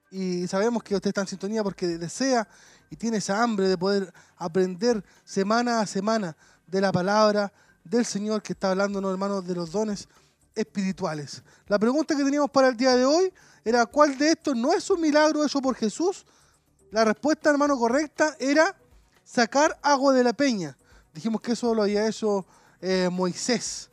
y 0.09 0.47
sabemos 0.47 0.81
que 0.81 0.95
usted 0.95 1.09
está 1.09 1.21
en 1.21 1.27
sintonía 1.27 1.63
porque 1.63 1.85
desea 1.85 2.47
y 2.89 2.95
tiene 2.95 3.17
esa 3.17 3.43
hambre 3.43 3.67
de 3.67 3.77
poder 3.77 4.13
aprender 4.37 5.03
semana 5.23 5.81
a 5.81 5.85
semana 5.85 6.35
de 6.65 6.81
la 6.81 6.91
palabra 6.91 7.51
del 7.83 8.05
Señor 8.05 8.41
que 8.41 8.53
está 8.53 8.71
hablándonos, 8.71 9.11
hermanos, 9.11 9.45
de 9.45 9.53
los 9.53 9.71
dones 9.71 10.07
espirituales. 10.55 11.43
La 11.67 11.77
pregunta 11.77 12.15
que 12.15 12.23
teníamos 12.23 12.49
para 12.49 12.69
el 12.69 12.77
día 12.77 12.95
de 12.95 13.05
hoy 13.05 13.31
era 13.65 13.87
¿cuál 13.87 14.15
de 14.17 14.29
estos 14.29 14.55
no 14.55 14.71
es 14.71 14.87
un 14.91 15.01
milagro 15.01 15.43
hecho 15.43 15.59
por 15.59 15.75
Jesús? 15.75 16.23
La 16.91 17.03
respuesta, 17.03 17.49
hermano, 17.49 17.77
correcta 17.77 18.37
era 18.39 18.75
sacar 19.23 19.77
agua 19.81 20.13
de 20.13 20.23
la 20.23 20.33
peña. 20.33 20.77
Dijimos 21.11 21.41
que 21.41 21.53
eso 21.53 21.73
lo 21.73 21.81
había 21.81 22.07
hecho 22.07 22.45
eh, 22.79 23.09
Moisés. 23.11 23.89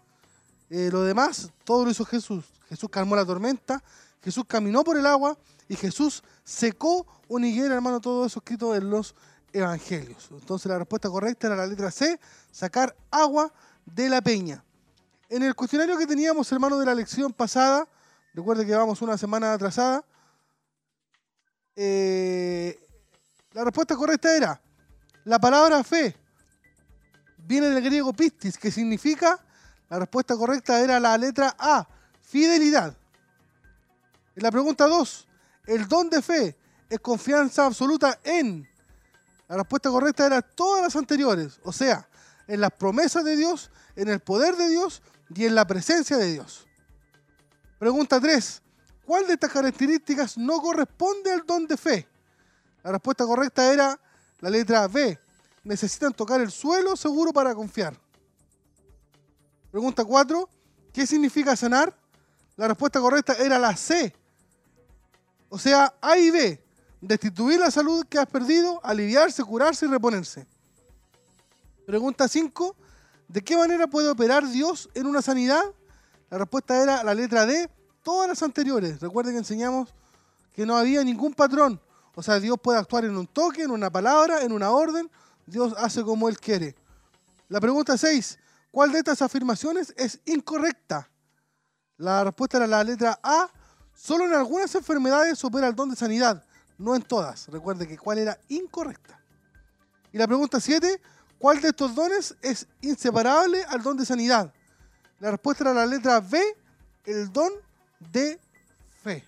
Eh, 0.69 0.90
lo 0.93 1.03
demás, 1.03 1.51
todo 1.65 1.86
lo 1.86 1.90
hizo 1.90 2.05
Jesús. 2.05 2.44
Jesús 2.69 2.90
calmó 2.90 3.16
la 3.16 3.24
tormenta, 3.24 3.82
Jesús 4.23 4.44
caminó 4.47 4.85
por 4.85 4.99
el 4.99 5.07
agua 5.07 5.36
y 5.69 5.77
Jesús 5.77 6.23
secó 6.44 7.07
una 7.28 7.49
higuera, 7.49 7.74
hermano, 7.74 8.01
todo 8.01 8.27
eso 8.27 8.40
escrito 8.40 8.74
en 8.74 8.90
los 8.90 9.15
evangelios. 9.55 10.28
Entonces 10.31 10.66
la 10.66 10.78
respuesta 10.78 11.09
correcta 11.09 11.47
era 11.47 11.57
la 11.57 11.66
letra 11.66 11.90
C, 11.90 12.20
sacar 12.51 12.94
agua 13.11 13.53
de 13.86 14.09
la 14.11 14.20
peña. 14.20 14.62
En 15.31 15.43
el 15.43 15.55
cuestionario 15.55 15.97
que 15.97 16.07
teníamos, 16.07 16.53
hermano, 16.53 16.78
de 16.78 16.85
la 16.85 16.94
lección 16.94 17.32
pasada, 17.32 17.89
recuerde 18.35 18.67
que 18.67 18.75
vamos 18.75 19.03
una 19.03 19.19
semana 19.19 19.53
atrasada, 19.53 20.05
eh, 21.77 22.79
la 23.53 23.65
respuesta 23.65 23.97
correcta 23.97 24.35
era, 24.37 24.61
la 25.25 25.39
palabra 25.39 25.83
fe 25.85 26.17
viene 27.39 27.69
del 27.69 27.83
griego 27.83 28.13
pistis, 28.13 28.59
que 28.59 28.71
significa, 28.71 29.39
la 29.89 29.99
respuesta 29.99 30.37
correcta 30.37 30.81
era 30.81 30.99
la 30.99 31.17
letra 31.19 31.55
A, 31.59 31.87
fidelidad. 32.21 32.97
En 34.35 34.43
la 34.43 34.51
pregunta 34.51 34.87
2, 34.87 35.29
el 35.67 35.87
don 35.87 36.09
de 36.09 36.23
fe 36.23 36.57
es 36.89 37.01
confianza 37.01 37.67
absoluta 37.67 38.19
en. 38.25 38.69
La 39.49 39.57
respuesta 39.57 39.91
correcta 39.91 40.27
era 40.27 40.41
todas 40.41 40.83
las 40.83 40.97
anteriores, 40.97 41.61
o 41.63 41.73
sea, 41.73 42.09
en 42.47 42.61
las 42.61 42.71
promesas 42.71 43.25
de 43.25 43.37
Dios, 43.37 43.71
en 43.97 44.09
el 44.09 44.21
poder 44.21 44.57
de 44.57 44.69
Dios 44.69 45.03
y 45.35 45.45
en 45.45 45.55
la 45.55 45.67
presencia 45.67 46.17
de 46.17 46.33
Dios. 46.33 46.67
Pregunta 47.83 48.21
3, 48.21 48.63
¿cuál 49.05 49.27
de 49.27 49.33
estas 49.33 49.51
características 49.51 50.39
no 50.39 50.63
corresponde 50.63 51.33
al 51.33 51.45
don 51.45 51.67
de 51.67 51.77
fe? 51.77 52.07
La 52.85 52.93
respuesta 52.93 53.27
correcta 53.27 53.73
era 53.73 53.99
la 54.39 54.51
letra 54.51 54.87
B, 54.87 55.19
necesitan 55.65 56.13
tocar 56.13 56.41
el 56.41 56.53
suelo 56.53 56.95
seguro 56.95 57.33
para 57.33 57.53
confiar. 57.57 57.99
Pregunta 59.73 60.05
4, 60.05 60.49
¿qué 60.93 61.05
significa 61.09 61.57
sanar? 61.57 61.93
La 62.55 62.69
respuesta 62.69 63.01
correcta 63.01 63.35
era 63.35 63.59
la 63.59 63.75
C, 63.77 64.15
o 65.49 65.59
sea, 65.59 65.93
A 66.01 66.17
y 66.17 66.31
B, 66.31 66.65
destituir 67.01 67.59
la 67.59 67.73
salud 67.73 68.07
que 68.09 68.21
has 68.21 68.29
perdido, 68.29 68.81
aliviarse, 68.85 69.43
curarse 69.43 69.87
y 69.87 69.89
reponerse. 69.89 70.47
Pregunta 71.85 72.29
5, 72.29 72.77
¿de 73.27 73.43
qué 73.43 73.57
manera 73.57 73.89
puede 73.89 74.09
operar 74.09 74.47
Dios 74.47 74.89
en 74.95 75.09
una 75.09 75.21
sanidad? 75.21 75.65
La 76.33 76.39
respuesta 76.39 76.83
era 76.83 77.05
la 77.05 77.13
letra 77.13 77.45
D, 77.45 77.69
todas 78.03 78.27
las 78.27 78.43
anteriores. 78.43 78.99
Recuerden 79.03 79.35
que 79.35 79.41
enseñamos 79.41 79.95
que 80.55 80.65
no 80.65 80.79
había 80.79 81.05
ningún 81.05 81.35
patrón. 81.35 81.79
O 82.15 82.23
sea, 82.23 82.41
Dios 82.41 82.57
puede 82.59 82.79
actuar 82.79 83.05
en 83.05 83.19
un 83.19 83.27
toque, 83.27 83.65
en 83.65 83.71
una 83.71 83.91
palabra, 83.91 84.41
en 84.41 84.53
una 84.53 84.71
orden. 84.71 85.11
Dios 85.45 85.75
hace 85.77 86.03
como 86.03 86.31
Él 86.31 86.41
quiere. 86.41 86.75
La 87.51 87.61
pregunta 87.61 87.99
6, 87.99 88.39
¿cuál 88.71 88.93
de 88.93 89.01
estas 89.01 89.21
afirmaciones 89.21 89.93
es 89.99 90.21
incorrecta? 90.25 91.07
La 91.99 92.25
respuesta 92.25 92.57
era 92.57 92.67
la 92.67 92.83
letra 92.83 93.21
A, 93.23 93.51
Solo 93.95 94.25
en 94.25 94.33
algunas 94.33 94.75
enfermedades 94.75 95.45
opera 95.45 95.69
el 95.69 95.75
don 95.75 95.91
de 95.91 95.97
sanidad, 95.97 96.43
no 96.79 96.97
en 96.97 97.03
todas. 97.03 97.47
Recuerde 97.49 97.87
que 97.87 97.99
cuál 97.99 98.17
era 98.17 98.39
incorrecta. 98.49 99.21
Y 100.11 100.17
la 100.17 100.27
pregunta 100.27 100.61
7, 100.61 100.99
¿cuál 101.39 101.61
de 101.61 101.69
estos 101.69 101.95
dones 101.95 102.35
es 102.41 102.67
inseparable 102.81 103.63
al 103.65 103.83
don 103.83 103.99
de 103.99 104.07
sanidad? 104.07 104.51
La 105.23 105.31
respuesta 105.31 105.62
era 105.62 105.73
la 105.73 105.86
letra 105.86 106.19
B, 106.19 106.43
el 107.05 107.32
don 107.32 107.53
de 108.11 108.40
fe. 109.05 109.24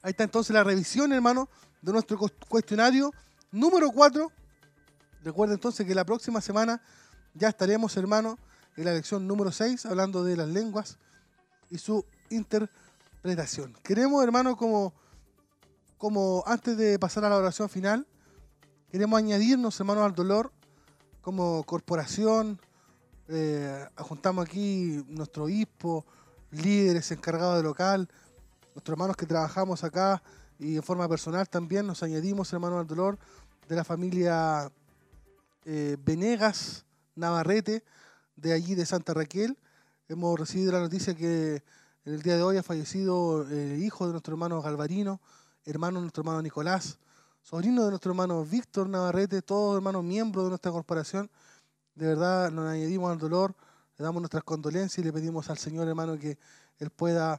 Ahí 0.00 0.12
está 0.12 0.24
entonces 0.24 0.54
la 0.54 0.64
revisión, 0.64 1.12
hermano, 1.12 1.50
de 1.82 1.92
nuestro 1.92 2.18
cuestionario 2.48 3.12
número 3.52 3.90
4. 3.90 4.32
Recuerda 5.22 5.52
entonces 5.52 5.86
que 5.86 5.94
la 5.94 6.06
próxima 6.06 6.40
semana 6.40 6.80
ya 7.34 7.50
estaremos, 7.50 7.94
hermano, 7.98 8.38
en 8.78 8.86
la 8.86 8.94
lección 8.94 9.26
número 9.26 9.52
6, 9.52 9.84
hablando 9.84 10.24
de 10.24 10.38
las 10.38 10.48
lenguas 10.48 10.96
y 11.68 11.76
su 11.76 12.02
interpretación. 12.30 13.74
Queremos, 13.82 14.24
hermano, 14.24 14.56
como, 14.56 14.94
como 15.98 16.42
antes 16.46 16.78
de 16.78 16.98
pasar 16.98 17.26
a 17.26 17.28
la 17.28 17.36
oración 17.36 17.68
final, 17.68 18.06
queremos 18.90 19.18
añadirnos, 19.18 19.78
hermanos, 19.78 20.04
al 20.04 20.14
dolor 20.14 20.50
como 21.20 21.62
corporación. 21.64 22.58
Eh, 23.32 23.86
juntamos 23.98 24.44
aquí 24.44 25.04
nuestro 25.06 25.44
obispo, 25.44 26.04
líderes 26.50 27.12
encargados 27.12 27.58
de 27.58 27.62
local, 27.62 28.08
nuestros 28.74 28.92
hermanos 28.94 29.16
que 29.16 29.24
trabajamos 29.24 29.84
acá 29.84 30.20
y 30.58 30.74
en 30.74 30.82
forma 30.82 31.08
personal 31.08 31.48
también 31.48 31.86
nos 31.86 32.02
añadimos, 32.02 32.52
hermanos, 32.52 32.80
al 32.80 32.88
dolor 32.88 33.20
de 33.68 33.76
la 33.76 33.84
familia 33.84 34.72
eh, 35.64 35.96
Venegas 36.04 36.84
Navarrete, 37.14 37.84
de 38.34 38.52
allí 38.52 38.74
de 38.74 38.84
Santa 38.84 39.14
Raquel. 39.14 39.56
Hemos 40.08 40.36
recibido 40.36 40.72
la 40.72 40.80
noticia 40.80 41.14
que 41.14 41.62
en 42.04 42.14
el 42.14 42.22
día 42.22 42.36
de 42.36 42.42
hoy 42.42 42.56
ha 42.56 42.64
fallecido 42.64 43.48
el 43.48 43.80
hijo 43.80 44.06
de 44.06 44.10
nuestro 44.10 44.34
hermano 44.34 44.60
Galvarino, 44.60 45.20
hermano 45.64 46.00
de 46.00 46.02
nuestro 46.02 46.22
hermano 46.22 46.42
Nicolás, 46.42 46.98
sobrino 47.42 47.84
de 47.84 47.90
nuestro 47.90 48.10
hermano 48.10 48.44
Víctor 48.44 48.88
Navarrete, 48.88 49.40
todos 49.40 49.76
hermanos 49.76 50.02
miembros 50.02 50.46
de 50.46 50.48
nuestra 50.48 50.72
corporación. 50.72 51.30
De 52.00 52.06
verdad 52.06 52.50
nos 52.50 52.66
añadimos 52.66 53.12
al 53.12 53.18
dolor, 53.18 53.54
le 53.98 54.02
damos 54.02 54.22
nuestras 54.22 54.42
condolencias 54.42 55.00
y 55.00 55.02
le 55.02 55.12
pedimos 55.12 55.50
al 55.50 55.58
Señor, 55.58 55.86
hermano, 55.86 56.18
que 56.18 56.38
Él 56.78 56.88
pueda 56.88 57.38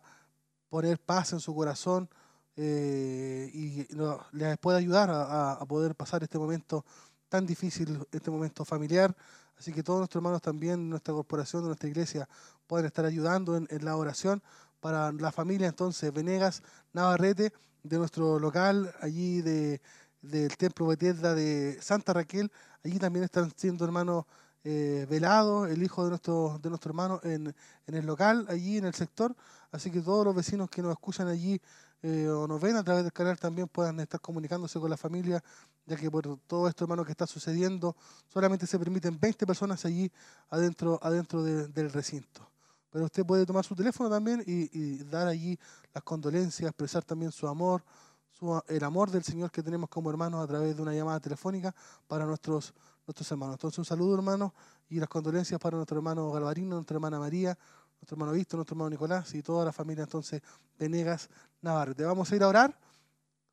poner 0.69 0.99
paz 0.99 1.33
en 1.33 1.39
su 1.39 1.55
corazón 1.55 2.07
eh, 2.55 3.49
y 3.55 3.87
no- 3.95 4.23
les 4.33 4.59
pueda 4.59 4.77
ayudar 4.77 5.09
a, 5.11 5.65
poder 5.65 5.95
pasar 5.95 6.21
este 6.21 6.37
momento 6.37 6.85
tan 7.27 7.47
difícil, 7.47 8.05
este 8.11 8.29
momento 8.29 8.63
familiar. 8.63 9.15
Así 9.57 9.73
que 9.73 9.81
todos 9.81 9.97
nuestros 9.97 10.21
hermanos 10.21 10.43
también, 10.43 10.87
nuestra 10.87 11.11
corporación, 11.11 11.65
nuestra 11.65 11.89
iglesia, 11.89 12.29
pueden 12.67 12.85
estar 12.85 13.03
ayudando 13.03 13.57
en, 13.57 13.67
la 13.83 13.95
oración 13.97 14.43
para 14.79 15.11
la 15.11 15.31
familia 15.31 15.69
entonces 15.69 16.13
Venegas 16.13 16.61
Navarrete 16.93 17.51
de 17.81 17.97
nuestro 17.97 18.37
local 18.37 18.93
allí 19.01 19.41
de, 19.41 19.81
del 20.21 20.55
Templo 20.55 20.85
Bethesda 20.85 21.33
de 21.33 21.79
Santa 21.81 22.13
Raquel. 22.13 22.51
Allí 22.83 22.99
también 22.99 23.25
están 23.25 23.51
siendo 23.55 23.85
hermanos 23.85 24.25
eh, 24.63 25.07
velados, 25.09 25.69
el 25.69 25.81
hijo 25.83 26.03
de 26.03 26.09
nuestro, 26.09 26.59
de 26.61 26.69
nuestro 26.69 26.89
hermano 26.89 27.19
en, 27.23 27.53
en 27.87 27.95
el 27.95 28.05
local, 28.05 28.45
allí 28.49 28.77
en 28.77 28.85
el 28.85 28.93
sector. 28.93 29.35
Así 29.71 29.89
que 29.91 30.01
todos 30.01 30.25
los 30.25 30.35
vecinos 30.35 30.69
que 30.69 30.81
nos 30.81 30.91
escuchan 30.91 31.27
allí 31.27 31.61
eh, 32.03 32.27
o 32.27 32.47
nos 32.47 32.59
ven 32.59 32.75
a 32.75 32.83
través 32.83 33.03
del 33.03 33.13
canal 33.13 33.39
también 33.39 33.67
puedan 33.67 33.99
estar 33.99 34.19
comunicándose 34.19 34.79
con 34.79 34.89
la 34.89 34.97
familia, 34.97 35.43
ya 35.85 35.95
que 35.95 36.09
por 36.09 36.37
todo 36.47 36.67
esto, 36.67 36.83
hermano, 36.85 37.05
que 37.05 37.11
está 37.11 37.27
sucediendo, 37.27 37.95
solamente 38.27 38.65
se 38.65 38.79
permiten 38.79 39.19
20 39.19 39.45
personas 39.45 39.85
allí 39.85 40.11
adentro, 40.49 40.99
adentro 41.01 41.43
de- 41.43 41.67
del 41.67 41.91
recinto. 41.91 42.49
Pero 42.89 43.05
usted 43.05 43.25
puede 43.25 43.45
tomar 43.45 43.63
su 43.63 43.75
teléfono 43.75 44.09
también 44.09 44.43
y, 44.45 44.97
dar 45.05 45.27
allí 45.27 45.57
las 45.93 46.03
condolencias, 46.03 46.69
expresar 46.69 47.03
también 47.05 47.31
su 47.31 47.47
amor, 47.47 47.83
su, 48.31 48.61
el 48.67 48.83
amor 48.83 49.11
del 49.11 49.23
Señor 49.23 49.51
que 49.51 49.63
tenemos 49.63 49.89
como 49.89 50.09
hermanos 50.09 50.43
a 50.43 50.47
través 50.47 50.75
de 50.75 50.81
una 50.81 50.93
llamada 50.93 51.19
telefónica 51.19 51.73
para 52.07 52.25
nuestros, 52.25 52.73
nuestros 53.07 53.31
hermanos. 53.31 53.55
Entonces 53.55 53.77
un 53.79 53.85
saludo 53.85 54.15
hermano 54.15 54.53
y 54.89 54.99
las 54.99 55.09
condolencias 55.09 55.59
para 55.59 55.77
nuestro 55.77 55.97
hermano 55.97 56.31
Galvarino, 56.31 56.75
nuestra 56.75 56.95
hermana 56.95 57.19
María, 57.19 57.57
nuestro 57.99 58.15
hermano 58.15 58.31
Víctor, 58.33 58.57
nuestro 58.57 58.75
hermano 58.75 58.89
Nicolás 58.89 59.33
y 59.35 59.41
toda 59.41 59.65
la 59.65 59.71
familia 59.71 60.03
entonces 60.03 60.41
Venegas 60.77 61.29
Navarrete. 61.61 62.03
Vamos 62.03 62.31
a 62.31 62.35
ir 62.35 62.43
a 62.43 62.47
orar. 62.47 62.77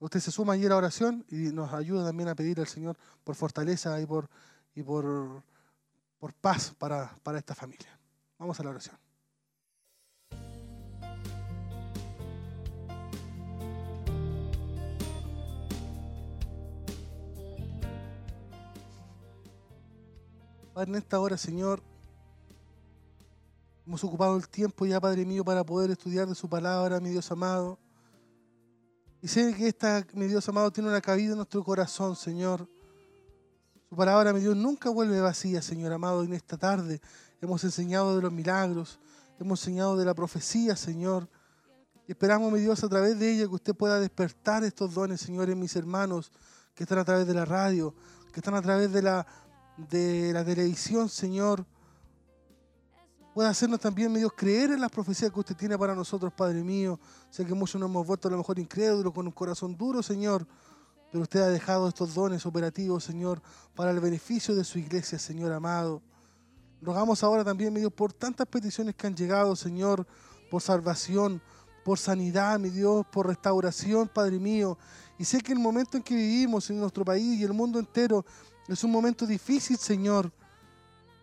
Usted 0.00 0.20
se 0.20 0.30
suma 0.30 0.52
allí 0.52 0.66
a 0.66 0.76
oración 0.76 1.24
y 1.28 1.36
nos 1.52 1.72
ayuda 1.72 2.06
también 2.06 2.28
a 2.28 2.34
pedir 2.34 2.60
al 2.60 2.68
Señor 2.68 2.96
por 3.24 3.34
fortaleza 3.34 4.00
y 4.00 4.06
por, 4.06 4.28
y 4.74 4.82
por, 4.82 5.42
por 6.18 6.32
paz 6.34 6.72
para, 6.78 7.16
para 7.22 7.38
esta 7.38 7.54
familia. 7.54 7.98
Vamos 8.38 8.58
a 8.60 8.62
la 8.62 8.70
oración. 8.70 9.07
En 20.80 20.94
esta 20.94 21.18
hora, 21.18 21.36
Señor, 21.36 21.82
hemos 23.84 24.04
ocupado 24.04 24.36
el 24.36 24.48
tiempo 24.48 24.86
ya, 24.86 25.00
Padre 25.00 25.24
mío, 25.24 25.44
para 25.44 25.64
poder 25.64 25.90
estudiar 25.90 26.28
de 26.28 26.36
su 26.36 26.48
palabra, 26.48 27.00
mi 27.00 27.10
Dios 27.10 27.32
amado. 27.32 27.80
Y 29.20 29.26
sé 29.26 29.52
que 29.56 29.66
esta, 29.66 30.06
mi 30.12 30.26
Dios 30.26 30.48
amado, 30.48 30.70
tiene 30.70 30.88
una 30.88 31.00
cabida 31.00 31.30
en 31.30 31.38
nuestro 31.38 31.64
corazón, 31.64 32.14
Señor. 32.14 32.68
Su 33.88 33.96
palabra, 33.96 34.32
mi 34.32 34.38
Dios, 34.38 34.54
nunca 34.54 34.88
vuelve 34.88 35.20
vacía, 35.20 35.62
Señor 35.62 35.92
amado. 35.92 36.22
En 36.22 36.32
esta 36.32 36.56
tarde 36.56 37.00
hemos 37.40 37.64
enseñado 37.64 38.14
de 38.14 38.22
los 38.22 38.32
milagros, 38.32 39.00
hemos 39.40 39.60
enseñado 39.60 39.96
de 39.96 40.04
la 40.04 40.14
profecía, 40.14 40.76
Señor. 40.76 41.28
Y 42.06 42.12
esperamos, 42.12 42.52
mi 42.52 42.60
Dios, 42.60 42.84
a 42.84 42.88
través 42.88 43.18
de 43.18 43.32
ella 43.32 43.48
que 43.48 43.54
usted 43.54 43.74
pueda 43.74 43.98
despertar 43.98 44.62
estos 44.62 44.94
dones, 44.94 45.20
Señor, 45.20 45.50
en 45.50 45.58
mis 45.58 45.74
hermanos 45.74 46.30
que 46.76 46.84
están 46.84 46.98
a 46.98 47.04
través 47.04 47.26
de 47.26 47.34
la 47.34 47.44
radio, 47.44 47.92
que 48.32 48.38
están 48.38 48.54
a 48.54 48.62
través 48.62 48.92
de 48.92 49.02
la, 49.02 49.26
de 49.78 50.32
la 50.32 50.44
televisión, 50.44 51.08
Señor. 51.08 51.64
Pueda 53.32 53.50
hacernos 53.50 53.78
también, 53.78 54.12
mi 54.12 54.18
Dios, 54.18 54.32
creer 54.36 54.72
en 54.72 54.80
las 54.80 54.90
profecías 54.90 55.30
que 55.30 55.38
usted 55.38 55.56
tiene 55.56 55.78
para 55.78 55.94
nosotros, 55.94 56.32
Padre 56.32 56.64
mío. 56.64 56.98
Sé 57.30 57.46
que 57.46 57.54
muchos 57.54 57.80
nos 57.80 57.88
hemos 57.88 58.04
vuelto 58.04 58.26
a 58.26 58.32
lo 58.32 58.38
mejor 58.38 58.58
incrédulos, 58.58 59.12
con 59.12 59.26
un 59.26 59.32
corazón 59.32 59.76
duro, 59.76 60.02
Señor. 60.02 60.44
Pero 61.12 61.22
usted 61.22 61.40
ha 61.40 61.48
dejado 61.48 61.88
estos 61.88 62.14
dones 62.14 62.44
operativos, 62.44 63.04
Señor, 63.04 63.40
para 63.74 63.92
el 63.92 64.00
beneficio 64.00 64.56
de 64.56 64.64
su 64.64 64.78
iglesia, 64.78 65.18
Señor 65.18 65.52
amado. 65.52 66.02
Rogamos 66.82 67.22
ahora 67.22 67.44
también, 67.44 67.72
mi 67.72 67.80
Dios, 67.80 67.92
por 67.92 68.12
tantas 68.12 68.46
peticiones 68.48 68.96
que 68.96 69.06
han 69.06 69.14
llegado, 69.14 69.54
Señor, 69.54 70.06
por 70.50 70.60
salvación, 70.60 71.40
por 71.84 71.98
sanidad, 71.98 72.58
mi 72.58 72.70
Dios, 72.70 73.06
por 73.06 73.28
restauración, 73.28 74.08
Padre 74.08 74.38
mío. 74.38 74.76
Y 75.16 75.24
sé 75.24 75.40
que 75.40 75.52
el 75.52 75.58
momento 75.60 75.96
en 75.96 76.02
que 76.02 76.14
vivimos 76.14 76.68
en 76.70 76.80
nuestro 76.80 77.04
país 77.04 77.38
y 77.38 77.44
el 77.44 77.52
mundo 77.52 77.78
entero 77.78 78.24
es 78.68 78.84
un 78.84 78.90
momento 78.90 79.26
difícil, 79.26 79.78
Señor. 79.78 80.30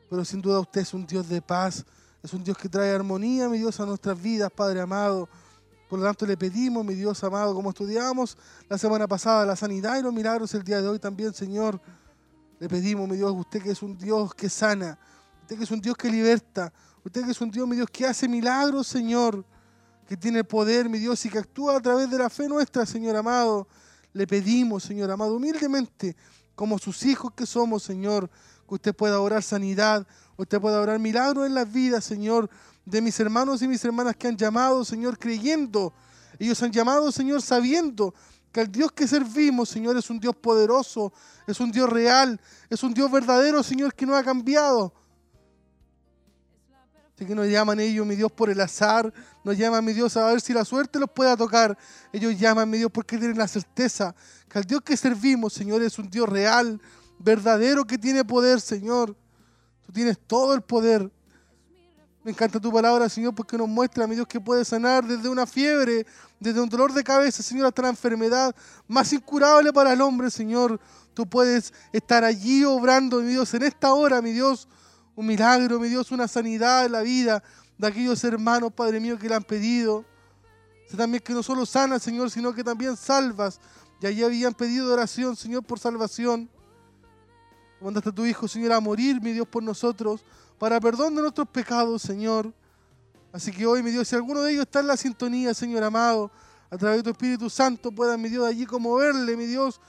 Pero 0.09 0.25
sin 0.25 0.41
duda 0.41 0.59
usted 0.59 0.81
es 0.81 0.93
un 0.93 1.05
Dios 1.05 1.27
de 1.29 1.41
paz, 1.41 1.85
es 2.23 2.33
un 2.33 2.43
Dios 2.43 2.57
que 2.57 2.67
trae 2.67 2.93
armonía, 2.93 3.47
mi 3.49 3.57
Dios, 3.57 3.79
a 3.79 3.85
nuestras 3.85 4.19
vidas, 4.19 4.51
Padre 4.51 4.81
amado. 4.81 5.29
Por 5.87 5.99
lo 5.99 6.05
tanto, 6.05 6.25
le 6.25 6.35
pedimos, 6.35 6.83
mi 6.83 6.95
Dios 6.95 7.23
amado, 7.23 7.53
como 7.53 7.69
estudiamos 7.69 8.37
la 8.67 8.77
semana 8.77 9.07
pasada, 9.07 9.45
la 9.45 9.55
sanidad 9.55 9.97
y 9.99 10.01
los 10.01 10.13
milagros 10.13 10.53
el 10.55 10.63
día 10.63 10.81
de 10.81 10.87
hoy 10.87 10.99
también, 10.99 11.33
Señor. 11.33 11.79
Le 12.59 12.67
pedimos, 12.67 13.07
mi 13.07 13.17
Dios, 13.17 13.31
usted 13.35 13.61
que 13.61 13.71
es 13.71 13.81
un 13.83 13.97
Dios 13.97 14.33
que 14.33 14.49
sana, 14.49 14.97
usted 15.41 15.57
que 15.57 15.63
es 15.63 15.71
un 15.71 15.81
Dios 15.81 15.95
que 15.95 16.09
liberta, 16.09 16.73
usted 17.03 17.23
que 17.25 17.31
es 17.31 17.41
un 17.41 17.51
Dios, 17.51 17.67
mi 17.67 17.75
Dios, 17.75 17.89
que 17.91 18.07
hace 18.07 18.27
milagros, 18.27 18.87
Señor, 18.87 19.45
que 20.07 20.17
tiene 20.17 20.43
poder, 20.43 20.89
mi 20.89 20.97
Dios, 20.97 21.23
y 21.25 21.29
que 21.29 21.37
actúa 21.37 21.77
a 21.77 21.81
través 21.81 22.09
de 22.09 22.17
la 22.17 22.29
fe 22.29 22.47
nuestra, 22.47 22.85
Señor 22.85 23.15
amado. 23.15 23.67
Le 24.13 24.25
pedimos, 24.25 24.83
Señor 24.83 25.11
amado, 25.11 25.35
humildemente, 25.35 26.15
como 26.55 26.79
sus 26.79 27.05
hijos 27.05 27.33
que 27.33 27.45
somos, 27.45 27.83
Señor, 27.83 28.29
que 28.67 28.75
usted 28.75 28.95
pueda 28.95 29.19
orar 29.19 29.43
sanidad, 29.43 30.07
usted 30.37 30.59
pueda 30.59 30.81
orar 30.81 30.99
milagros 30.99 31.45
en 31.45 31.53
las 31.53 31.71
vidas, 31.71 32.03
Señor, 32.03 32.49
de 32.85 33.01
mis 33.01 33.19
hermanos 33.19 33.61
y 33.61 33.67
mis 33.67 33.83
hermanas 33.83 34.15
que 34.15 34.27
han 34.27 34.37
llamado, 34.37 34.83
Señor, 34.85 35.19
creyendo. 35.19 35.93
Ellos 36.39 36.61
han 36.63 36.71
llamado, 36.71 37.11
Señor, 37.11 37.41
sabiendo 37.41 38.13
que 38.51 38.61
el 38.61 38.71
Dios 38.71 38.91
que 38.91 39.07
servimos, 39.07 39.69
Señor, 39.69 39.97
es 39.97 40.09
un 40.09 40.19
Dios 40.19 40.35
poderoso, 40.35 41.11
es 41.45 41.59
un 41.59 41.71
Dios 41.71 41.89
real, 41.89 42.39
es 42.69 42.83
un 42.83 42.93
Dios 42.93 43.11
verdadero, 43.11 43.61
Señor, 43.63 43.93
que 43.93 44.05
no 44.05 44.15
ha 44.15 44.23
cambiado. 44.23 44.93
Así 47.15 47.25
que 47.25 47.33
nos 47.33 47.47
llaman 47.47 47.79
ellos, 47.79 48.05
mi 48.05 48.15
Dios, 48.15 48.29
por 48.29 48.49
el 48.49 48.59
azar, 48.59 49.13
nos 49.43 49.57
llaman, 49.57 49.85
mi 49.85 49.93
Dios, 49.93 50.17
a 50.17 50.25
ver 50.25 50.41
si 50.41 50.53
la 50.53 50.65
suerte 50.65 50.99
los 50.99 51.09
pueda 51.09 51.37
tocar. 51.37 51.77
Ellos 52.11 52.37
llaman, 52.37 52.69
mi 52.69 52.77
Dios, 52.77 52.91
porque 52.91 53.17
tienen 53.17 53.37
la 53.37 53.47
certeza 53.47 54.13
que 54.49 54.59
el 54.59 54.65
Dios 54.65 54.81
que 54.81 54.97
servimos, 54.97 55.53
Señor, 55.53 55.81
es 55.81 55.97
un 55.97 56.09
Dios 56.09 56.27
real, 56.27 56.81
verdadero, 57.19 57.85
que 57.85 57.97
tiene 57.97 58.25
poder, 58.25 58.59
Señor. 58.59 59.15
Tú 59.85 59.93
tienes 59.93 60.19
todo 60.27 60.53
el 60.53 60.61
poder. 60.61 61.09
Me 62.23 62.31
encanta 62.31 62.59
tu 62.59 62.71
palabra, 62.71 63.07
Señor, 63.07 63.33
porque 63.33 63.57
nos 63.57 63.69
muestra, 63.69 64.07
mi 64.07 64.15
Dios, 64.15 64.27
que 64.27 64.41
puede 64.41 64.65
sanar 64.65 65.05
desde 65.05 65.29
una 65.29 65.45
fiebre, 65.45 66.05
desde 66.39 66.59
un 66.59 66.67
dolor 66.67 66.91
de 66.91 67.03
cabeza, 67.03 67.41
Señor, 67.43 67.67
hasta 67.67 67.83
la 67.83 67.89
enfermedad 67.89 68.53
más 68.87 69.13
incurable 69.13 69.71
para 69.71 69.93
el 69.93 70.01
hombre, 70.01 70.29
Señor. 70.29 70.79
Tú 71.13 71.25
puedes 71.29 71.73
estar 71.93 72.25
allí 72.25 72.65
obrando, 72.65 73.21
mi 73.21 73.29
Dios, 73.29 73.53
en 73.53 73.63
esta 73.63 73.93
hora, 73.93 74.21
mi 74.21 74.31
Dios, 74.31 74.67
un 75.15 75.25
milagro, 75.25 75.79
mi 75.79 75.87
Dios, 75.87 76.11
una 76.11 76.27
sanidad 76.27 76.85
en 76.85 76.91
la 76.91 77.01
vida 77.01 77.41
de 77.77 77.87
aquellos 77.87 78.23
hermanos, 78.23 78.73
Padre 78.73 78.99
mío, 78.99 79.17
que 79.17 79.29
le 79.29 79.35
han 79.35 79.43
pedido. 79.43 80.05
Sé 80.89 80.97
también 80.97 81.23
que 81.23 81.33
no 81.33 81.41
solo 81.41 81.65
sanas, 81.65 82.03
Señor, 82.03 82.29
sino 82.29 82.53
que 82.53 82.63
también 82.63 82.95
salvas. 82.95 83.59
Y 84.01 84.07
allí 84.07 84.23
habían 84.23 84.53
pedido 84.53 84.91
oración, 84.91 85.35
Señor, 85.35 85.63
por 85.63 85.79
salvación. 85.79 86.49
Mandaste 87.81 88.09
a 88.09 88.11
tu 88.11 88.25
Hijo, 88.25 88.47
Señor, 88.47 88.73
a 88.73 88.79
morir, 88.79 89.21
mi 89.21 89.31
Dios, 89.31 89.47
por 89.47 89.63
nosotros, 89.63 90.23
para 90.59 90.79
perdón 90.79 91.15
de 91.15 91.21
nuestros 91.21 91.47
pecados, 91.47 92.01
Señor. 92.01 92.53
Así 93.31 93.51
que 93.51 93.65
hoy, 93.65 93.83
mi 93.83 93.91
Dios, 93.91 94.07
si 94.07 94.15
alguno 94.15 94.41
de 94.41 94.51
ellos 94.51 94.63
está 94.63 94.79
en 94.79 94.87
la 94.87 94.97
sintonía, 94.97 95.53
Señor 95.53 95.83
amado, 95.83 96.31
a 96.69 96.77
través 96.77 96.99
de 96.99 97.03
tu 97.03 97.09
Espíritu 97.11 97.49
Santo, 97.49 97.91
puedan, 97.91 98.21
mi 98.21 98.29
Dios, 98.29 98.45
allí 98.45 98.65
conmoverle, 98.65 99.35
mi 99.35 99.45
Dios, 99.45 99.79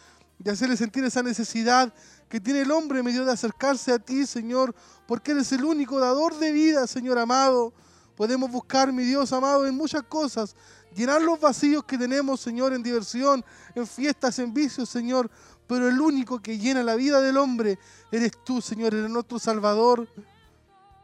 y 0.45 0.49
hacerle 0.49 0.77
sentir 0.77 1.05
esa 1.05 1.23
necesidad 1.23 1.93
que 2.29 2.41
tiene 2.41 2.63
el 2.63 2.71
hombre, 2.71 3.03
mi 3.03 3.13
Dios, 3.13 3.27
de 3.27 3.33
acercarse 3.33 3.93
a 3.93 3.99
ti, 3.99 4.27
Señor, 4.27 4.75
porque 5.07 5.33
eres 5.33 5.51
el 5.53 5.65
único 5.65 5.99
dador 5.99 6.39
de 6.39 6.53
vida, 6.53 6.87
Señor 6.87 7.19
amado. 7.19 7.73
Podemos 8.17 8.51
buscar, 8.51 8.93
mi 8.93 9.05
Dios 9.05 9.33
amado, 9.33 9.67
en 9.67 9.75
muchas 9.75 10.03
cosas. 10.03 10.57
Llenar 10.95 11.21
los 11.23 11.39
vacíos 11.39 11.85
que 11.85 11.99
tenemos, 11.99 12.41
Señor, 12.41 12.73
en 12.73 12.83
diversión, 12.83 13.45
en 13.75 13.87
fiestas, 13.87 14.39
en 14.39 14.53
vicios, 14.53 14.89
Señor. 14.89 15.31
Pero 15.67 15.89
el 15.89 16.01
único 16.01 16.41
que 16.41 16.59
llena 16.59 16.83
la 16.83 16.95
vida 16.95 17.21
del 17.21 17.37
hombre 17.37 17.79
eres 18.11 18.33
tú, 18.45 18.61
Señor, 18.61 18.95
eres 18.95 19.11
nuestro 19.11 19.39
Salvador. 19.39 20.09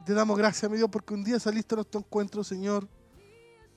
Te 0.07 0.15
damos 0.15 0.39
gracias, 0.39 0.71
mi 0.71 0.77
Dios, 0.77 0.89
porque 0.91 1.15
un 1.15 1.23
día 1.23 1.39
saliste 1.39 1.75
a 1.75 1.77
nuestro 1.77 2.01
encuentro, 2.01 2.43
Señor. 2.43 2.89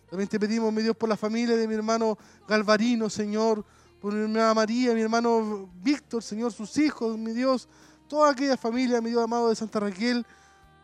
También 0.10 0.30
te 0.30 0.40
pedimos, 0.40 0.72
mi 0.72 0.82
Dios, 0.82 0.96
por 0.96 1.10
la 1.10 1.18
familia 1.18 1.58
de 1.58 1.68
mi 1.68 1.74
hermano 1.74 2.18
Galvarino, 2.48 3.10
Señor, 3.10 3.66
por 4.06 4.14
mi 4.14 4.22
hermana 4.22 4.54
María, 4.54 4.94
mi 4.94 5.02
hermano 5.02 5.68
Víctor, 5.82 6.22
Señor, 6.22 6.54
sus 6.54 6.78
hijos, 6.78 7.18
mi 7.18 7.32
Dios, 7.32 7.68
toda 8.08 8.30
aquella 8.30 8.56
familia, 8.56 9.02
mi 9.02 9.10
Dios 9.10 9.24
amado 9.24 9.50
de 9.50 9.56
Santa 9.56 9.80
Raquel. 9.80 10.24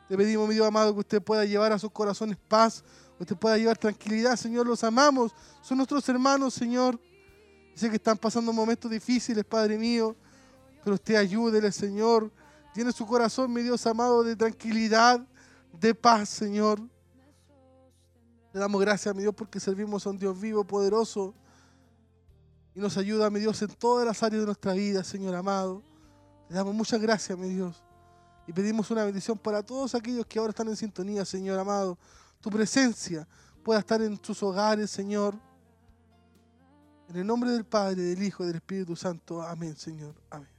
Te 0.09 0.17
pedimos, 0.17 0.49
mi 0.49 0.55
Dios 0.55 0.65
amado, 0.65 0.91
que 0.91 1.01
usted 1.01 1.21
pueda 1.21 1.45
llevar 1.45 1.71
a 1.71 1.77
sus 1.77 1.91
corazones 1.91 2.35
paz, 2.47 2.83
que 3.17 3.23
usted 3.23 3.35
pueda 3.35 3.59
llevar 3.59 3.77
tranquilidad, 3.77 4.35
Señor, 4.37 4.65
los 4.65 4.83
amamos, 4.83 5.35
son 5.61 5.77
nuestros 5.77 6.09
hermanos, 6.09 6.55
Señor. 6.55 6.99
Sé 7.75 7.91
que 7.91 7.97
están 7.97 8.17
pasando 8.17 8.51
momentos 8.51 8.89
difíciles, 8.89 9.45
Padre 9.45 9.77
mío, 9.77 10.15
pero 10.83 10.95
usted 10.95 11.13
ayúdele, 11.13 11.71
Señor. 11.71 12.31
Tiene 12.73 12.91
su 12.91 13.05
corazón, 13.05 13.53
mi 13.53 13.61
Dios 13.61 13.85
amado, 13.85 14.23
de 14.23 14.35
tranquilidad, 14.35 15.23
de 15.79 15.93
paz, 15.93 16.27
Señor. 16.27 16.81
Le 18.51 18.59
damos 18.59 18.81
gracias, 18.81 19.13
mi 19.13 19.21
Dios, 19.21 19.35
porque 19.35 19.59
servimos 19.59 20.07
a 20.07 20.09
un 20.09 20.17
Dios 20.17 20.41
vivo, 20.41 20.63
poderoso, 20.63 21.35
y 22.73 22.79
nos 22.79 22.97
ayuda, 22.97 23.29
mi 23.29 23.39
Dios, 23.39 23.61
en 23.61 23.69
todas 23.69 24.05
las 24.05 24.21
áreas 24.23 24.41
de 24.41 24.45
nuestra 24.45 24.73
vida, 24.73 25.03
Señor 25.03 25.35
amado. 25.35 25.83
Le 26.49 26.55
damos 26.55 26.73
muchas 26.73 27.01
gracias, 27.01 27.37
mi 27.37 27.49
Dios. 27.49 27.83
Y 28.47 28.53
pedimos 28.53 28.89
una 28.91 29.03
bendición 29.03 29.37
para 29.37 29.63
todos 29.63 29.95
aquellos 29.95 30.25
que 30.25 30.39
ahora 30.39 30.51
están 30.51 30.67
en 30.67 30.75
sintonía, 30.75 31.25
Señor 31.25 31.59
amado. 31.59 31.97
Tu 32.39 32.49
presencia 32.49 33.27
pueda 33.63 33.79
estar 33.79 34.01
en 34.01 34.19
sus 34.23 34.41
hogares, 34.43 34.89
Señor. 34.89 35.35
En 37.09 37.17
el 37.17 37.27
nombre 37.27 37.51
del 37.51 37.65
Padre, 37.65 38.01
del 38.01 38.23
Hijo 38.23 38.43
y 38.43 38.47
del 38.47 38.55
Espíritu 38.55 38.95
Santo. 38.95 39.41
Amén, 39.41 39.75
Señor. 39.75 40.15
Amén. 40.29 40.50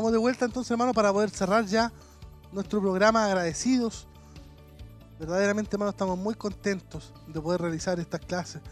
Estamos 0.00 0.12
de 0.12 0.18
vuelta 0.18 0.46
entonces, 0.46 0.70
hermano, 0.70 0.94
para 0.94 1.12
poder 1.12 1.28
cerrar 1.28 1.66
ya 1.66 1.92
nuestro 2.52 2.80
programa 2.80 3.26
agradecidos. 3.26 4.08
Verdaderamente, 5.18 5.76
hermano, 5.76 5.90
estamos 5.90 6.16
muy 6.16 6.34
contentos 6.36 7.12
de 7.26 7.38
poder 7.38 7.60
realizar 7.60 8.00
estas 8.00 8.20
clases, 8.20 8.62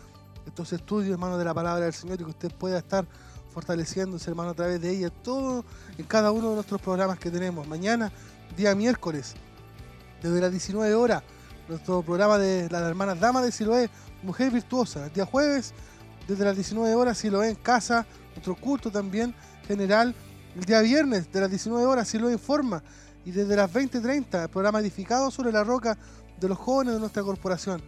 estos 0.46 0.72
estudios, 0.72 1.12
hermano, 1.12 1.36
de 1.36 1.44
la 1.44 1.52
palabra 1.52 1.84
del 1.84 1.92
Señor 1.92 2.18
y 2.18 2.24
que 2.24 2.30
usted 2.30 2.50
pueda 2.54 2.78
estar 2.78 3.06
fortaleciéndose, 3.52 4.30
hermano, 4.30 4.52
a 4.52 4.54
través 4.54 4.80
de 4.80 4.90
ella, 4.90 5.10
todo 5.10 5.66
en 5.98 6.06
cada 6.06 6.32
uno 6.32 6.48
de 6.48 6.54
nuestros 6.54 6.80
programas 6.80 7.18
que 7.18 7.30
tenemos. 7.30 7.68
Mañana, 7.68 8.10
día 8.56 8.74
miércoles, 8.74 9.34
desde 10.22 10.40
las 10.40 10.50
19 10.50 10.94
horas, 10.94 11.22
nuestro 11.68 12.00
programa 12.00 12.38
de 12.38 12.70
las 12.70 12.84
hermanas 12.84 13.20
Damas 13.20 13.42
de 13.42 13.52
Siloé, 13.52 13.90
Mujer 14.22 14.50
Virtuosa. 14.50 15.10
Día 15.10 15.26
jueves, 15.26 15.74
desde 16.26 16.42
las 16.46 16.54
19 16.54 16.94
horas, 16.94 17.18
Siloé 17.18 17.50
en 17.50 17.56
casa, 17.56 18.06
nuestro 18.30 18.56
culto 18.56 18.90
también 18.90 19.34
general. 19.66 20.14
El 20.58 20.64
día 20.64 20.80
viernes, 20.80 21.30
de 21.30 21.40
las 21.40 21.50
19 21.50 21.86
horas, 21.86 22.08
Siloé 22.08 22.32
informa. 22.32 22.82
Y 23.24 23.30
desde 23.30 23.54
las 23.54 23.72
20.30, 23.72 24.42
el 24.42 24.48
programa 24.48 24.80
edificado 24.80 25.30
sobre 25.30 25.52
la 25.52 25.62
roca 25.62 25.96
de 26.40 26.48
los 26.48 26.58
jóvenes 26.58 26.94
de 26.94 27.00
nuestra 27.00 27.22
corporación. 27.22 27.80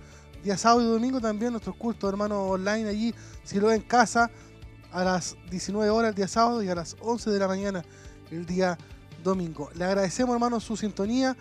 Día 0.44 0.56
sábado 0.56 0.82
y 0.82 0.86
domingo 0.86 1.20
también 1.20 1.50
nuestros 1.50 1.74
cultos, 1.74 2.08
hermanos, 2.08 2.38
online 2.48 2.88
allí, 2.88 3.12
Siloé 3.42 3.74
en 3.74 3.82
casa, 3.82 4.30
a 4.92 5.02
las 5.02 5.36
19 5.50 5.90
horas 5.90 6.10
el 6.10 6.14
día 6.14 6.28
sábado 6.28 6.62
y 6.62 6.68
a 6.68 6.76
las 6.76 6.96
11 7.00 7.30
de 7.30 7.38
la 7.40 7.48
mañana 7.48 7.84
el 8.30 8.46
día 8.46 8.78
domingo. 9.24 9.68
Le 9.74 9.84
agradecemos, 9.84 10.32
hermanos, 10.32 10.62
su 10.62 10.76
sintonía. 10.76 11.36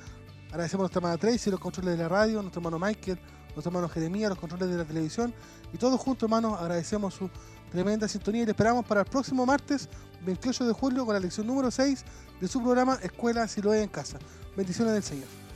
Agradecemos 0.47 0.81
a 0.81 0.85
nuestra 0.85 0.97
hermana 0.97 1.17
Tracy, 1.17 1.51
los 1.51 1.59
controles 1.59 1.95
de 1.95 2.01
la 2.01 2.09
radio, 2.09 2.41
nuestro 2.41 2.59
hermano 2.59 2.79
Michael, 2.79 3.19
nuestro 3.53 3.69
hermano 3.69 3.87
Jeremías, 3.87 4.29
los 4.29 4.39
controles 4.39 4.67
de 4.71 4.77
la 4.77 4.85
televisión. 4.85 5.31
Y 5.71 5.77
todos 5.77 6.01
juntos, 6.01 6.23
hermanos, 6.23 6.59
agradecemos 6.59 7.13
su 7.13 7.29
tremenda 7.69 8.07
sintonía 8.07 8.43
y 8.43 8.45
le 8.45 8.51
esperamos 8.51 8.85
para 8.85 9.01
el 9.01 9.07
próximo 9.07 9.45
martes, 9.45 9.89
28 10.25 10.67
de 10.67 10.73
julio, 10.73 11.05
con 11.05 11.13
la 11.13 11.19
lección 11.19 11.47
número 11.47 11.71
6 11.71 12.03
de 12.41 12.47
su 12.47 12.61
programa 12.61 12.99
Escuela 13.01 13.47
Siloé 13.47 13.83
en 13.83 13.89
Casa. 13.89 14.19
Bendiciones 14.55 14.93
del 14.93 15.03
Señor. 15.03 15.48